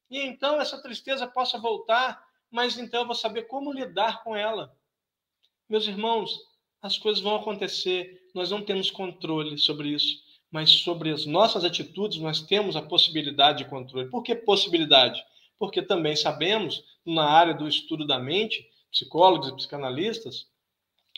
e 0.07 0.19
então 0.19 0.61
essa 0.61 0.79
tristeza 0.79 1.25
possa 1.25 1.57
voltar, 1.57 2.23
mas 2.51 2.77
então 2.77 3.01
eu 3.01 3.07
vou 3.07 3.15
saber 3.15 3.43
como 3.43 3.73
lidar 3.73 4.23
com 4.23 4.35
ela. 4.35 4.71
Meus 5.67 5.87
irmãos, 5.87 6.37
as 6.81 6.97
coisas 6.97 7.23
vão 7.23 7.37
acontecer, 7.37 8.29
nós 8.35 8.51
não 8.51 8.61
temos 8.61 8.91
controle 8.91 9.57
sobre 9.57 9.87
isso, 9.87 10.21
mas 10.51 10.69
sobre 10.69 11.11
as 11.11 11.25
nossas 11.25 11.63
atitudes 11.63 12.19
nós 12.19 12.41
temos 12.41 12.75
a 12.75 12.81
possibilidade 12.81 13.59
de 13.59 13.69
controle. 13.69 14.09
Por 14.09 14.21
que 14.21 14.35
possibilidade? 14.35 15.23
Porque 15.57 15.81
também 15.81 16.15
sabemos, 16.15 16.83
na 17.05 17.23
área 17.23 17.53
do 17.53 17.67
estudo 17.67 18.05
da 18.05 18.19
mente, 18.19 18.67
psicólogos 18.91 19.47
e 19.47 19.55
psicanalistas, 19.55 20.47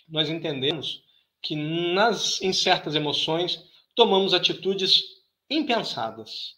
nós 0.07 0.29
entendemos 0.29 1.03
que 1.41 1.55
nas, 1.55 2.41
em 2.41 2.53
certas 2.53 2.93
emoções 2.93 3.63
tomamos 3.95 4.33
atitudes 4.33 5.01
impensadas. 5.49 6.55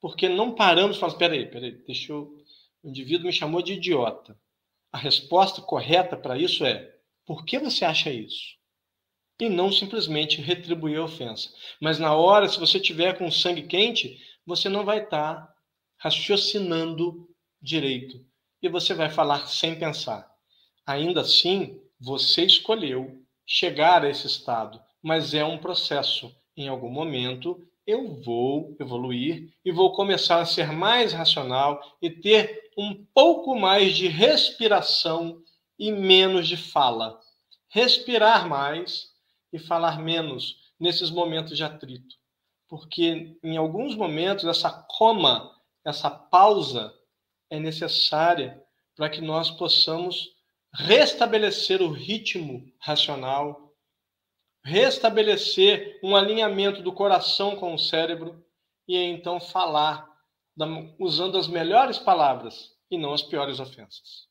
Porque 0.00 0.28
não 0.28 0.54
paramos 0.54 0.96
e 0.96 1.00
falamos, 1.00 1.18
peraí, 1.18 1.46
peraí, 1.46 1.72
deixa 1.72 2.12
eu... 2.12 2.38
O 2.82 2.88
indivíduo 2.88 3.26
me 3.26 3.32
chamou 3.32 3.62
de 3.62 3.72
idiota. 3.72 4.38
A 4.92 4.98
resposta 4.98 5.62
correta 5.62 6.16
para 6.16 6.38
isso 6.38 6.64
é, 6.66 6.94
por 7.24 7.44
que 7.44 7.58
você 7.58 7.84
acha 7.84 8.10
isso? 8.12 8.56
E 9.40 9.48
não 9.48 9.72
simplesmente 9.72 10.40
retribuir 10.40 10.98
a 10.98 11.04
ofensa. 11.04 11.50
Mas 11.80 11.98
na 11.98 12.14
hora, 12.14 12.48
se 12.48 12.58
você 12.58 12.78
tiver 12.78 13.18
com 13.18 13.30
sangue 13.30 13.62
quente, 13.62 14.18
você 14.46 14.68
não 14.68 14.84
vai 14.84 15.02
estar 15.02 15.34
tá 15.34 15.54
raciocinando 15.98 17.28
direito. 17.60 18.24
E 18.62 18.68
você 18.68 18.94
vai 18.94 19.10
falar 19.10 19.46
sem 19.48 19.78
pensar. 19.78 20.30
Ainda 20.86 21.22
assim, 21.22 21.80
você 22.00 22.44
escolheu 22.44 23.22
chegar 23.46 24.04
a 24.04 24.10
esse 24.10 24.26
estado, 24.26 24.80
mas 25.02 25.34
é 25.34 25.44
um 25.44 25.58
processo. 25.58 26.34
Em 26.56 26.68
algum 26.68 26.90
momento, 26.90 27.66
eu 27.86 28.22
vou 28.22 28.76
evoluir 28.80 29.52
e 29.64 29.72
vou 29.72 29.92
começar 29.92 30.40
a 30.40 30.46
ser 30.46 30.72
mais 30.72 31.12
racional 31.12 31.80
e 32.00 32.10
ter 32.10 32.70
um 32.76 33.04
pouco 33.14 33.54
mais 33.54 33.96
de 33.96 34.08
respiração 34.08 35.42
e 35.78 35.92
menos 35.92 36.48
de 36.48 36.56
fala. 36.56 37.18
Respirar 37.68 38.48
mais 38.48 39.13
e 39.54 39.58
falar 39.60 40.00
menos 40.00 40.56
nesses 40.80 41.12
momentos 41.12 41.56
de 41.56 41.62
atrito. 41.62 42.16
Porque 42.68 43.38
em 43.40 43.56
alguns 43.56 43.94
momentos 43.94 44.44
essa 44.44 44.68
coma, 44.68 45.48
essa 45.84 46.10
pausa 46.10 46.92
é 47.48 47.60
necessária 47.60 48.60
para 48.96 49.08
que 49.08 49.20
nós 49.20 49.52
possamos 49.52 50.34
restabelecer 50.72 51.80
o 51.80 51.92
ritmo 51.92 52.68
racional, 52.80 53.72
restabelecer 54.64 56.00
um 56.02 56.16
alinhamento 56.16 56.82
do 56.82 56.92
coração 56.92 57.54
com 57.54 57.72
o 57.74 57.78
cérebro 57.78 58.44
e 58.88 58.96
então 58.96 59.38
falar 59.38 60.12
usando 60.98 61.38
as 61.38 61.46
melhores 61.46 61.96
palavras 61.96 62.74
e 62.90 62.98
não 62.98 63.12
as 63.12 63.22
piores 63.22 63.60
ofensas. 63.60 64.26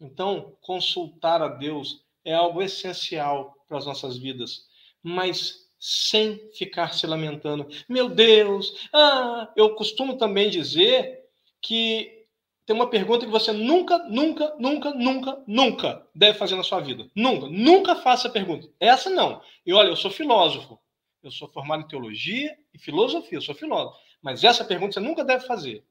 Então, 0.00 0.56
consultar 0.62 1.42
a 1.42 1.48
Deus 1.48 2.04
é 2.24 2.34
algo 2.34 2.60
essencial 2.60 3.54
para 3.68 3.78
as 3.78 3.86
nossas 3.86 4.16
vidas, 4.16 4.66
mas 5.02 5.68
sem 5.78 6.50
ficar 6.54 6.92
se 6.94 7.06
lamentando. 7.06 7.68
Meu 7.88 8.08
Deus, 8.08 8.88
ah, 8.92 9.52
eu 9.56 9.74
costumo 9.74 10.16
também 10.16 10.50
dizer 10.50 11.24
que 11.60 12.18
tem 12.66 12.74
uma 12.74 12.90
pergunta 12.90 13.24
que 13.24 13.32
você 13.32 13.52
nunca, 13.52 13.98
nunca, 14.10 14.54
nunca, 14.58 14.90
nunca, 14.92 15.42
nunca 15.46 16.06
deve 16.14 16.36
fazer 16.36 16.56
na 16.56 16.62
sua 16.62 16.80
vida. 16.80 17.08
Nunca, 17.14 17.46
nunca 17.46 17.96
faça 17.96 18.28
a 18.28 18.30
pergunta. 18.30 18.68
Essa 18.78 19.08
não. 19.08 19.40
E 19.64 19.72
olha, 19.72 19.88
eu 19.88 19.96
sou 19.96 20.10
filósofo. 20.10 20.78
Eu 21.22 21.30
sou 21.30 21.48
formado 21.48 21.82
em 21.82 21.88
teologia 21.88 22.56
e 22.72 22.78
filosofia, 22.78 23.38
eu 23.38 23.42
sou 23.42 23.54
filósofo. 23.54 23.98
Mas 24.22 24.44
essa 24.44 24.64
pergunta 24.64 24.92
você 24.94 25.00
nunca 25.00 25.24
deve 25.24 25.46
fazer. 25.46 25.84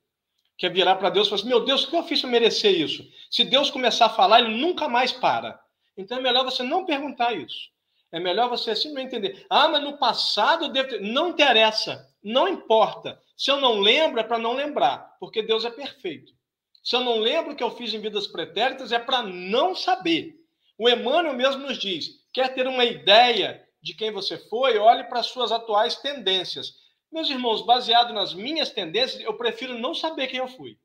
Que 0.57 0.65
é 0.65 0.69
virar 0.69 0.95
para 0.95 1.09
Deus 1.09 1.27
e 1.27 1.29
falar 1.29 1.39
assim: 1.39 1.49
meu 1.49 1.65
Deus, 1.65 1.83
o 1.83 1.89
que 1.89 1.95
eu 1.95 2.03
fiz 2.03 2.21
para 2.21 2.29
merecer 2.29 2.79
isso? 2.79 3.07
Se 3.29 3.43
Deus 3.43 3.69
começar 3.69 4.07
a 4.07 4.09
falar, 4.09 4.41
ele 4.41 4.55
nunca 4.57 4.87
mais 4.87 5.11
para. 5.11 5.59
Então 5.97 6.17
é 6.17 6.21
melhor 6.21 6.43
você 6.43 6.63
não 6.63 6.85
perguntar 6.85 7.33
isso. 7.33 7.69
É 8.11 8.19
melhor 8.19 8.49
você 8.49 8.75
simplesmente 8.75 9.15
entender. 9.15 9.45
Ah, 9.49 9.67
mas 9.67 9.83
no 9.83 9.97
passado 9.97 10.65
eu 10.65 10.69
devo 10.69 10.89
ter... 10.89 11.01
Não 11.01 11.29
interessa. 11.29 12.07
Não 12.23 12.47
importa. 12.47 13.19
Se 13.35 13.51
eu 13.51 13.59
não 13.59 13.79
lembro, 13.79 14.19
é 14.19 14.23
para 14.23 14.37
não 14.37 14.53
lembrar. 14.53 15.17
Porque 15.19 15.41
Deus 15.41 15.65
é 15.65 15.69
perfeito. 15.69 16.31
Se 16.83 16.95
eu 16.95 17.01
não 17.01 17.19
lembro 17.19 17.51
o 17.51 17.55
que 17.55 17.63
eu 17.63 17.71
fiz 17.71 17.93
em 17.93 17.99
vidas 17.99 18.27
pretéritas, 18.27 18.91
é 18.93 18.99
para 18.99 19.21
não 19.21 19.75
saber. 19.75 20.35
O 20.77 20.87
Emmanuel 20.87 21.33
mesmo 21.33 21.63
nos 21.63 21.77
diz: 21.77 22.11
quer 22.31 22.53
ter 22.53 22.65
uma 22.65 22.85
ideia 22.85 23.61
de 23.81 23.93
quem 23.93 24.11
você 24.11 24.37
foi, 24.37 24.77
olhe 24.77 25.03
para 25.03 25.19
as 25.19 25.25
suas 25.27 25.51
atuais 25.51 25.97
tendências. 25.97 26.75
Meus 27.11 27.29
irmãos, 27.29 27.65
baseado 27.65 28.13
nas 28.13 28.33
minhas 28.33 28.69
tendências, 28.69 29.21
eu 29.21 29.33
prefiro 29.35 29.77
não 29.77 29.93
saber 29.93 30.27
quem 30.27 30.39
eu 30.39 30.47
fui. 30.47 30.77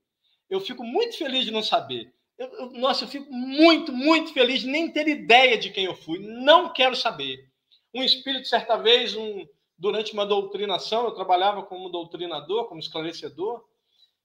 Eu 0.48 0.60
fico 0.60 0.84
muito 0.84 1.16
feliz 1.16 1.44
de 1.44 1.50
não 1.50 1.62
saber. 1.62 2.12
Eu, 2.38 2.48
eu, 2.54 2.70
nossa, 2.72 3.04
eu 3.04 3.08
fico 3.08 3.30
muito, 3.32 3.92
muito 3.92 4.32
feliz 4.32 4.60
de 4.60 4.66
nem 4.66 4.90
ter 4.90 5.06
ideia 5.08 5.58
de 5.58 5.70
quem 5.70 5.84
eu 5.84 5.94
fui. 5.94 6.18
Não 6.18 6.72
quero 6.72 6.96
saber. 6.96 7.48
Um 7.94 8.02
espírito, 8.02 8.48
certa 8.48 8.76
vez, 8.76 9.14
um, 9.14 9.46
durante 9.78 10.12
uma 10.12 10.26
doutrinação, 10.26 11.04
eu 11.04 11.12
trabalhava 11.12 11.62
como 11.62 11.88
doutrinador, 11.88 12.68
como 12.68 12.80
esclarecedor, 12.80 13.62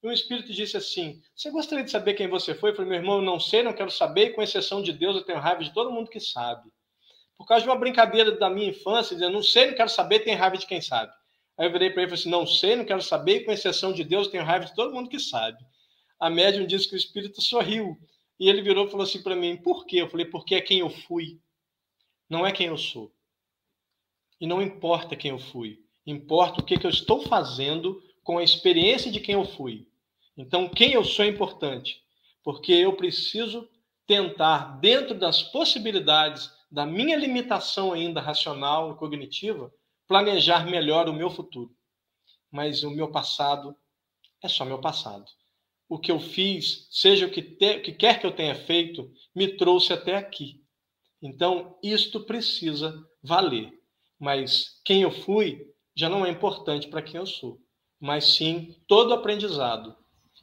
e 0.02 0.08
um 0.08 0.12
espírito 0.12 0.54
disse 0.54 0.78
assim: 0.78 1.22
Você 1.36 1.50
gostaria 1.50 1.84
de 1.84 1.92
saber 1.92 2.14
quem 2.14 2.28
você 2.28 2.54
foi? 2.54 2.70
Eu 2.70 2.76
falei: 2.76 2.90
Meu 2.92 3.00
irmão, 3.00 3.16
eu 3.18 3.24
não 3.24 3.40
sei, 3.40 3.64
não 3.64 3.74
quero 3.74 3.90
saber, 3.90 4.32
com 4.32 4.42
exceção 4.42 4.82
de 4.82 4.94
Deus, 4.94 5.16
eu 5.16 5.24
tenho 5.24 5.40
raiva 5.40 5.64
de 5.64 5.74
todo 5.74 5.92
mundo 5.92 6.10
que 6.10 6.20
sabe. 6.20 6.70
Por 7.38 7.46
causa 7.46 7.64
de 7.64 7.70
uma 7.70 7.78
brincadeira 7.78 8.32
da 8.32 8.50
minha 8.50 8.70
infância, 8.70 9.16
dizendo: 9.16 9.34
Não 9.34 9.44
sei, 9.44 9.68
não 9.68 9.76
quero 9.76 9.90
saber, 9.90 10.20
tenho 10.20 10.38
raiva 10.38 10.58
de 10.58 10.68
quem 10.68 10.82
sabe. 10.82 11.12
Aí 11.58 11.68
eu 11.68 11.72
virei 11.72 11.90
para 11.90 12.04
ele 12.04 12.12
e 12.14 12.16
falei 12.16 12.22
assim: 12.22 12.30
Não 12.30 12.46
sei, 12.46 12.76
não 12.76 12.86
quero 12.86 13.02
saber, 13.02 13.44
com 13.44 13.52
exceção 13.52 13.92
de 13.92 14.04
Deus, 14.04 14.28
tenho 14.28 14.44
raiva 14.44 14.66
de 14.66 14.76
todo 14.76 14.94
mundo 14.94 15.10
que 15.10 15.20
sabe. 15.20 15.58
A 16.20 16.30
médium 16.30 16.66
disse 16.66 16.88
que 16.88 16.96
o 16.96 16.98
espírito 16.98 17.42
sorriu. 17.42 17.98
E 18.40 18.50
ele 18.50 18.62
virou 18.62 18.88
e 18.88 18.92
falou 18.92 19.04
assim 19.04 19.22
para 19.22 19.36
mim: 19.36 19.58
Por 19.58 19.86
quê? 19.86 19.98
Eu 19.98 20.10
falei: 20.10 20.26
Porque 20.26 20.56
é 20.56 20.62
quem 20.62 20.80
eu 20.80 20.90
fui, 20.90 21.40
não 22.30 22.46
é 22.46 22.52
quem 22.52 22.68
eu 22.68 22.78
sou. 22.78 23.12
E 24.40 24.46
não 24.46 24.62
importa 24.62 25.16
quem 25.16 25.32
eu 25.32 25.40
fui, 25.40 25.84
importa 26.06 26.62
o 26.62 26.64
que, 26.64 26.78
que 26.78 26.86
eu 26.86 26.92
estou 26.92 27.22
fazendo 27.22 28.02
com 28.24 28.38
a 28.38 28.44
experiência 28.44 29.12
de 29.12 29.20
quem 29.20 29.34
eu 29.34 29.46
fui. 29.46 29.88
Então, 30.36 30.70
quem 30.70 30.94
eu 30.94 31.04
sou 31.04 31.26
é 31.26 31.28
importante, 31.28 32.04
porque 32.44 32.72
eu 32.72 32.96
preciso 32.96 33.68
tentar, 34.06 34.80
dentro 34.80 35.18
das 35.18 35.42
possibilidades 35.42 36.52
da 36.72 36.86
minha 36.86 37.18
limitação 37.18 37.94
ainda 37.94 38.22
racional 38.22 38.92
e 38.92 38.96
cognitiva, 38.98 39.74
planejar 40.08 40.66
melhor 40.70 41.10
o 41.10 41.14
meu 41.14 41.30
futuro. 41.30 41.76
Mas 42.52 42.84
o 42.84 42.92
meu 42.92 43.10
passado 43.10 43.76
é 44.42 44.48
só 44.48 44.64
meu 44.64 44.80
passado. 44.80 45.26
O 45.90 45.98
que 45.98 46.12
eu 46.12 46.20
fiz, 46.20 46.88
seja 46.92 47.26
o 47.26 47.32
que, 47.32 47.42
te, 47.42 47.80
que 47.80 47.92
quer 47.94 48.20
que 48.20 48.26
eu 48.26 48.32
tenha 48.32 48.56
feito, 48.56 49.10
me 49.34 49.48
trouxe 49.56 49.94
até 49.94 50.16
aqui. 50.16 50.62
Então, 51.22 51.78
isto 51.82 52.22
precisa 52.26 52.94
valer. 53.24 53.72
Mas 54.20 54.82
quem 54.84 55.02
eu 55.02 55.12
fui 55.12 55.66
já 55.96 56.10
não 56.10 56.26
é 56.26 56.30
importante 56.30 56.88
para 56.88 57.02
quem 57.02 57.18
eu 57.18 57.26
sou 57.26 57.60
mas 58.00 58.36
sim 58.36 58.76
todo 58.88 59.14
aprendizado. 59.14 59.96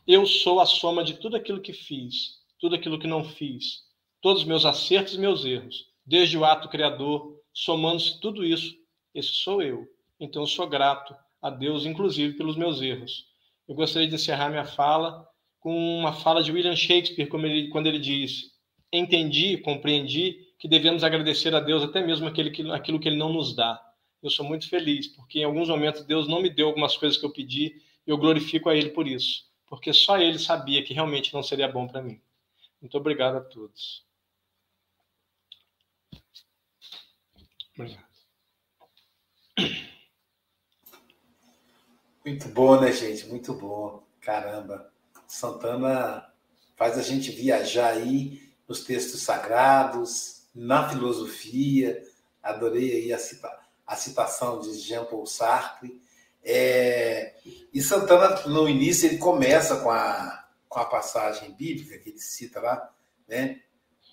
Eu 0.07 0.27
sou 0.27 0.61
a 0.61 0.67
soma 0.67 1.03
de 1.05 1.15
tudo 1.15 1.37
aquilo 1.37 1.61
que 1.61 1.73
fiz, 1.73 2.41
tudo 2.59 2.75
aquilo 2.75 2.99
que 2.99 3.07
não 3.07 3.25
fiz, 3.25 3.83
todos 4.21 4.43
os 4.43 4.49
meus 4.49 4.65
acertos 4.65 5.15
e 5.15 5.19
meus 5.19 5.45
erros, 5.45 5.87
desde 6.05 6.37
o 6.37 6.45
ato 6.45 6.69
criador, 6.69 7.41
somando-se 7.53 8.21
tudo 8.21 8.45
isso, 8.45 8.75
esse 9.15 9.31
sou 9.31 9.63
eu. 9.63 9.87
Então 10.21 10.43
eu 10.43 10.47
sou 10.47 10.67
grato 10.67 11.15
a 11.41 11.49
Deus, 11.49 11.87
inclusive 11.87 12.37
pelos 12.37 12.57
meus 12.57 12.83
erros. 12.83 13.27
Eu 13.67 13.75
gostaria 13.75 14.09
de 14.09 14.15
encerrar 14.15 14.51
minha 14.51 14.65
fala 14.65 15.27
com 15.65 15.99
uma 15.99 16.13
fala 16.13 16.45
de 16.45 16.53
William 16.53 16.77
Shakespeare, 16.77 17.29
ele, 17.33 17.69
quando 17.71 17.89
ele 17.89 17.99
diz: 17.99 18.53
Entendi, 18.93 19.59
compreendi 19.59 20.47
que 20.61 20.69
devemos 20.69 21.03
agradecer 21.03 21.53
a 21.57 21.59
Deus 21.59 21.83
até 21.83 22.07
mesmo 22.07 22.29
aquele 22.29 22.53
que, 22.53 22.71
aquilo 22.71 23.01
que 23.01 23.09
ele 23.09 23.17
não 23.17 23.33
nos 23.33 23.57
dá 23.57 23.81
eu 24.25 24.31
sou 24.31 24.45
muito 24.45 24.69
feliz, 24.71 25.07
porque 25.07 25.41
em 25.41 25.45
alguns 25.45 25.69
momentos 25.69 26.03
Deus 26.03 26.27
não 26.27 26.41
me 26.41 26.49
deu 26.49 26.69
algumas 26.69 26.97
coisas 26.97 27.19
que 27.19 27.27
eu 27.27 27.33
pedi, 27.33 27.83
e 28.07 28.11
eu 28.11 28.17
glorifico 28.17 28.71
a 28.71 28.75
Ele 28.75 28.89
por 28.89 29.07
isso, 29.07 29.47
porque 29.67 29.93
só 29.93 30.19
Ele 30.19 30.39
sabia 30.39 30.83
que 30.83 30.95
realmente 30.95 31.35
não 31.35 31.43
seria 31.43 31.69
bom 31.69 31.87
para 31.87 32.01
mim. 32.01 32.19
Muito 32.81 32.97
obrigado 32.97 33.37
a 33.37 33.41
todos. 33.43 34.03
Obrigado. 37.77 38.05
Muito 42.25 42.49
bom, 42.49 42.81
né, 42.81 42.91
gente? 42.93 43.27
Muito 43.27 43.53
bom. 43.53 44.07
Caramba. 44.23 44.94
Santana 45.27 46.27
faz 46.77 46.99
a 46.99 47.03
gente 47.03 47.31
viajar 47.31 47.93
aí 47.93 48.43
nos 48.69 48.85
textos 48.85 49.23
sagrados, 49.23 50.43
na 50.55 50.89
filosofia. 50.89 52.03
Adorei 52.43 52.93
aí 52.93 53.13
a 53.13 53.19
citar 53.19 53.65
a 53.87 53.97
citação 53.97 54.61
de 54.61 54.73
Jean-Paul 54.75 55.27
Sartre. 55.27 56.01
É, 56.43 57.35
e 57.73 57.81
Santana, 57.81 58.41
no 58.47 58.69
início, 58.69 59.07
ele 59.07 59.19
começa 59.19 59.77
com 59.77 59.91
a, 59.91 60.47
com 60.69 60.79
a 60.79 60.85
passagem 60.85 61.53
bíblica 61.53 61.99
que 61.99 62.11
ele 62.11 62.19
cita 62.19 62.61
lá, 62.61 62.91
né? 63.29 63.61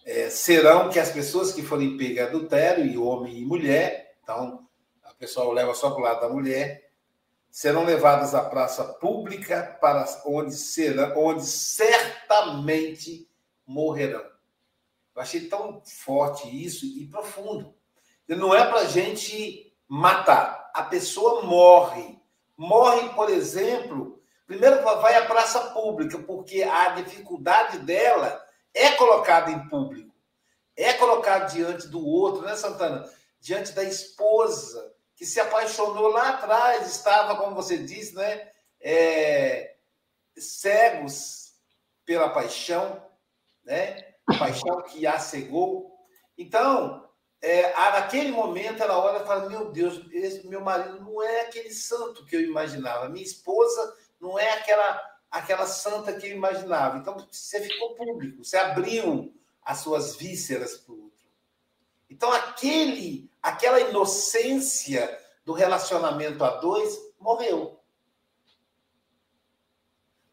É, 0.06 0.30
serão 0.30 0.90
que 0.90 1.00
as 1.00 1.12
pessoas 1.12 1.52
que 1.52 1.62
forem 1.62 1.96
pegas 1.96 2.30
adultério, 2.30 2.86
e 2.86 2.98
homem 2.98 3.38
e 3.38 3.46
mulher, 3.46 4.16
então 4.24 4.68
a 5.04 5.14
pessoa 5.14 5.54
leva 5.54 5.74
só 5.76 5.92
para 5.92 6.00
o 6.00 6.04
lado 6.04 6.22
da 6.22 6.30
mulher, 6.30 6.91
serão 7.52 7.84
levadas 7.84 8.34
à 8.34 8.42
praça 8.42 8.86
pública 8.86 9.78
para 9.82 10.06
onde 10.26 10.56
serão, 10.56 11.14
onde 11.18 11.46
certamente 11.46 13.30
morrerão. 13.68 14.26
Eu 15.14 15.22
achei 15.22 15.42
tão 15.50 15.82
forte 15.84 16.48
isso 16.48 16.86
e 16.86 17.06
profundo. 17.08 17.76
Não 18.28 18.56
é 18.56 18.66
para 18.66 18.86
gente 18.86 19.76
matar. 19.86 20.72
A 20.74 20.84
pessoa 20.84 21.44
morre. 21.44 22.18
Morre, 22.56 23.10
por 23.10 23.30
exemplo, 23.30 24.24
primeiro 24.48 24.82
vai 24.84 25.16
à 25.16 25.26
praça 25.26 25.60
pública, 25.72 26.18
porque 26.20 26.64
a 26.64 26.90
dificuldade 26.90 27.80
dela 27.80 28.42
é 28.74 28.92
colocada 28.92 29.52
em 29.52 29.68
público. 29.68 30.16
É 30.78 30.94
colocada 30.94 31.46
diante 31.46 31.88
do 31.90 32.06
outro, 32.06 32.44
né, 32.44 32.56
Santana? 32.56 33.10
Diante 33.42 33.74
da 33.74 33.84
esposa, 33.84 34.94
que 35.22 35.26
se 35.28 35.40
apaixonou 35.40 36.08
lá 36.08 36.30
atrás, 36.30 36.88
estava, 36.88 37.38
como 37.38 37.56
você 37.56 37.78
disse, 37.78 38.16
né? 38.16 38.50
É, 38.80 39.76
cegos 40.36 41.54
pela 42.04 42.32
paixão, 42.32 43.08
né? 43.64 44.16
paixão 44.40 44.82
que 44.82 45.06
a 45.06 45.20
cegou. 45.20 45.96
Então, 46.36 47.08
é, 47.40 47.72
naquele 47.72 48.32
momento, 48.32 48.82
ela 48.82 48.98
olha 48.98 49.22
e 49.22 49.28
fala: 49.28 49.48
Meu 49.48 49.72
Deus, 49.72 50.02
esse 50.12 50.48
meu 50.48 50.62
marido 50.62 51.00
não 51.02 51.22
é 51.22 51.42
aquele 51.42 51.72
santo 51.72 52.26
que 52.26 52.36
eu 52.36 52.42
imaginava, 52.42 53.08
minha 53.08 53.24
esposa 53.24 53.96
não 54.20 54.40
é 54.40 54.54
aquela, 54.54 55.00
aquela 55.30 55.68
santa 55.68 56.14
que 56.14 56.26
eu 56.26 56.32
imaginava. 56.32 56.98
Então, 56.98 57.16
você 57.32 57.62
ficou 57.62 57.94
público, 57.94 58.44
você 58.44 58.58
abriu 58.58 59.32
as 59.62 59.82
suas 59.82 60.16
vísceras 60.16 60.78
para 60.78 60.96
o 60.96 61.04
outro. 61.04 61.28
Então, 62.10 62.34
aquele, 62.34 63.31
aquela 63.42 63.80
inocência 63.80 65.20
do 65.44 65.54
relacionamento 65.54 66.44
a 66.44 66.58
dois 66.58 66.98
morreu. 67.20 67.80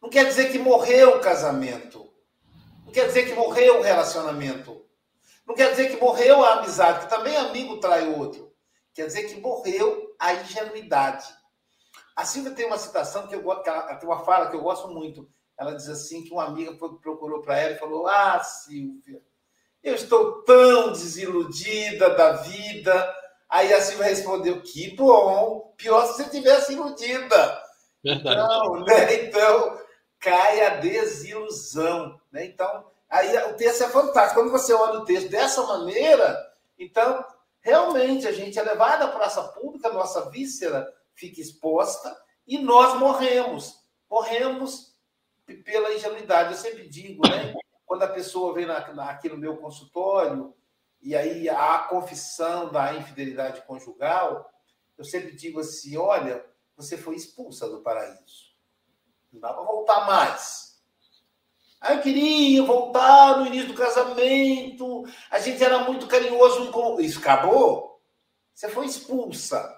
Não 0.01 0.09
quer 0.09 0.27
dizer 0.27 0.53
que 0.53 0.59
morreu 0.59 1.17
o 1.17 1.21
casamento. 1.21 2.13
Não 2.85 2.93
quer 2.93 3.07
dizer 3.07 3.27
que 3.27 3.35
morreu 3.35 3.79
o 3.79 3.83
relacionamento. 3.83 4.85
Não 5.47 5.55
quer 5.55 5.71
dizer 5.71 5.91
que 5.91 6.01
morreu 6.01 6.45
a 6.45 6.55
amizade, 6.55 7.07
que 7.07 7.11
também 7.11 7.37
amigo 7.37 7.81
trai 7.81 8.09
outro. 8.09 8.55
Quer 8.93 9.07
dizer 9.07 9.25
que 9.25 9.41
morreu 9.41 10.15
a 10.19 10.35
ingenuidade. 10.35 11.27
A 12.15 12.25
Silvia 12.25 12.53
tem 12.53 12.67
uma 12.67 12.79
citação 12.79 13.27
que 13.27 13.35
eu 13.35 13.43
gosto, 13.43 13.63
tem 13.63 14.09
uma 14.09 14.25
fala 14.25 14.51
que 14.51 14.57
eu 14.57 14.61
gosto 14.61 14.89
muito. 14.89 15.31
Ela 15.57 15.75
diz 15.75 15.89
assim 15.89 16.23
que 16.23 16.33
uma 16.33 16.45
amiga 16.45 16.75
procurou 16.75 17.41
para 17.41 17.59
ela 17.59 17.75
e 17.75 17.79
falou: 17.79 18.07
Ah, 18.07 18.43
Silvia, 18.43 19.23
eu 19.83 19.95
estou 19.95 20.43
tão 20.43 20.93
desiludida 20.93 22.11
da 22.11 22.33
vida. 22.33 23.14
Aí 23.49 23.72
a 23.72 23.81
Silvia 23.81 24.07
respondeu: 24.07 24.62
Que 24.62 24.95
bom, 24.95 25.72
pior 25.76 26.07
se 26.07 26.22
você 26.22 26.31
tivesse 26.31 26.72
iludida. 26.72 27.62
Verdade. 28.03 28.41
Então, 28.41 28.81
né? 28.85 29.14
então 29.24 29.79
cai 30.20 30.64
a 30.66 30.76
desilusão. 30.76 32.20
Né? 32.31 32.47
Então, 32.47 32.87
aí 33.09 33.37
o 33.51 33.55
texto 33.55 33.85
é 33.85 33.89
fantástico. 33.89 34.41
Quando 34.41 34.53
você 34.53 34.72
olha 34.72 35.01
o 35.01 35.05
texto 35.05 35.29
dessa 35.29 35.62
maneira, 35.62 36.37
então, 36.79 37.24
realmente, 37.61 38.26
a 38.26 38.33
gente 38.33 38.59
é 38.59 38.62
levado 38.62 39.03
à 39.03 39.09
praça 39.09 39.43
pública, 39.43 39.93
nossa 39.93 40.29
víscera 40.31 40.87
fica 41.14 41.41
exposta 41.41 42.16
e 42.47 42.59
nós 42.59 42.99
morremos. 42.99 43.79
Morremos 44.09 44.95
pela 45.64 45.93
ingenuidade. 45.93 46.53
Eu 46.53 46.59
sempre 46.59 46.89
digo, 46.89 47.29
né? 47.29 47.55
Quando 47.89 48.03
a 48.03 48.09
pessoa 48.09 48.53
vem 48.53 48.66
na, 48.66 48.93
na, 48.93 49.09
aqui 49.09 49.30
no 49.30 49.39
meu 49.39 49.57
consultório 49.57 50.55
e 51.01 51.16
aí 51.16 51.49
a 51.49 51.78
confissão 51.78 52.70
da 52.70 52.95
infidelidade 52.95 53.62
conjugal, 53.62 54.53
eu 54.99 55.05
sempre 55.07 55.34
digo 55.34 55.61
assim: 55.61 55.97
olha, 55.97 56.45
você 56.76 56.99
foi 56.99 57.16
expulsa 57.16 57.66
do 57.66 57.80
paraíso. 57.80 58.55
Não 59.32 59.41
dá 59.41 59.55
para 59.55 59.62
voltar 59.62 60.07
mais. 60.07 60.82
Aí 61.80 61.97
eu 61.97 62.03
queria 62.03 62.62
voltar 62.62 63.39
no 63.39 63.47
início 63.47 63.68
do 63.68 63.74
casamento. 63.74 65.05
A 65.30 65.39
gente 65.39 65.64
era 65.64 65.78
muito 65.78 66.07
carinhoso 66.07 66.64
um 66.64 66.70
com 66.70 67.01
Isso 67.01 67.20
acabou? 67.20 68.03
Você 68.53 68.68
foi 68.68 68.84
expulsa. 68.84 69.74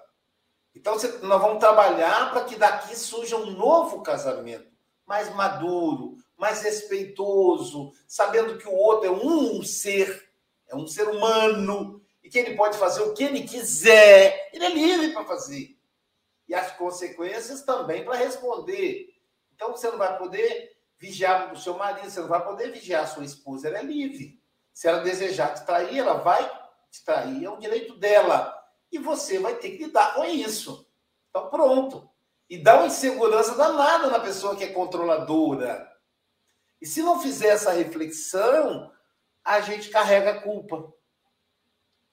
Então 0.75 0.95
você... 0.95 1.19
nós 1.19 1.41
vamos 1.41 1.61
trabalhar 1.61 2.33
para 2.33 2.45
que 2.45 2.57
daqui 2.57 2.97
surja 2.97 3.37
um 3.37 3.53
novo 3.53 4.03
casamento, 4.03 4.69
mais 5.07 5.33
maduro, 5.33 6.17
mais 6.41 6.63
respeitoso, 6.63 7.93
sabendo 8.09 8.57
que 8.57 8.67
o 8.67 8.75
outro 8.75 9.07
é 9.07 9.11
um 9.11 9.63
ser, 9.63 10.33
é 10.67 10.75
um 10.75 10.87
ser 10.87 11.07
humano 11.07 12.03
e 12.25 12.31
que 12.31 12.39
ele 12.39 12.57
pode 12.57 12.79
fazer 12.79 13.03
o 13.03 13.13
que 13.13 13.25
ele 13.25 13.43
quiser. 13.43 14.51
Ele 14.53 14.65
é 14.65 14.71
livre 14.71 15.13
para 15.13 15.25
fazer. 15.27 15.77
E 16.49 16.55
as 16.55 16.73
consequências 16.73 17.63
também 17.63 18.05
para 18.05 18.17
responder. 18.17 19.09
Então 19.55 19.73
você 19.73 19.91
não 19.91 19.99
vai 19.99 20.17
poder 20.17 20.77
vigiar 20.99 21.53
o 21.53 21.59
seu 21.59 21.75
marido, 21.77 22.11
você 22.11 22.21
não 22.21 22.29
vai 22.29 22.43
poder 22.43 22.73
vigiar 22.73 23.05
a 23.05 23.07
sua 23.07 23.25
esposa, 23.25 23.69
ela 23.69 23.79
é 23.79 23.83
livre. 23.83 24.41
Se 24.73 24.89
ela 24.89 25.03
desejar 25.03 25.55
te 25.55 25.65
trair, 25.67 25.99
ela 25.99 26.15
vai 26.15 26.43
te 26.91 27.05
trair, 27.05 27.45
é 27.45 27.51
um 27.51 27.59
direito 27.59 27.97
dela. 27.97 28.57
E 28.91 28.99
você 28.99 29.39
vai 29.39 29.57
ter 29.57 29.73
que 29.73 29.85
lidar 29.85 30.15
com 30.15 30.25
isso. 30.25 30.87
Então, 31.29 31.49
pronto. 31.49 32.11
E 32.49 32.59
dá 32.59 32.77
uma 32.77 32.87
insegurança 32.87 33.55
danada 33.55 34.09
na 34.09 34.19
pessoa 34.19 34.57
que 34.57 34.65
é 34.65 34.73
controladora. 34.73 35.90
E 36.81 36.87
se 36.87 37.03
não 37.03 37.21
fizer 37.21 37.49
essa 37.49 37.73
reflexão, 37.73 38.91
a 39.45 39.61
gente 39.61 39.91
carrega 39.91 40.31
a 40.33 40.41
culpa. 40.41 40.93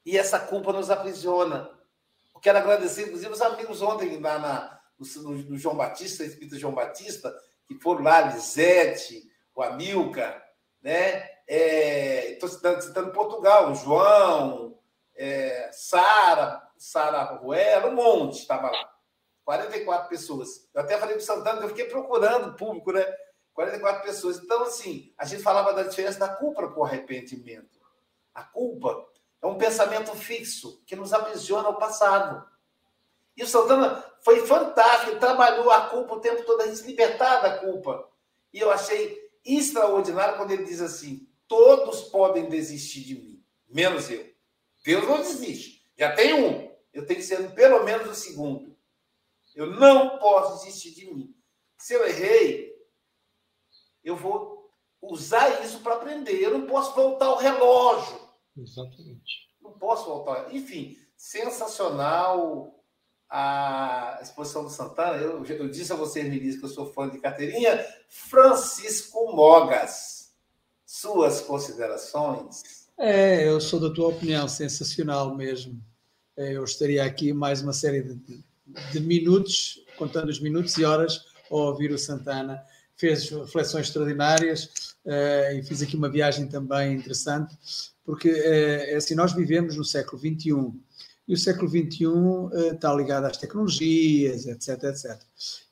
E 0.05 0.17
essa 0.17 0.39
culpa 0.39 0.73
nos 0.73 0.89
aprisiona. 0.89 1.69
Eu 2.33 2.41
quero 2.41 2.57
agradecer, 2.57 3.07
inclusive, 3.07 3.31
os 3.31 3.41
amigos 3.41 3.81
ontem 3.81 4.19
lá 4.19 4.39
na, 4.39 4.81
do, 4.99 5.57
João 5.57 5.75
Batista, 5.75 6.23
espírito 6.23 6.57
João 6.57 6.73
Batista, 6.73 7.35
que 7.67 7.75
foram 7.75 8.03
lá, 8.03 8.21
Lisete, 8.21 9.29
o 9.55 9.61
Amilcar, 9.61 10.43
né? 10.81 11.29
Estou 11.47 12.49
é, 12.49 12.51
citando, 12.51 12.81
citando, 12.81 13.11
Portugal, 13.11 13.71
o 13.71 13.75
João, 13.75 14.79
é, 15.15 15.69
Sara, 15.71 16.61
Sara 16.77 17.23
Ruela, 17.23 17.87
um 17.87 17.95
monte 17.95 18.39
estava 18.39 18.69
lá. 18.69 18.93
44 19.45 20.09
pessoas. 20.09 20.67
Eu 20.73 20.81
até 20.81 20.97
falei 20.97 21.15
para 21.15 21.23
o 21.23 21.25
Santana 21.25 21.61
eu 21.61 21.69
fiquei 21.69 21.85
procurando 21.85 22.55
público, 22.55 22.91
né? 22.91 23.05
44 23.57 24.03
pessoas. 24.03 24.37
Então, 24.37 24.61
assim, 24.61 25.11
a 25.17 25.25
gente 25.25 25.41
falava 25.41 25.73
da 25.73 25.81
diferença 25.81 26.19
da 26.19 26.29
culpa 26.29 26.67
com 26.67 26.81
o 26.81 26.83
arrependimento. 26.83 27.79
A 28.31 28.43
culpa 28.43 29.03
é 29.41 29.47
um 29.47 29.57
pensamento 29.57 30.15
fixo 30.15 30.79
que 30.85 30.95
nos 30.95 31.11
aprisiona 31.11 31.67
ao 31.67 31.75
passado. 31.75 32.47
E 33.35 33.41
o 33.41 33.47
Santana 33.47 34.05
foi 34.21 34.45
fantástico, 34.45 35.17
trabalhou 35.17 35.71
a 35.71 35.87
culpa 35.87 36.13
o 36.13 36.19
tempo 36.19 36.43
todo, 36.43 36.61
a 36.61 36.67
gente 36.67 36.83
libertar 36.83 37.41
da 37.41 37.57
culpa. 37.57 38.07
E 38.53 38.59
eu 38.59 38.69
achei 38.69 39.27
extraordinário 39.43 40.37
quando 40.37 40.51
ele 40.51 40.63
diz 40.63 40.79
assim: 40.79 41.27
todos 41.47 42.03
podem 42.03 42.47
desistir 42.47 43.01
de 43.01 43.15
mim, 43.15 43.43
menos 43.67 44.07
eu. 44.11 44.23
Deus 44.85 45.07
não 45.07 45.17
desiste. 45.17 45.83
Já 45.97 46.15
tem 46.15 46.31
um. 46.35 46.71
Eu 46.93 47.07
tenho 47.07 47.19
que 47.19 47.25
ser 47.25 47.51
pelo 47.55 47.83
menos 47.83 48.07
o 48.07 48.13
segundo. 48.13 48.77
Eu 49.55 49.65
não 49.65 50.19
posso 50.19 50.63
desistir 50.63 50.91
de 50.91 51.11
mim. 51.11 51.35
Se 51.75 51.95
eu 51.95 52.07
errei, 52.07 52.76
eu 54.07 54.15
vou 54.15 54.69
usar 55.01 55.63
isso 55.63 55.79
para 55.79 55.95
aprender. 55.95 56.41
Eu 56.41 56.57
não 56.57 56.65
posso 56.65 56.95
voltar 56.95 57.31
o 57.31 57.37
relógio. 57.37 58.17
Exatamente. 58.57 59.47
Não 59.61 59.71
posso 59.71 60.05
voltar. 60.05 60.53
Enfim, 60.53 60.97
sensacional 61.15 62.73
a 63.29 64.19
exposição 64.21 64.63
do 64.63 64.69
Santana, 64.69 65.17
eu, 65.17 65.43
eu 65.45 65.69
disse 65.69 65.91
a 65.91 65.97
vocês 65.97 66.25
início 66.25 66.59
que 66.59 66.65
eu 66.65 66.69
sou 66.69 66.93
fã 66.93 67.09
de 67.09 67.19
carteirinha, 67.19 67.85
Francisco 68.07 69.35
Mogas. 69.35 70.31
Suas 70.85 71.41
considerações? 71.41 72.87
É, 72.97 73.45
eu 73.47 73.59
sou 73.59 73.79
da 73.79 73.93
tua 73.93 74.07
opinião, 74.07 74.47
sensacional 74.47 75.35
mesmo. 75.35 75.81
É, 76.37 76.53
eu 76.53 76.63
estaria 76.63 77.03
aqui 77.03 77.33
mais 77.33 77.61
uma 77.61 77.73
série 77.73 78.01
de, 78.01 78.43
de 78.93 78.99
minutos, 79.01 79.83
contando 79.97 80.29
os 80.29 80.39
minutos 80.39 80.77
e 80.77 80.85
horas, 80.85 81.25
a 81.51 81.55
ouvir 81.55 81.91
o 81.91 81.99
Santana. 81.99 82.63
Fez 82.97 83.29
reflexões 83.29 83.87
extraordinárias 83.87 84.95
uh, 85.05 85.55
e 85.55 85.63
fiz 85.63 85.81
aqui 85.81 85.95
uma 85.95 86.09
viagem 86.09 86.47
também 86.47 86.93
interessante, 86.93 87.55
porque 88.03 88.29
uh, 88.29 88.97
assim, 88.97 89.15
nós 89.15 89.33
vivemos 89.33 89.75
no 89.75 89.85
século 89.85 90.19
XXI 90.19 90.73
e 91.27 91.33
o 91.33 91.37
século 91.37 91.69
XXI 91.69 92.05
uh, 92.05 92.49
eh, 92.53 92.67
está 92.69 92.93
ligado 92.93 93.25
às 93.25 93.35
tecnologias, 93.35 94.47
etc, 94.47 94.83
etc. 94.85 95.19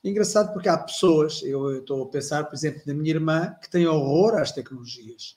É 0.04 0.08
engraçado 0.08 0.52
porque 0.52 0.68
há 0.68 0.76
pessoas, 0.76 1.42
eu 1.42 1.78
estou 1.78 2.04
a 2.04 2.08
pensar, 2.08 2.44
por 2.44 2.54
exemplo, 2.54 2.82
na 2.86 2.92
minha 2.92 3.10
irmã, 3.10 3.56
que 3.62 3.70
tem 3.70 3.86
horror 3.86 4.34
às 4.34 4.52
tecnologias. 4.52 5.36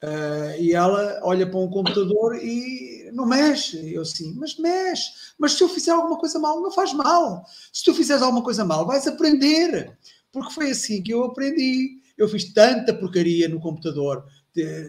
Uh, 0.00 0.54
e 0.60 0.74
ela 0.74 1.18
olha 1.24 1.44
para 1.44 1.58
um 1.58 1.68
computador 1.68 2.36
e 2.36 3.10
não 3.12 3.26
mexe. 3.26 3.92
Eu 3.92 4.02
assim, 4.02 4.32
mas 4.36 4.56
mexe. 4.56 5.10
Mas 5.36 5.54
se 5.54 5.64
eu 5.64 5.68
fizer 5.68 5.90
alguma 5.90 6.18
coisa 6.18 6.38
mal, 6.38 6.62
não 6.62 6.70
faz 6.70 6.92
mal. 6.92 7.44
Se 7.72 7.82
tu 7.82 7.92
fizeres 7.92 8.22
alguma 8.22 8.44
coisa 8.44 8.64
mal, 8.64 8.86
vais 8.86 9.08
aprender. 9.08 9.98
Porque 10.32 10.52
foi 10.52 10.70
assim 10.70 11.02
que 11.02 11.12
eu 11.12 11.24
aprendi. 11.24 12.02
Eu 12.16 12.28
fiz 12.28 12.52
tanta 12.52 12.92
porcaria 12.92 13.48
no 13.48 13.60
computador, 13.60 14.24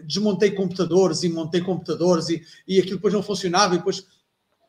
desmontei 0.04 0.50
computadores 0.50 1.22
e 1.22 1.28
montei 1.28 1.60
computadores 1.60 2.28
e, 2.28 2.42
e 2.66 2.78
aquilo 2.78 2.96
depois 2.96 3.14
não 3.14 3.22
funcionava 3.22 3.74
e 3.74 3.78
depois 3.78 4.04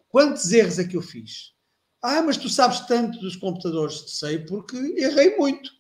quantos 0.10 0.52
erros 0.52 0.78
é 0.78 0.84
que 0.84 0.96
eu 0.96 1.02
fiz? 1.02 1.54
Ah, 2.02 2.22
mas 2.22 2.38
tu 2.38 2.50
sabes 2.50 2.82
tanto 2.82 3.20
dos 3.20 3.36
computadores. 3.36 4.04
Sei 4.08 4.40
porque 4.40 4.76
errei 4.98 5.38
muito. 5.38 5.72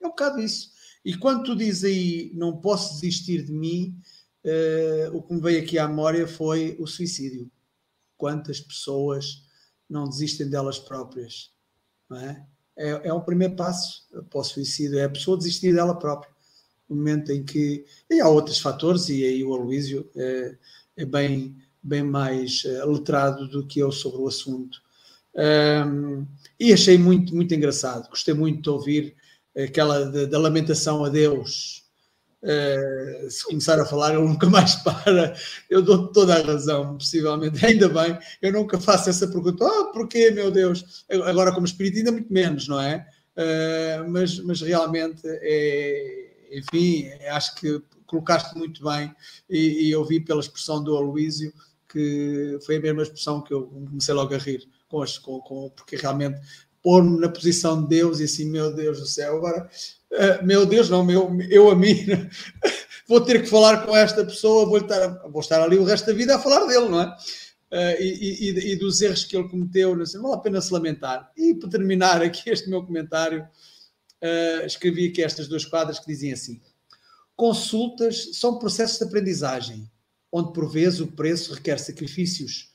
É 0.00 0.06
um 0.06 0.10
bocado 0.10 0.40
isso. 0.40 0.72
E 1.04 1.16
quando 1.16 1.44
tu 1.44 1.56
dizes 1.56 1.84
aí 1.84 2.32
não 2.34 2.60
posso 2.60 2.94
desistir 2.94 3.44
de 3.44 3.52
mim, 3.52 3.98
uh, 4.44 5.16
o 5.16 5.22
que 5.22 5.34
me 5.34 5.40
veio 5.40 5.62
aqui 5.62 5.78
à 5.78 5.88
memória 5.88 6.26
foi 6.26 6.76
o 6.78 6.86
suicídio. 6.86 7.50
Quantas 8.16 8.60
pessoas 8.60 9.42
não 9.88 10.08
desistem 10.08 10.48
delas 10.48 10.78
próprias? 10.78 11.50
Não 12.08 12.18
é? 12.18 12.46
É, 12.76 13.08
é 13.08 13.12
o 13.12 13.20
primeiro 13.20 13.54
passo 13.54 14.06
para 14.30 14.40
o 14.40 14.44
suicídio, 14.44 14.98
é 14.98 15.04
a 15.04 15.10
pessoa 15.10 15.36
desistir 15.36 15.72
dela 15.74 15.98
própria. 15.98 16.32
No 16.88 16.96
momento 16.96 17.32
em 17.32 17.44
que. 17.44 17.84
E 18.10 18.20
há 18.20 18.28
outros 18.28 18.58
fatores, 18.58 19.08
e 19.08 19.24
aí 19.24 19.44
o 19.44 19.54
Aloísio 19.54 20.08
é, 20.16 20.56
é 20.98 21.04
bem, 21.04 21.56
bem 21.82 22.02
mais 22.02 22.64
uh, 22.64 22.90
letrado 22.90 23.48
do 23.48 23.66
que 23.66 23.80
eu 23.80 23.90
sobre 23.90 24.20
o 24.20 24.28
assunto. 24.28 24.80
Um, 25.34 26.26
e 26.60 26.72
achei 26.72 26.98
muito, 26.98 27.34
muito 27.34 27.54
engraçado. 27.54 28.08
Gostei 28.08 28.34
muito 28.34 28.62
de 28.62 28.70
ouvir 28.70 29.16
aquela 29.56 30.04
da 30.26 30.38
lamentação 30.38 31.04
a 31.04 31.08
Deus. 31.08 31.81
Uh, 32.42 33.30
se 33.30 33.44
começar 33.44 33.80
a 33.80 33.86
falar, 33.86 34.14
ele 34.14 34.22
nunca 34.22 34.48
mais 34.50 34.74
para. 34.76 35.34
Eu 35.70 35.82
dou 35.82 36.08
toda 36.08 36.34
a 36.34 36.42
razão, 36.42 36.96
possivelmente. 36.98 37.62
Ainda 37.64 37.88
bem, 37.88 38.18
eu 38.40 38.52
nunca 38.52 38.78
faço 38.80 39.10
essa 39.10 39.28
pergunta. 39.28 39.64
Oh, 39.64 39.92
porquê, 39.92 40.30
meu 40.30 40.50
Deus? 40.50 41.04
Agora, 41.08 41.52
como 41.52 41.66
espírito, 41.66 41.98
ainda 41.98 42.12
muito 42.12 42.32
menos, 42.32 42.66
não 42.66 42.80
é? 42.80 43.06
Uh, 43.36 44.10
mas, 44.10 44.38
mas 44.40 44.60
realmente, 44.60 45.22
é, 45.24 46.30
enfim, 46.52 47.08
acho 47.30 47.54
que 47.54 47.82
colocaste 48.06 48.58
muito 48.58 48.84
bem 48.84 49.14
e, 49.48 49.88
e 49.88 49.96
ouvi 49.96 50.20
pela 50.20 50.40
expressão 50.40 50.82
do 50.82 50.94
Aloísio 50.96 51.52
que 51.92 52.58
foi 52.64 52.76
a 52.76 52.80
mesma 52.80 53.02
expressão 53.02 53.42
que 53.42 53.52
eu 53.52 53.66
comecei 53.66 54.14
logo 54.14 54.34
a 54.34 54.38
rir 54.38 54.66
com, 54.88 55.02
as, 55.02 55.18
com, 55.18 55.40
com 55.40 55.70
porque 55.76 55.96
realmente 55.96 56.40
pôr-me 56.82 57.20
na 57.20 57.28
posição 57.28 57.82
de 57.82 57.88
Deus 57.88 58.18
e 58.18 58.24
assim, 58.24 58.46
meu 58.46 58.74
Deus 58.74 58.98
do 58.98 59.06
céu, 59.06 59.36
agora, 59.36 59.70
uh, 60.12 60.44
meu 60.44 60.66
Deus, 60.66 60.88
não, 60.88 61.04
meu, 61.04 61.36
eu 61.50 61.70
a 61.70 61.74
mim, 61.74 62.06
vou 63.08 63.20
ter 63.20 63.42
que 63.42 63.48
falar 63.48 63.84
com 63.84 63.96
esta 63.96 64.24
pessoa, 64.24 64.66
vou 64.66 64.78
estar, 64.78 65.08
vou 65.28 65.40
estar 65.40 65.62
ali 65.62 65.76
o 65.78 65.84
resto 65.84 66.06
da 66.06 66.12
vida 66.12 66.36
a 66.36 66.38
falar 66.38 66.66
dele, 66.66 66.88
não 66.88 67.02
é? 67.02 67.06
Uh, 67.06 68.02
e, 68.02 68.50
e, 68.50 68.72
e, 68.72 68.76
dos 68.76 69.00
erros 69.00 69.24
que 69.24 69.34
ele 69.34 69.48
cometeu, 69.48 69.96
não, 69.96 70.04
sei, 70.04 70.20
vale 70.20 70.34
a 70.34 70.38
pena 70.38 70.60
se 70.60 70.72
lamentar. 70.72 71.32
E 71.34 71.54
para 71.54 71.70
terminar 71.70 72.20
aqui 72.22 72.48
este 72.50 72.68
meu 72.68 72.84
comentário, 72.84 73.42
uh, 73.42 74.66
escrevi 74.66 75.08
aqui 75.08 75.22
estas 75.22 75.48
duas 75.48 75.64
quadras 75.64 75.98
que 75.98 76.06
dizem 76.06 76.32
assim: 76.32 76.60
Consultas 77.34 78.30
são 78.34 78.58
processos 78.58 78.98
de 78.98 79.04
aprendizagem, 79.04 79.90
onde 80.30 80.52
por 80.52 80.70
vezes 80.70 81.00
o 81.00 81.06
preço 81.06 81.54
requer 81.54 81.78
sacrifícios. 81.78 82.70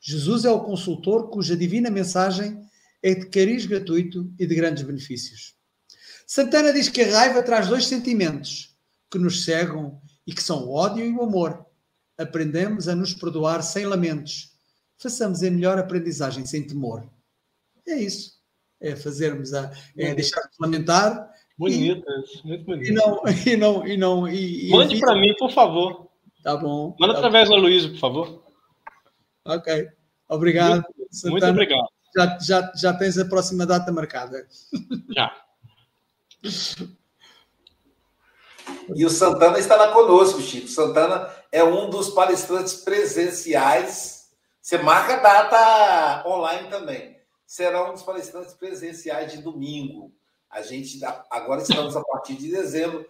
Jesus 0.00 0.44
é 0.44 0.50
o 0.50 0.60
consultor 0.60 1.28
cuja 1.28 1.56
divina 1.56 1.90
mensagem 1.90 2.60
é 3.02 3.14
de 3.14 3.26
cariz 3.26 3.66
gratuito 3.66 4.32
e 4.38 4.46
de 4.46 4.54
grandes 4.54 4.84
benefícios. 4.84 5.55
Santana 6.26 6.72
diz 6.72 6.88
que 6.88 7.02
a 7.02 7.18
raiva 7.18 7.42
traz 7.42 7.68
dois 7.68 7.86
sentimentos 7.86 8.76
que 9.10 9.18
nos 9.18 9.44
cegam 9.44 10.00
e 10.26 10.34
que 10.34 10.42
são 10.42 10.64
o 10.64 10.74
ódio 10.74 11.04
e 11.04 11.12
o 11.12 11.22
amor. 11.22 11.64
Aprendemos 12.18 12.88
a 12.88 12.94
nos 12.94 13.14
perdoar 13.14 13.62
sem 13.62 13.86
lamentos. 13.86 14.50
Façamos 14.98 15.42
a 15.42 15.50
melhor 15.50 15.78
aprendizagem 15.78 16.44
sem 16.44 16.66
temor. 16.66 17.08
É 17.86 17.94
isso. 17.94 18.36
É 18.80 18.96
fazermos 18.96 19.54
a. 19.54 19.70
É 19.96 20.14
deixar-nos 20.14 20.56
lamentar. 20.58 21.30
Bonitas, 21.56 22.42
muito 22.44 22.64
bonitas. 22.64 22.88
E 22.88 22.92
não. 22.92 23.22
E 23.46 23.56
não, 23.56 23.86
e 23.86 23.96
não 23.96 24.28
e, 24.28 24.68
Mande 24.70 24.98
para 24.98 25.14
mim, 25.14 25.34
por 25.38 25.52
favor. 25.52 26.10
Tá 26.42 26.56
bom. 26.56 26.96
Manda 26.98 27.14
tá 27.14 27.18
através 27.20 27.48
bom. 27.48 27.54
da 27.54 27.62
Luísa, 27.62 27.88
por 27.88 27.98
favor. 27.98 28.44
Ok. 29.44 29.88
Obrigado. 30.28 30.84
Muito, 30.98 31.30
muito 31.30 31.46
obrigado 31.46 31.96
já, 32.16 32.38
já, 32.38 32.72
já 32.74 32.92
tens 32.94 33.18
a 33.18 33.24
próxima 33.26 33.66
data 33.66 33.92
marcada. 33.92 34.46
Já. 35.14 35.30
E 38.94 39.04
o 39.04 39.10
Santana 39.10 39.58
estará 39.58 39.92
conosco, 39.92 40.40
Chico. 40.40 40.68
Santana 40.68 41.30
é 41.50 41.62
um 41.62 41.90
dos 41.90 42.10
palestrantes 42.10 42.74
presenciais. 42.74 44.30
Você 44.60 44.78
marca 44.78 45.14
a 45.14 45.18
data 45.18 46.28
online 46.28 46.68
também. 46.68 47.16
Será 47.46 47.88
um 47.88 47.92
dos 47.92 48.02
palestrantes 48.02 48.54
presenciais 48.54 49.32
de 49.32 49.38
domingo. 49.38 50.12
A 50.50 50.62
gente 50.62 51.00
agora 51.30 51.62
estamos 51.62 51.96
a 51.96 52.02
partir 52.02 52.34
de 52.34 52.50
dezembro. 52.50 53.06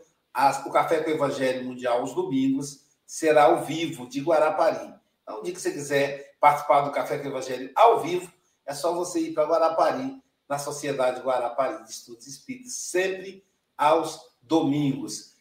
o 0.66 0.70
Café 0.70 1.02
com 1.02 1.10
o 1.10 1.14
Evangelho 1.14 1.64
Mundial 1.64 2.00
aos 2.00 2.14
domingos 2.14 2.84
será 3.06 3.44
ao 3.44 3.64
vivo 3.64 4.08
de 4.08 4.20
Guarapari. 4.20 4.92
Então, 5.22 5.40
o 5.40 5.42
dia 5.42 5.54
que 5.54 5.60
você 5.60 5.70
quiser 5.70 6.36
participar 6.40 6.82
do 6.82 6.90
Café 6.90 7.18
com 7.18 7.24
o 7.24 7.30
Evangelho 7.30 7.70
ao 7.74 8.00
vivo, 8.00 8.30
é 8.66 8.74
só 8.74 8.92
você 8.94 9.20
ir 9.20 9.32
para 9.32 9.46
Guarapari, 9.46 10.20
na 10.48 10.58
Sociedade 10.58 11.20
Guarapari 11.20 11.82
de 11.84 11.90
Estudos 11.90 12.26
Espíritas, 12.26 12.74
sempre 12.74 13.44
aos 13.76 14.20
domingos. 14.42 15.34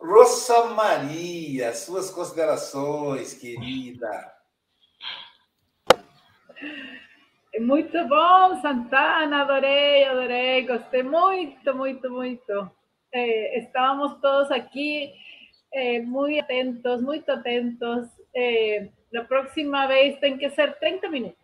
Rosa 0.00 0.66
Maria, 0.66 1.74
suas 1.74 2.10
considerações, 2.10 3.34
querida. 3.34 4.34
Muito 7.60 8.06
bom, 8.06 8.60
Santana, 8.62 9.42
adorei, 9.42 10.04
adorei, 10.04 10.66
gostei 10.66 11.02
muito, 11.02 11.74
muito, 11.74 12.08
muito. 12.08 12.70
Eh, 13.12 13.58
estávamos 13.58 14.20
todos 14.20 14.50
aqui 14.52 15.12
eh, 15.72 16.00
muy 16.02 16.38
atentos, 16.38 17.02
muito 17.02 17.28
atentos. 17.30 18.06
Eh, 18.34 18.88
la 19.10 19.24
próxima 19.24 19.86
vez 19.86 20.20
tem 20.20 20.38
que 20.38 20.48
ser 20.50 20.78
30 20.78 21.08
minutos. 21.08 21.37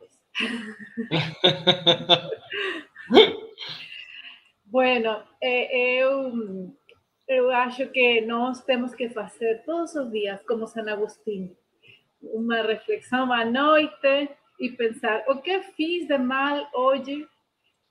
Bueno, 4.66 5.22
eh, 5.40 6.00
eu, 6.00 6.74
eu 7.28 7.50
acho 7.50 7.86
que 7.90 8.20
nós 8.22 8.62
temos 8.64 8.94
que 8.94 9.08
fazer 9.10 9.62
todos 9.64 9.94
os 9.94 10.10
dias, 10.10 10.42
como 10.46 10.66
San 10.66 10.90
Agustín, 10.90 11.56
uma 12.20 12.62
reflexão 12.62 13.32
à 13.32 13.44
noite 13.44 14.28
e 14.58 14.70
pensar 14.70 15.24
o 15.28 15.40
que 15.40 15.62
fiz 15.76 16.06
de 16.08 16.18
mal 16.18 16.68
hoje 16.74 17.28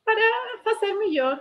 para 0.04 0.64
fazer 0.64 0.94
melhor? 0.94 1.40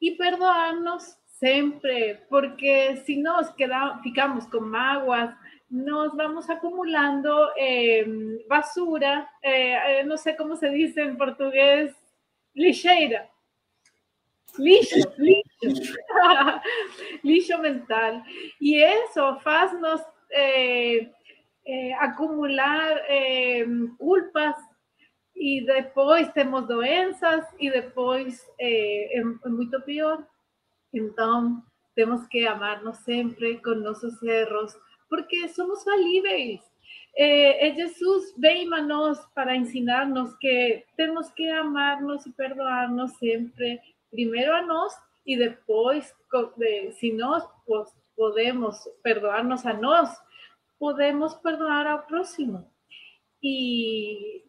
E 0.00 0.12
perdoar-nos 0.12 1.16
sempre, 1.38 2.20
porque 2.28 2.96
se 2.98 3.20
nós 3.22 3.50
quedamos, 3.54 4.02
ficamos 4.02 4.46
com 4.46 4.60
mágoas, 4.60 5.34
nos 5.68 6.14
vamos 6.16 6.48
acumulando 6.48 7.50
eh, 7.56 8.06
basura, 8.48 9.28
eh, 9.42 10.04
no 10.04 10.16
sé 10.16 10.36
cómo 10.36 10.56
se 10.56 10.70
dice 10.70 11.02
en 11.02 11.16
portugués, 11.16 11.94
lixeira. 12.54 13.28
Lixo, 14.58 14.96
lixo, 15.18 15.94
lixo 17.22 17.58
mental. 17.60 18.22
E 18.60 18.76
isso 18.82 19.38
faz-nos 19.40 20.00
eh, 20.30 21.10
eh, 21.66 21.94
acumular 21.94 23.02
eh, 23.08 23.66
culpas 23.98 24.56
e 25.34 25.60
depois 25.66 26.32
temos 26.32 26.66
doenças 26.66 27.44
e 27.58 27.70
depois 27.70 28.48
é, 28.58 29.18
é 29.18 29.24
muito 29.48 29.80
pior. 29.82 30.26
Então, 30.92 31.62
temos 31.94 32.26
que 32.26 32.46
amar-nos 32.46 32.98
sempre 32.98 33.58
com 33.58 33.74
nossos 33.74 34.22
erros, 34.22 34.74
porque 35.08 35.48
somos 35.48 35.82
falíveis. 35.84 36.60
Eh, 37.16 37.68
Jesús 37.74 38.34
nós 38.82 39.18
para 39.34 39.56
ensinar-nos 39.56 40.36
que 40.36 40.84
temos 40.96 41.30
que 41.30 41.48
amar-nos 41.50 42.26
e 42.26 42.32
perdoar-nos 42.32 43.12
sempre, 43.12 43.80
primeiro 44.10 44.54
a 44.54 44.62
nós 44.62 44.92
e 45.26 45.36
depois, 45.36 46.14
se 46.92 47.12
nós 47.12 47.42
podemos 48.14 48.76
perdoar-nos 49.02 49.64
a 49.66 49.72
nós, 49.72 50.10
podemos 50.78 51.34
perdoar 51.34 51.86
ao 51.86 52.02
próximo. 52.02 52.70
E, 53.42 54.44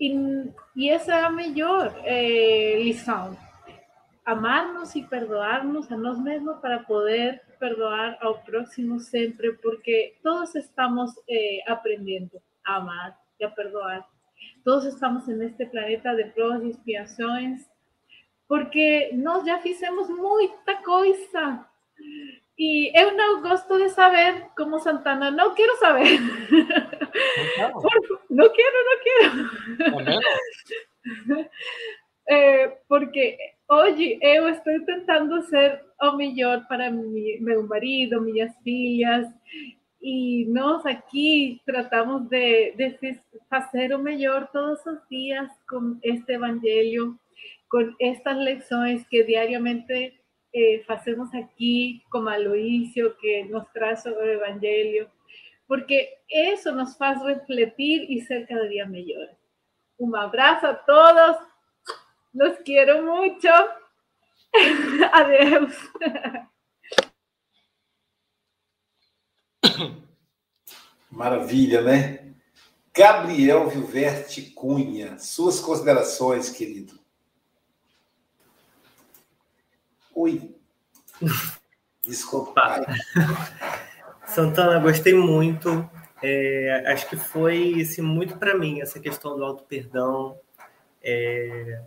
e, 0.00 0.52
e 0.74 0.88
essa 0.88 1.14
é 1.14 1.22
a 1.24 1.30
melhor 1.30 1.94
eh. 2.04 3.36
Amarnos 4.24 4.94
e 4.94 5.02
perdoar-nos 5.02 5.90
a 5.90 5.96
nós 5.96 6.18
mesmos 6.18 6.58
para 6.58 6.80
poder 6.80 7.42
perdoar 7.58 8.18
al 8.20 8.42
próximo 8.44 9.00
siempre 9.00 9.52
porque 9.52 10.18
todos 10.22 10.54
estamos 10.56 11.18
eh, 11.26 11.60
aprendiendo 11.66 12.40
a 12.64 12.76
amar 12.76 13.16
y 13.38 13.44
a 13.44 13.54
perdoar. 13.54 14.06
Todos 14.64 14.86
estamos 14.86 15.28
en 15.28 15.42
este 15.42 15.66
planeta 15.66 16.14
de 16.14 16.26
pruebas 16.26 16.62
y 16.64 16.70
expiações 16.70 17.68
porque 18.48 19.10
nós 19.12 19.44
já 19.44 19.58
fizemos 19.58 20.08
muita 20.08 20.82
coisa. 20.82 21.68
E 22.58 22.90
eu 22.98 23.14
não 23.14 23.42
gosto 23.42 23.76
de 23.76 23.90
saber 23.90 24.46
como 24.56 24.78
Santana, 24.78 25.30
não 25.30 25.54
quero 25.54 25.76
saber. 25.76 26.18
Não, 27.58 27.82
não 28.30 28.48
quero, 28.52 28.84
não 28.84 28.98
quero. 29.02 29.50
É, 32.28 32.68
porque 32.88 33.38
hoje 33.68 34.18
eu 34.22 34.48
estou 34.48 34.84
tentando 34.84 35.42
ser 35.42 35.82
o 36.00 36.12
melhor 36.16 36.66
para 36.68 36.90
mi, 36.90 37.38
meu 37.40 37.66
marido, 37.66 38.20
minhas 38.20 38.54
filhas. 38.62 39.26
E 40.00 40.46
nós 40.46 40.84
aqui 40.86 41.60
tratamos 41.66 42.28
de, 42.28 42.72
de 42.72 43.20
fazer 43.50 43.94
o 43.94 43.98
melhor 43.98 44.48
todos 44.52 44.84
os 44.86 44.98
dias 45.08 45.50
com 45.68 45.98
este 46.02 46.32
evangelho, 46.32 47.18
com 47.70 47.94
estas 48.00 48.36
lições 48.38 49.06
que 49.08 49.24
diariamente 49.24 50.14
eh, 50.54 50.82
fazemos 50.86 51.34
aqui, 51.34 52.02
como 52.10 52.28
Aloísio, 52.28 53.14
que 53.16 53.44
nos 53.44 53.66
traz 53.72 54.04
o 54.06 54.20
evangelho, 54.22 55.10
porque 55.66 56.08
isso 56.30 56.72
nos 56.72 56.96
faz 56.96 57.22
refletir 57.22 58.06
e 58.10 58.20
ser 58.22 58.46
cada 58.46 58.68
dia 58.68 58.86
melhores. 58.86 59.36
Um 59.98 60.14
abraço 60.14 60.66
a 60.66 60.74
todos, 60.74 61.36
los 62.36 62.58
quero 62.64 63.02
muito. 63.02 63.48
Adeus. 65.12 65.74
Maravilha, 71.10 71.80
né? 71.80 72.34
Gabriel 72.94 73.68
Vilverte 73.68 74.50
Cunha, 74.50 75.18
suas 75.18 75.60
considerações, 75.60 76.50
querido. 76.50 76.98
Oi. 80.14 80.54
Desculpa. 82.02 82.86
Santana, 84.26 84.78
gostei 84.78 85.14
muito. 85.14 85.88
É, 86.22 86.84
acho 86.86 87.08
que 87.08 87.16
foi 87.16 87.80
assim, 87.82 88.02
muito 88.02 88.38
para 88.38 88.56
mim 88.56 88.80
essa 88.80 88.98
questão 88.98 89.36
do 89.36 89.44
auto 89.44 89.64
perdão. 89.64 90.38
É, 91.02 91.82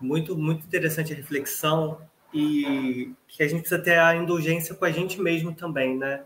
muito, 0.00 0.36
muito 0.36 0.64
interessante 0.66 1.12
a 1.12 1.16
reflexão 1.16 2.00
e 2.32 3.12
que 3.26 3.42
a 3.42 3.48
gente 3.48 3.60
precisa 3.60 3.82
ter 3.82 3.98
a 3.98 4.14
indulgência 4.14 4.74
com 4.74 4.84
a 4.84 4.90
gente 4.90 5.20
mesmo 5.20 5.54
também, 5.54 5.96
né? 5.96 6.24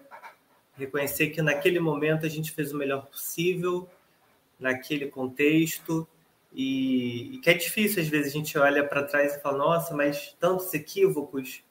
Reconhecer 0.76 1.28
que 1.28 1.40
naquele 1.42 1.78
momento 1.78 2.26
a 2.26 2.28
gente 2.28 2.50
fez 2.50 2.72
o 2.72 2.76
melhor 2.76 3.06
possível, 3.06 3.88
naquele 4.58 5.06
contexto, 5.06 6.06
e, 6.54 7.34
e 7.34 7.38
que 7.38 7.50
é 7.50 7.54
difícil, 7.54 8.02
às 8.02 8.08
vezes, 8.08 8.32
a 8.32 8.36
gente 8.36 8.58
olha 8.58 8.86
para 8.86 9.02
trás 9.02 9.34
e 9.34 9.40
fala, 9.40 9.58
nossa, 9.58 9.94
mas 9.94 10.36
tantos 10.38 10.72
equívocos. 10.74 11.62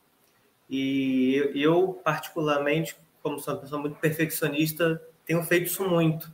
E 0.69 1.51
eu, 1.53 1.99
particularmente, 2.03 2.95
como 3.21 3.39
sou 3.39 3.53
uma 3.53 3.59
pessoa 3.59 3.81
muito 3.81 3.99
perfeccionista, 3.99 5.01
tenho 5.25 5.43
feito 5.43 5.67
isso 5.67 5.87
muito. 5.87 6.33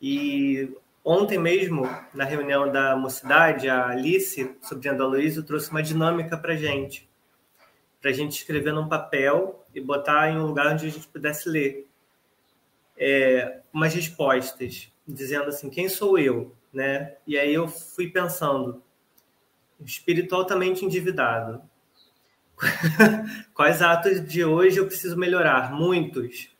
E 0.00 0.76
ontem 1.04 1.38
mesmo, 1.38 1.84
na 2.14 2.24
reunião 2.24 2.72
da 2.72 2.96
mocidade, 2.96 3.68
a 3.68 3.88
Alice, 3.88 4.56
sobrinha 4.62 4.94
da 4.94 5.06
Luísa, 5.06 5.42
trouxe 5.42 5.70
uma 5.70 5.82
dinâmica 5.82 6.36
para 6.38 6.56
gente. 6.56 7.08
Para 8.00 8.10
a 8.10 8.14
gente 8.14 8.32
escrever 8.32 8.72
num 8.72 8.88
papel 8.88 9.64
e 9.74 9.80
botar 9.80 10.30
em 10.30 10.38
um 10.38 10.46
lugar 10.46 10.72
onde 10.72 10.86
a 10.86 10.90
gente 10.90 11.06
pudesse 11.06 11.48
ler. 11.48 11.86
É, 12.96 13.60
umas 13.72 13.92
respostas, 13.92 14.90
dizendo 15.06 15.48
assim, 15.48 15.68
quem 15.68 15.88
sou 15.88 16.18
eu? 16.18 16.54
Né? 16.72 17.16
E 17.26 17.38
aí 17.38 17.52
eu 17.52 17.68
fui 17.68 18.08
pensando, 18.08 18.82
espírito 19.80 20.34
altamente 20.34 20.84
endividado. 20.84 21.62
Quais 23.52 23.82
atos 23.82 24.24
de 24.26 24.44
hoje 24.44 24.78
eu 24.78 24.86
preciso 24.86 25.16
melhorar? 25.16 25.72
Muitos. 25.72 26.50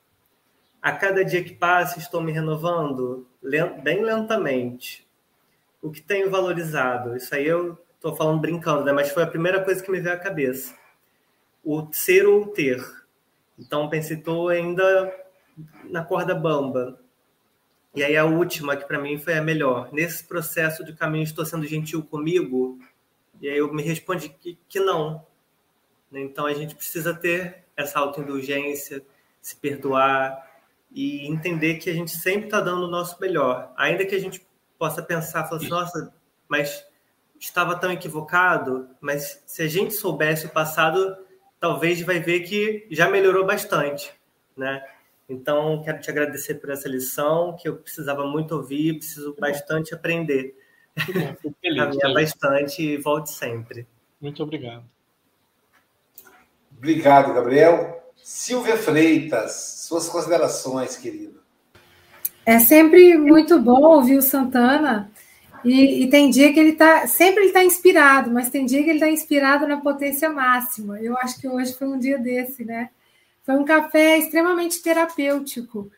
A 0.82 0.92
cada 0.92 1.24
dia 1.24 1.42
que 1.42 1.54
passa, 1.54 1.98
estou 1.98 2.20
me 2.20 2.32
renovando 2.32 3.26
bem 3.82 4.02
lentamente. 4.02 5.06
O 5.82 5.90
que 5.90 6.00
tenho 6.00 6.30
valorizado? 6.30 7.16
Isso 7.16 7.34
aí 7.34 7.46
eu 7.46 7.78
estou 7.94 8.16
falando 8.16 8.40
brincando, 8.40 8.84
né? 8.84 8.92
mas 8.92 9.10
foi 9.10 9.22
a 9.22 9.26
primeira 9.26 9.62
coisa 9.62 9.82
que 9.82 9.90
me 9.90 10.00
veio 10.00 10.14
à 10.14 10.18
cabeça. 10.18 10.74
O 11.62 11.86
ser 11.92 12.26
ou 12.26 12.42
o 12.42 12.46
ter. 12.46 12.82
Então, 13.58 13.88
pensei, 13.88 14.16
estou 14.16 14.48
ainda 14.48 15.14
na 15.84 16.04
corda 16.04 16.34
bamba. 16.34 16.98
E 17.94 18.02
aí 18.02 18.16
a 18.16 18.24
última, 18.24 18.76
que 18.76 18.86
para 18.86 18.98
mim 18.98 19.18
foi 19.18 19.34
a 19.34 19.42
melhor. 19.42 19.92
Nesse 19.92 20.24
processo 20.24 20.84
de 20.84 20.94
caminho, 20.94 21.24
estou 21.24 21.44
sendo 21.44 21.66
gentil 21.66 22.02
comigo? 22.02 22.78
E 23.40 23.48
aí 23.48 23.58
eu 23.58 23.72
me 23.72 23.82
respondi 23.82 24.28
que, 24.30 24.58
que 24.68 24.80
não? 24.80 25.24
Então 26.12 26.46
a 26.46 26.54
gente 26.54 26.74
precisa 26.74 27.14
ter 27.14 27.64
essa 27.76 27.98
autoindulgência, 27.98 29.04
se 29.40 29.56
perdoar 29.56 30.53
e 30.94 31.26
entender 31.26 31.74
que 31.74 31.90
a 31.90 31.92
gente 31.92 32.12
sempre 32.12 32.44
está 32.44 32.60
dando 32.60 32.84
o 32.84 32.90
nosso 32.90 33.20
melhor. 33.20 33.72
Ainda 33.76 34.06
que 34.06 34.14
a 34.14 34.20
gente 34.20 34.46
possa 34.78 35.02
pensar, 35.02 35.44
falar 35.44 35.60
assim, 35.60 35.68
nossa, 35.68 36.14
mas 36.48 36.86
estava 37.38 37.76
tão 37.76 37.90
equivocado, 37.90 38.88
mas 39.00 39.42
se 39.44 39.60
a 39.62 39.66
gente 39.66 39.92
soubesse 39.92 40.46
o 40.46 40.50
passado, 40.50 41.16
talvez 41.58 42.00
vai 42.00 42.20
ver 42.20 42.40
que 42.40 42.86
já 42.90 43.10
melhorou 43.10 43.44
bastante, 43.44 44.12
né? 44.56 44.84
Então, 45.28 45.82
quero 45.82 46.00
te 46.00 46.10
agradecer 46.10 46.54
por 46.56 46.70
essa 46.70 46.88
lição, 46.88 47.56
que 47.56 47.68
eu 47.68 47.76
precisava 47.76 48.24
muito 48.26 48.54
ouvir, 48.54 48.98
preciso 48.98 49.34
bastante 49.38 49.94
aprender. 49.94 50.54
Caminhar 51.60 52.12
bastante 52.12 52.82
e 52.82 52.96
volte 52.98 53.30
sempre. 53.30 53.86
Muito 54.20 54.42
obrigado. 54.42 54.84
Obrigado, 56.76 57.34
Gabriel. 57.34 58.03
Silvia 58.24 58.78
Freitas, 58.78 59.84
suas 59.86 60.08
considerações, 60.08 60.96
querido. 60.96 61.42
É 62.46 62.58
sempre 62.58 63.18
muito 63.18 63.60
bom 63.60 63.82
ouvir 63.82 64.16
o 64.16 64.22
Santana. 64.22 65.12
E, 65.62 66.04
e 66.04 66.08
tem 66.08 66.30
dia 66.30 66.50
que 66.50 66.58
ele 66.58 66.70
está. 66.70 67.06
Sempre 67.06 67.40
ele 67.40 67.48
está 67.48 67.62
inspirado, 67.62 68.30
mas 68.30 68.48
tem 68.48 68.64
dia 68.64 68.82
que 68.82 68.88
ele 68.88 68.96
está 68.96 69.10
inspirado 69.10 69.68
na 69.68 69.76
potência 69.76 70.30
máxima. 70.30 70.98
Eu 71.02 71.18
acho 71.18 71.38
que 71.38 71.46
hoje 71.46 71.74
foi 71.74 71.86
um 71.86 71.98
dia 71.98 72.18
desse, 72.18 72.64
né? 72.64 72.88
Foi 73.42 73.56
um 73.56 73.64
café 73.64 74.16
extremamente 74.16 74.82
terapêutico, 74.82 75.90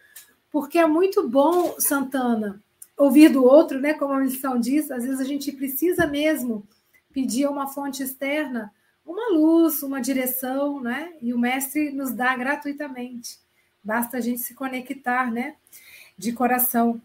porque 0.51 0.81
é 0.81 0.87
muito 0.87 1.29
bom, 1.29 1.77
Santana, 1.79 2.61
ouvir 2.99 3.29
do 3.29 3.45
outro, 3.45 3.81
né? 3.81 3.95
Como 3.95 4.12
a 4.12 4.18
missão 4.18 4.59
diz, 4.59 4.91
às 4.91 5.05
vezes 5.05 5.20
a 5.20 5.24
gente 5.24 5.53
precisa 5.53 6.09
mesmo 6.09 6.66
pedir 7.12 7.47
uma 7.47 7.68
fonte 7.68 8.03
externa 8.03 8.72
uma 9.07 9.31
luz, 9.31 9.83
uma 9.83 10.01
direção, 10.01 10.81
né? 10.81 11.13
E 11.23 11.33
o 11.33 11.39
mestre 11.39 11.93
nos 11.93 12.13
dá 12.13 12.37
gratuitamente. 12.37 13.39
Basta 13.83 14.17
a 14.17 14.21
gente 14.21 14.41
se 14.41 14.55
conectar, 14.55 15.31
né? 15.31 15.55
De 16.19 16.33
coração. 16.33 17.01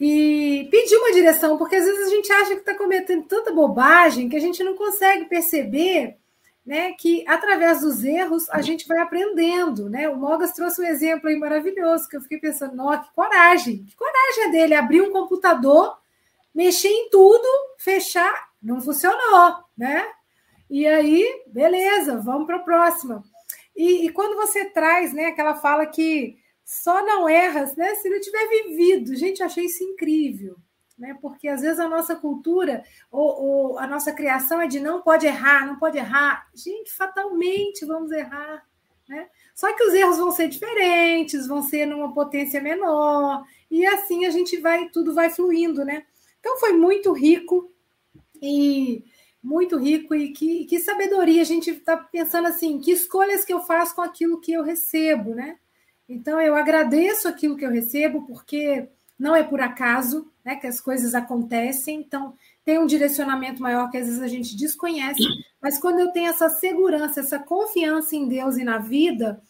E 0.00 0.66
pedir 0.70 0.96
uma 0.96 1.12
direção, 1.12 1.58
porque 1.58 1.76
às 1.76 1.84
vezes 1.84 2.06
a 2.06 2.10
gente 2.10 2.32
acha 2.32 2.54
que 2.54 2.60
está 2.60 2.74
cometendo 2.74 3.24
tanta 3.24 3.52
bobagem 3.52 4.28
que 4.28 4.36
a 4.36 4.40
gente 4.40 4.64
não 4.64 4.74
consegue 4.74 5.26
perceber 5.26 6.16
né, 6.64 6.92
que 6.92 7.24
através 7.26 7.80
dos 7.80 8.04
erros 8.04 8.48
a 8.50 8.62
gente 8.62 8.86
vai 8.86 8.98
aprendendo, 8.98 9.90
né? 9.90 10.08
O 10.08 10.16
Mogas 10.16 10.52
trouxe 10.52 10.80
um 10.80 10.84
exemplo 10.84 11.28
aí 11.28 11.36
maravilhoso 11.36 12.08
que 12.08 12.16
eu 12.16 12.20
fiquei 12.20 12.38
pensando, 12.38 12.76
nossa, 12.76 13.02
que 13.02 13.12
coragem, 13.14 13.84
que 13.84 13.96
coragem 13.96 14.44
é 14.44 14.50
dele 14.50 14.74
abrir 14.74 15.02
um 15.02 15.10
computador, 15.10 15.98
mexer 16.54 16.88
em 16.88 17.10
tudo, 17.10 17.46
fechar, 17.78 18.50
não 18.62 18.80
funcionou, 18.80 19.56
né? 19.76 20.06
E 20.72 20.86
aí, 20.86 21.42
beleza, 21.48 22.16
vamos 22.16 22.46
para 22.46 22.56
a 22.56 22.62
próxima. 22.62 23.22
E, 23.76 24.06
e, 24.06 24.08
quando 24.08 24.36
você 24.36 24.64
traz 24.64 25.12
né, 25.12 25.26
aquela 25.26 25.54
fala 25.54 25.84
que 25.84 26.38
só 26.64 27.04
não 27.04 27.28
erras 27.28 27.76
né, 27.76 27.94
se 27.96 28.08
não 28.08 28.18
tiver 28.18 28.48
vivido, 28.48 29.14
gente, 29.14 29.40
eu 29.40 29.46
achei 29.46 29.66
isso 29.66 29.84
incrível. 29.84 30.56
Né? 30.98 31.14
Porque 31.20 31.46
às 31.46 31.60
vezes 31.60 31.78
a 31.78 31.86
nossa 31.86 32.16
cultura 32.16 32.82
ou, 33.10 33.42
ou 33.42 33.78
a 33.78 33.86
nossa 33.86 34.14
criação 34.14 34.62
é 34.62 34.66
de 34.66 34.80
não 34.80 35.02
pode 35.02 35.26
errar, 35.26 35.66
não 35.66 35.78
pode 35.78 35.98
errar. 35.98 36.48
Gente, 36.54 36.90
fatalmente 36.90 37.84
vamos 37.84 38.10
errar. 38.10 38.66
Né? 39.06 39.28
Só 39.54 39.74
que 39.74 39.84
os 39.84 39.92
erros 39.92 40.16
vão 40.16 40.30
ser 40.30 40.48
diferentes, 40.48 41.46
vão 41.46 41.60
ser 41.60 41.84
numa 41.84 42.14
potência 42.14 42.62
menor, 42.62 43.44
e 43.70 43.84
assim 43.84 44.24
a 44.24 44.30
gente 44.30 44.56
vai, 44.56 44.88
tudo 44.88 45.12
vai 45.12 45.28
fluindo, 45.28 45.84
né? 45.84 46.06
Então 46.40 46.58
foi 46.58 46.72
muito 46.72 47.12
rico 47.12 47.70
e 48.40 49.04
muito 49.42 49.76
rico 49.76 50.14
e 50.14 50.32
que, 50.32 50.64
que 50.66 50.78
sabedoria 50.78 51.42
a 51.42 51.44
gente 51.44 51.70
está 51.70 51.96
pensando 51.96 52.46
assim, 52.46 52.78
que 52.78 52.92
escolhas 52.92 53.44
que 53.44 53.52
eu 53.52 53.60
faço 53.60 53.94
com 53.94 54.02
aquilo 54.02 54.40
que 54.40 54.52
eu 54.52 54.62
recebo, 54.62 55.34
né? 55.34 55.56
Então 56.08 56.40
eu 56.40 56.54
agradeço 56.54 57.26
aquilo 57.26 57.56
que 57.56 57.64
eu 57.64 57.70
recebo 57.70 58.26
porque 58.26 58.88
não 59.18 59.34
é 59.34 59.42
por 59.42 59.60
acaso, 59.60 60.30
né, 60.44 60.56
que 60.56 60.66
as 60.66 60.80
coisas 60.80 61.14
acontecem. 61.14 62.00
Então 62.00 62.34
tem 62.64 62.78
um 62.78 62.86
direcionamento 62.86 63.60
maior 63.60 63.90
que 63.90 63.96
às 63.96 64.06
vezes 64.06 64.22
a 64.22 64.28
gente 64.28 64.56
desconhece, 64.56 65.22
mas 65.60 65.78
quando 65.78 65.98
eu 65.98 66.12
tenho 66.12 66.28
essa 66.30 66.48
segurança, 66.48 67.20
essa 67.20 67.38
confiança 67.38 68.14
em 68.14 68.28
Deus 68.28 68.56
e 68.56 68.64
na 68.64 68.78
vida, 68.78 69.42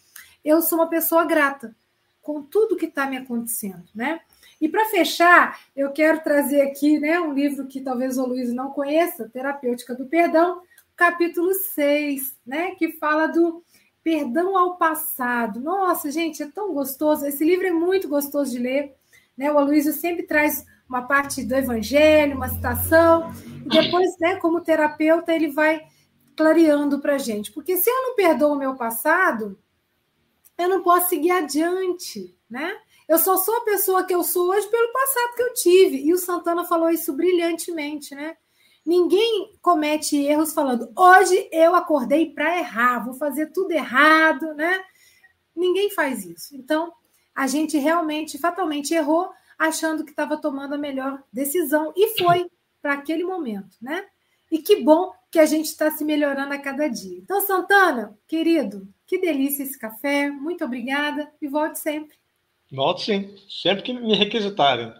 eu 0.43 0.61
sou 0.61 0.79
uma 0.79 0.89
pessoa 0.89 1.25
grata 1.25 1.75
com 2.21 2.41
tudo 2.41 2.77
que 2.77 2.85
está 2.85 3.05
me 3.05 3.17
acontecendo, 3.17 3.83
né? 3.93 4.21
E 4.59 4.69
para 4.69 4.85
fechar, 4.85 5.59
eu 5.75 5.91
quero 5.91 6.23
trazer 6.23 6.61
aqui 6.61 6.99
né, 6.99 7.19
um 7.19 7.33
livro 7.33 7.67
que 7.67 7.81
talvez 7.81 8.17
o 8.17 8.25
Luiz 8.25 8.53
não 8.53 8.71
conheça, 8.71 9.29
Terapêutica 9.29 9.95
do 9.95 10.05
Perdão, 10.05 10.61
capítulo 10.95 11.53
6, 11.53 12.37
né, 12.45 12.71
que 12.75 12.93
fala 12.93 13.27
do 13.27 13.63
perdão 14.03 14.57
ao 14.57 14.77
passado. 14.77 15.59
Nossa, 15.59 16.11
gente, 16.11 16.43
é 16.43 16.47
tão 16.47 16.73
gostoso. 16.73 17.25
Esse 17.25 17.43
livro 17.43 17.65
é 17.65 17.71
muito 17.71 18.07
gostoso 18.07 18.51
de 18.51 18.59
ler. 18.59 18.93
Né? 19.37 19.51
O 19.51 19.57
Aloysio 19.57 19.93
sempre 19.93 20.23
traz 20.23 20.65
uma 20.87 21.03
parte 21.03 21.43
do 21.43 21.55
evangelho, 21.55 22.35
uma 22.35 22.49
citação, 22.49 23.31
e 23.65 23.69
depois, 23.69 24.17
né, 24.19 24.35
como 24.35 24.61
terapeuta, 24.61 25.33
ele 25.33 25.47
vai 25.47 25.81
clareando 26.35 26.99
para 26.99 27.15
a 27.15 27.17
gente. 27.17 27.51
Porque 27.51 27.77
se 27.77 27.89
eu 27.89 28.03
não 28.03 28.15
perdoo 28.15 28.53
o 28.53 28.57
meu 28.57 28.75
passado, 28.75 29.57
eu 30.57 30.69
não 30.69 30.83
posso 30.83 31.09
seguir 31.09 31.31
adiante, 31.31 32.35
né? 32.49 32.75
Eu 33.07 33.17
só 33.17 33.37
sou 33.37 33.55
a 33.57 33.65
pessoa 33.65 34.05
que 34.05 34.13
eu 34.13 34.23
sou 34.23 34.49
hoje 34.49 34.67
pelo 34.69 34.91
passado 34.91 35.35
que 35.35 35.43
eu 35.43 35.53
tive. 35.53 35.97
E 35.97 36.13
o 36.13 36.17
Santana 36.17 36.63
falou 36.63 36.89
isso 36.89 37.13
brilhantemente, 37.13 38.15
né? 38.15 38.35
Ninguém 38.85 39.57
comete 39.61 40.17
erros 40.17 40.53
falando, 40.53 40.91
hoje 40.95 41.47
eu 41.51 41.73
acordei 41.73 42.33
para 42.33 42.57
errar, 42.57 43.05
vou 43.05 43.13
fazer 43.13 43.47
tudo 43.47 43.71
errado, 43.71 44.53
né? 44.55 44.83
Ninguém 45.55 45.89
faz 45.89 46.25
isso. 46.25 46.55
Então, 46.55 46.91
a 47.33 47.47
gente 47.47 47.77
realmente, 47.77 48.37
fatalmente 48.37 48.93
errou, 48.93 49.29
achando 49.57 50.03
que 50.03 50.11
estava 50.11 50.35
tomando 50.35 50.73
a 50.73 50.77
melhor 50.77 51.23
decisão. 51.31 51.93
E 51.95 52.17
foi 52.17 52.49
para 52.81 52.93
aquele 52.93 53.23
momento, 53.23 53.77
né? 53.81 54.05
E 54.51 54.59
que 54.59 54.81
bom 54.83 55.13
que 55.31 55.39
a 55.39 55.45
gente 55.45 55.65
está 55.65 55.89
se 55.89 56.03
melhorando 56.03 56.53
a 56.53 56.59
cada 56.59 56.87
dia. 56.87 57.17
Então, 57.17 57.41
Santana, 57.41 58.17
querido, 58.27 58.87
que 59.07 59.17
delícia 59.17 59.63
esse 59.63 59.79
café. 59.79 60.29
Muito 60.29 60.63
obrigada 60.65 61.31
e 61.41 61.47
volte 61.47 61.79
sempre. 61.79 62.15
Volto 62.73 63.03
sim, 63.03 63.35
sempre 63.47 63.83
que 63.83 63.93
me 63.93 64.15
requisitarem. 64.15 64.91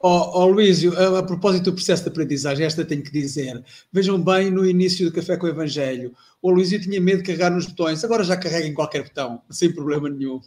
Ó 0.00 0.08
oh, 0.08 0.40
oh, 0.40 0.46
Luísio, 0.46 0.98
a, 0.98 1.18
a, 1.18 1.22
propósito 1.22 1.64
do 1.64 1.74
processo 1.74 2.02
de 2.02 2.08
aprendizagem, 2.08 2.64
esta 2.64 2.82
tenho 2.82 3.02
que 3.02 3.10
dizer. 3.10 3.62
Vejam 3.92 4.18
bem 4.18 4.50
no 4.50 4.64
início 4.64 5.04
do 5.04 5.12
Café 5.14 5.36
com 5.36 5.44
o 5.44 5.50
Evangelho. 5.50 6.16
O 6.40 6.50
Luísio 6.50 6.80
tinha 6.80 6.98
medo 7.00 7.18
de 7.18 7.24
carregar 7.24 7.50
nos 7.50 7.66
botões, 7.66 8.02
agora 8.02 8.24
já 8.24 8.38
carrega 8.38 8.66
em 8.66 8.72
qualquer 8.72 9.02
botão, 9.02 9.42
sem 9.50 9.70
problema 9.70 10.08
nenhum. 10.08 10.40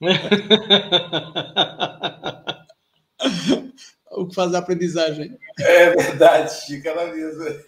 o 4.10 4.26
que 4.26 4.34
faz 4.34 4.52
a 4.52 4.58
aprendizagem. 4.58 5.38
É 5.60 5.90
verdade, 5.90 6.60
Chico, 6.60 6.88
ela 6.88 7.06
mesmo. 7.06 7.44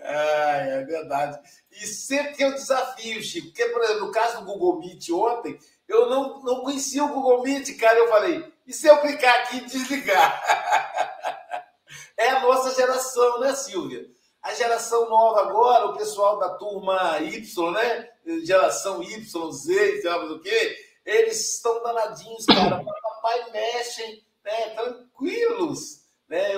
Ai, 0.00 0.70
é 0.70 0.84
verdade. 0.84 1.40
E 1.72 1.86
sempre 1.86 2.36
tem 2.36 2.46
um 2.46 2.54
desafio, 2.54 3.20
Chico, 3.20 3.48
porque, 3.48 3.64
por 3.66 3.82
exemplo, 3.82 4.06
no 4.06 4.12
caso 4.12 4.38
do 4.38 4.44
Google 4.44 4.78
Meet 4.78 5.10
ontem, 5.10 5.58
eu 5.88 6.08
não, 6.08 6.42
não 6.42 6.62
conhecia 6.62 7.04
o 7.04 7.08
Google 7.08 7.42
Meet, 7.42 7.78
cara. 7.78 7.98
Eu 7.98 8.08
falei, 8.08 8.52
e 8.66 8.72
se 8.72 8.86
eu 8.86 9.00
clicar 9.00 9.42
aqui 9.42 9.58
e 9.58 9.64
desligar? 9.64 10.42
é 12.16 12.30
a 12.30 12.40
nossa 12.40 12.74
geração, 12.74 13.40
né, 13.40 13.54
Silvia? 13.54 14.06
A 14.42 14.54
geração 14.54 15.08
nova 15.08 15.40
agora, 15.42 15.86
o 15.86 15.96
pessoal 15.96 16.38
da 16.38 16.50
turma 16.50 17.18
Y, 17.20 17.70
né? 17.72 18.08
Geração 18.44 19.02
Y, 19.02 19.52
Z, 19.52 20.00
sei 20.00 20.10
lá 20.10 20.24
o 20.24 20.40
quê, 20.40 20.76
eles 21.04 21.54
estão 21.54 21.82
danadinhos, 21.82 22.46
cara. 22.46 22.84
Papai 22.84 23.50
mexem, 23.50 24.24
né? 24.44 24.70
Tranquilos. 24.70 26.04
Né? 26.28 26.56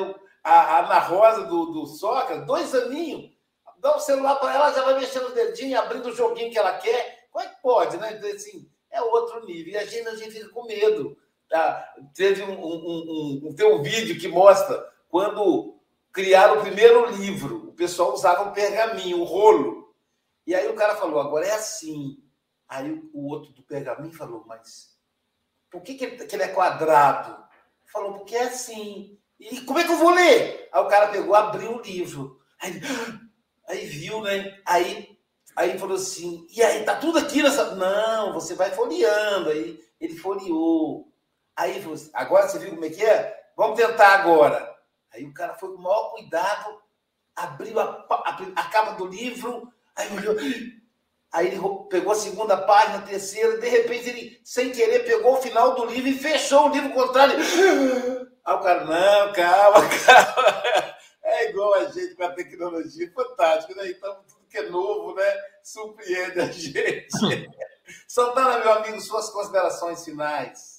a, 0.49 0.79
Ana 0.79 0.99
Rosa 0.99 1.45
do, 1.45 1.67
do 1.67 1.87
Soca, 1.87 2.39
dois 2.39 2.75
aninhos, 2.75 3.31
dá 3.79 3.95
o 3.95 3.97
um 3.97 4.01
celular 4.01 4.37
para 4.37 4.55
ela, 4.55 4.73
já 4.73 4.83
vai 4.83 4.99
mexendo 4.99 5.27
o 5.27 5.35
dedinho, 5.35 5.79
abrindo 5.79 6.09
o 6.09 6.15
joguinho 6.15 6.51
que 6.51 6.59
ela 6.59 6.79
quer. 6.79 7.29
Como 7.31 7.45
é 7.45 7.49
que 7.49 7.63
pode, 7.63 7.97
né? 7.99 8.15
Então, 8.15 8.31
assim, 8.31 8.69
é 8.91 9.01
outro 9.03 9.45
nível. 9.45 9.73
E 9.73 9.77
a 9.77 9.85
gente, 9.85 10.09
a 10.09 10.15
gente 10.15 10.33
fica 10.33 10.49
com 10.51 10.67
medo. 10.67 11.17
Tá? 11.49 11.95
Teve 12.15 12.43
um, 12.43 12.61
um, 12.61 13.41
um, 13.45 13.55
tem 13.55 13.67
um 13.67 13.83
vídeo 13.83 14.19
que 14.19 14.29
mostra 14.29 14.87
quando 15.09 15.79
criaram 16.13 16.59
o 16.59 16.63
primeiro 16.63 17.11
livro, 17.17 17.69
o 17.69 17.73
pessoal 17.73 18.13
usava 18.13 18.49
um 18.49 18.53
pergaminho, 18.53 19.21
um 19.21 19.25
rolo. 19.25 19.95
E 20.47 20.55
aí 20.55 20.69
o 20.69 20.75
cara 20.75 20.97
falou, 20.97 21.21
agora 21.21 21.47
é 21.47 21.53
assim. 21.53 22.23
Aí 22.69 22.91
o 23.13 23.27
outro 23.29 23.53
do 23.53 23.63
pergaminho 23.63 24.13
falou, 24.13 24.45
mas 24.47 24.99
por 25.71 25.83
que, 25.83 25.95
que 25.95 26.35
ele 26.35 26.43
é 26.43 26.49
quadrado? 26.49 27.43
Falou, 27.87 28.15
porque 28.15 28.37
é 28.37 28.45
assim. 28.45 29.19
E 29.39 29.61
como 29.63 29.79
é 29.79 29.85
que 29.85 29.93
eu 29.93 29.97
vou 29.97 30.11
ler? 30.11 30.69
Aí 30.73 30.83
o 30.83 30.89
cara 30.89 31.09
pegou, 31.09 31.35
abriu 31.35 31.77
o 31.77 31.81
livro. 31.81 32.41
Aí, 32.61 32.73
aí 33.67 33.87
viu, 33.87 34.21
né? 34.23 34.61
Aí 34.67 35.08
Aí 35.59 35.77
falou 35.77 35.97
assim, 35.97 36.47
e 36.55 36.63
aí, 36.63 36.85
tá 36.85 36.95
tudo 36.95 37.19
aqui 37.19 37.43
nessa. 37.43 37.75
Não, 37.75 38.33
você 38.33 38.55
vai 38.55 38.71
folheando. 38.71 39.51
Aí 39.51 39.77
ele 40.01 40.17
folheou. 40.17 41.13
Aí 41.57 41.83
falou 41.83 41.97
assim, 41.97 42.11
agora 42.15 42.47
você 42.47 42.61
viu 42.61 42.71
como 42.71 42.85
é 42.85 42.91
que 42.91 43.05
é? 43.05 43.37
Vamos 43.57 43.77
tentar 43.77 44.21
agora. 44.21 44.73
Aí 45.13 45.25
o 45.25 45.35
cara 45.35 45.55
foi 45.55 45.71
com 45.71 45.75
o 45.75 45.83
maior 45.83 46.13
cuidado, 46.13 46.81
abriu 47.35 47.81
a, 47.81 48.07
a, 48.09 48.39
a 48.55 48.65
capa 48.71 48.93
do 48.93 49.07
livro, 49.07 49.69
aí 49.97 50.17
olhou. 50.17 50.37
Aí 51.33 51.49
ele 51.49 51.61
pegou 51.91 52.13
a 52.13 52.15
segunda 52.15 52.57
página, 52.57 52.99
a 52.99 53.03
terceira, 53.03 53.59
de 53.59 53.69
repente 53.69 54.09
ele, 54.09 54.41
sem 54.45 54.71
querer, 54.71 55.05
pegou 55.05 55.33
o 55.33 55.43
final 55.43 55.75
do 55.75 55.87
livro 55.87 56.09
e 56.09 56.19
fechou 56.19 56.69
o 56.69 56.73
livro 56.73 56.93
contrário. 56.93 57.35
Aí 57.37 58.55
o 58.55 58.61
cara, 58.61 58.85
não, 58.85 59.33
calma, 59.33 59.81
calma. 60.07 60.95
É 61.21 61.51
igual 61.51 61.75
a 61.75 61.87
gente 61.87 62.15
com 62.15 62.23
a 62.23 62.31
tecnologia, 62.31 63.13
fantástico, 63.13 63.75
né? 63.75 63.91
Então, 63.91 64.19
que 64.59 64.67
é 64.67 64.71
novo, 64.71 65.15
né? 65.15 65.35
Surpreende 65.63 66.41
a 66.41 66.51
gente. 66.51 67.09
Santana, 68.07 68.59
meu 68.59 68.73
amigo, 68.73 69.01
suas 69.01 69.31
considerações 69.31 70.05
finais. 70.05 70.79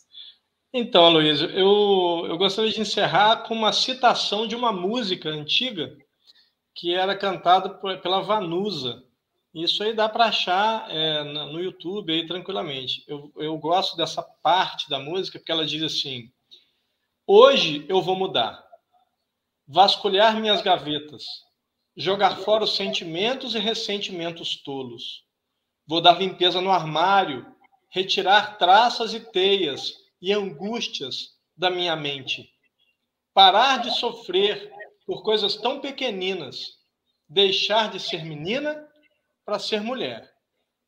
Então, 0.71 1.09
Luiz, 1.09 1.41
eu, 1.41 2.25
eu 2.27 2.37
gostaria 2.37 2.71
de 2.71 2.81
encerrar 2.81 3.47
com 3.47 3.55
uma 3.55 3.73
citação 3.73 4.45
de 4.45 4.55
uma 4.55 4.71
música 4.71 5.29
antiga 5.29 5.97
que 6.75 6.93
era 6.93 7.17
cantada 7.17 7.69
pela 7.97 8.21
Vanusa. 8.21 9.03
Isso 9.53 9.81
aí 9.81 9.93
dá 9.95 10.07
para 10.07 10.25
achar 10.25 10.85
é, 10.91 11.23
no 11.23 11.59
YouTube 11.59 12.13
aí 12.13 12.27
tranquilamente. 12.27 13.03
Eu, 13.07 13.31
eu 13.37 13.57
gosto 13.57 13.97
dessa 13.97 14.21
parte 14.21 14.87
da 14.87 14.99
música 14.99 15.39
porque 15.39 15.51
ela 15.51 15.65
diz 15.65 15.81
assim: 15.81 16.31
Hoje 17.25 17.83
eu 17.89 17.99
vou 17.99 18.15
mudar, 18.15 18.63
vasculhar 19.67 20.39
minhas 20.39 20.61
gavetas, 20.61 21.23
jogar 21.99 22.37
fora 22.37 22.63
os 22.63 22.77
sentimentos 22.77 23.55
e 23.55 23.59
ressentimentos 23.59 24.55
tolos. 24.63 25.25
Vou 25.85 25.99
dar 25.99 26.17
limpeza 26.17 26.61
no 26.61 26.71
armário, 26.71 27.45
retirar 27.89 28.57
traças 28.57 29.13
e 29.13 29.19
teias 29.19 29.95
e 30.21 30.31
angústias 30.31 31.37
da 31.57 31.69
minha 31.69 31.97
mente. 31.97 32.49
Parar 33.33 33.81
de 33.81 33.91
sofrer 33.91 34.71
por 35.05 35.23
coisas 35.23 35.57
tão 35.57 35.81
pequeninas, 35.81 36.77
deixar 37.27 37.91
de 37.91 37.99
ser 37.99 38.23
menina 38.23 38.87
para 39.45 39.59
ser 39.59 39.81
mulher. 39.81 40.31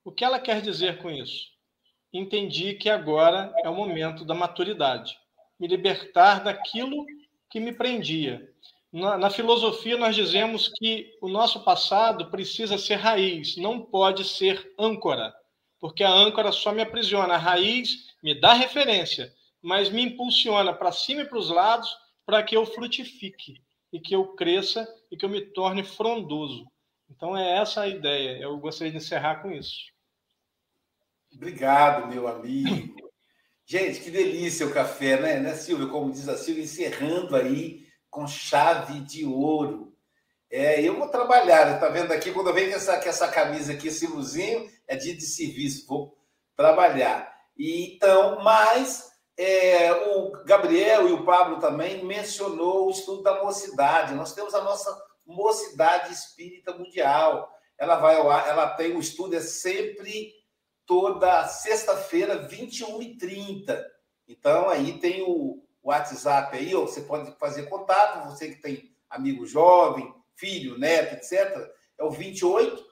O 0.05 0.14
que 0.14 0.24
ela 0.24 0.39
quer 0.39 0.62
dizer 0.62 1.01
com 1.01 1.12
isso? 1.12 1.49
Entendi 2.14 2.76
que 2.76 2.89
agora 2.89 3.53
é 3.66 3.70
o 3.70 3.76
momento 3.76 4.24
da 4.24 4.34
maturidade, 4.34 5.18
me 5.59 5.68
libertar 5.68 6.41
daquilo 6.41 7.05
que 7.49 7.59
me 7.59 7.74
prendia, 7.74 8.51
na, 8.91 9.17
na, 9.17 9.29
filosofia, 9.29 9.97
nós 9.97 10.15
dizemos 10.15 10.67
que 10.67 11.17
o 11.21 11.29
nosso 11.29 11.63
passado 11.63 12.29
precisa 12.29 12.77
ser 12.77 12.95
raiz, 12.95 13.55
não 13.55 13.81
pode 13.81 14.25
ser 14.25 14.73
âncora, 14.77 15.33
porque 15.79 16.03
a 16.03 16.11
âncora 16.11 16.51
só 16.51 16.73
me 16.73 16.81
aprisiona. 16.81 17.35
A 17.35 17.37
raiz 17.37 18.07
me 18.21 18.39
dá 18.39 18.53
referência, 18.53 19.33
mas 19.61 19.89
me 19.89 20.01
impulsiona 20.01 20.73
para 20.73 20.91
cima 20.91 21.21
e 21.21 21.25
para 21.25 21.37
os 21.37 21.49
lados 21.49 21.89
para 22.25 22.43
que 22.43 22.55
eu 22.55 22.65
frutifique 22.65 23.61
e 23.93 23.99
que 23.99 24.13
eu 24.13 24.35
cresça 24.35 24.87
e 25.09 25.15
que 25.15 25.23
eu 25.23 25.29
me 25.29 25.41
torne 25.41 25.83
frondoso. 25.83 26.65
Então, 27.09 27.35
é 27.37 27.57
essa 27.57 27.81
a 27.81 27.87
ideia. 27.87 28.39
Eu 28.39 28.57
gostaria 28.57 28.91
de 28.91 28.97
encerrar 28.97 29.41
com 29.41 29.51
isso. 29.51 29.91
Obrigado, 31.33 32.07
meu 32.07 32.27
amigo. 32.27 32.95
Gente, 33.65 34.01
que 34.01 34.11
delícia 34.11 34.65
o 34.65 34.73
café, 34.73 35.19
né, 35.19 35.39
né 35.39 35.53
Silvio? 35.53 35.89
Como 35.89 36.11
diz 36.11 36.27
a 36.27 36.37
Silvia, 36.37 36.63
encerrando 36.63 37.35
aí 37.35 37.85
com 38.12 38.28
chave 38.28 38.99
de 38.99 39.26
ouro. 39.26 39.95
É, 40.51 40.82
eu 40.82 40.97
vou 40.97 41.07
trabalhar, 41.07 41.74
está 41.74 41.88
vendo 41.88 42.12
aqui, 42.12 42.32
quando 42.34 42.49
com 42.49 42.76
essa, 42.76 42.95
essa 42.95 43.28
camisa 43.30 43.72
aqui, 43.72 43.88
esse 43.88 44.05
luzinho, 44.05 44.70
é 44.86 44.97
dia 44.97 45.16
de 45.16 45.26
serviço, 45.26 45.88
vou 45.88 46.16
trabalhar. 46.57 47.34
E, 47.57 47.95
então, 47.95 48.43
mas 48.43 49.09
é, 49.38 49.91
o 49.93 50.43
Gabriel 50.43 51.07
e 51.07 51.14
o 51.14 51.24
Pablo 51.24 51.59
também 51.59 52.03
mencionou 52.03 52.88
o 52.88 52.91
estudo 52.91 53.24
da 53.24 53.41
mocidade. 53.41 54.14
Nós 54.14 54.34
temos 54.34 54.53
a 54.53 54.62
nossa 54.62 54.95
mocidade 55.26 56.14
espírita 56.14 56.74
mundial. 56.74 57.49
Ela 57.78 57.95
vai 57.95 58.16
ela 58.16 58.70
tem 58.72 58.95
o 58.95 58.99
estudo 58.99 59.36
é 59.36 59.39
sempre 59.39 60.34
toda 60.86 61.47
sexta-feira, 61.47 62.47
21h30. 62.49 63.82
Então, 64.28 64.70
aí 64.70 64.99
tem 64.99 65.24
o, 65.24 65.64
WhatsApp 65.84 66.57
aí, 66.57 66.75
ou 66.75 66.88
você 66.88 67.01
pode 67.01 67.32
fazer 67.38 67.63
contato, 67.63 68.29
você 68.29 68.49
que 68.49 68.61
tem 68.61 68.91
amigo 69.09 69.45
jovem, 69.45 70.13
filho, 70.36 70.77
neto, 70.77 71.15
etc. 71.15 71.71
É 71.97 72.03
o 72.03 72.11
28 72.11 72.91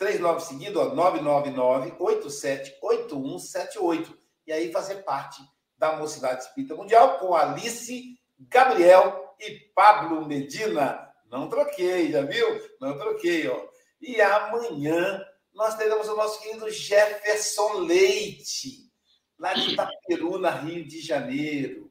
39 0.00 0.40
seguido, 0.40 0.80
ó, 0.80 0.94
999 0.94 1.94
878178. 1.98 4.18
E 4.46 4.52
aí 4.52 4.72
fazer 4.72 5.02
parte 5.02 5.42
da 5.76 5.96
Mocidade 5.96 6.42
Espírita 6.42 6.74
Mundial 6.74 7.18
com 7.18 7.34
Alice, 7.34 8.18
Gabriel 8.38 9.34
e 9.38 9.50
Pablo 9.74 10.26
Medina. 10.26 11.06
Não 11.30 11.50
troquei, 11.50 12.10
já 12.10 12.22
viu? 12.22 12.46
Não 12.80 12.96
troquei, 12.98 13.46
ó. 13.48 13.68
E 14.00 14.18
amanhã 14.22 15.22
nós 15.54 15.76
teremos 15.76 16.08
o 16.08 16.16
nosso 16.16 16.40
querido 16.40 16.70
Jefferson 16.70 17.80
Leite, 17.80 18.90
lá 19.38 19.52
de 19.52 19.72
Itaperuna, 19.72 20.50
Rio 20.50 20.86
de 20.86 21.00
Janeiro. 21.00 21.89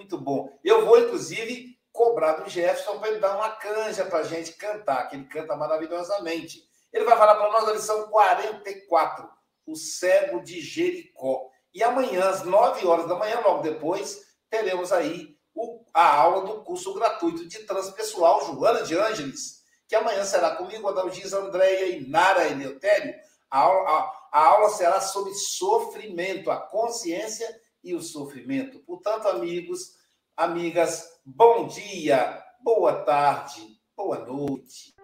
Muito 0.00 0.16
bom. 0.16 0.58
Eu 0.64 0.86
vou, 0.86 0.98
inclusive, 0.98 1.78
cobrar 1.92 2.32
do 2.32 2.48
Jefferson 2.48 2.98
para 2.98 3.10
ele 3.10 3.20
dar 3.20 3.36
uma 3.36 3.50
canja 3.50 4.02
para 4.06 4.20
a 4.20 4.22
gente 4.22 4.54
cantar, 4.54 5.06
que 5.06 5.14
ele 5.14 5.26
canta 5.26 5.54
maravilhosamente. 5.54 6.64
Ele 6.90 7.04
vai 7.04 7.18
falar 7.18 7.34
para 7.34 7.52
nós 7.52 7.68
a 7.68 7.72
lição 7.72 8.08
44, 8.08 9.28
o 9.66 9.76
cego 9.76 10.42
de 10.42 10.58
Jericó. 10.62 11.50
E 11.74 11.82
amanhã, 11.82 12.30
às 12.30 12.44
9 12.44 12.86
horas 12.86 13.06
da 13.06 13.14
manhã, 13.14 13.40
logo 13.44 13.62
depois, 13.62 14.22
teremos 14.48 14.90
aí 14.90 15.36
o, 15.54 15.84
a 15.92 16.14
aula 16.16 16.46
do 16.46 16.64
curso 16.64 16.94
gratuito 16.94 17.46
de 17.46 17.58
transpessoal 17.64 18.46
Joana 18.46 18.82
de 18.82 18.96
Ângeles, 18.96 19.60
que 19.86 19.94
amanhã 19.94 20.24
será 20.24 20.56
comigo, 20.56 20.88
Adalgisa 20.88 21.40
Andréia 21.40 21.94
e 21.94 22.08
Nara 22.08 22.48
Eleutério. 22.48 23.14
A 23.50 23.58
aula, 23.58 23.90
a, 23.90 24.28
a 24.32 24.46
aula 24.46 24.70
será 24.70 24.98
sobre 25.02 25.34
sofrimento, 25.34 26.50
a 26.50 26.56
consciência 26.56 27.54
e 27.82 27.94
o 27.94 28.02
sofrimento. 28.02 28.78
Portanto, 28.80 29.28
amigos, 29.28 29.96
amigas, 30.36 31.08
bom 31.24 31.66
dia, 31.66 32.42
boa 32.62 33.02
tarde, 33.04 33.80
boa 33.96 34.18
noite. 34.24 34.99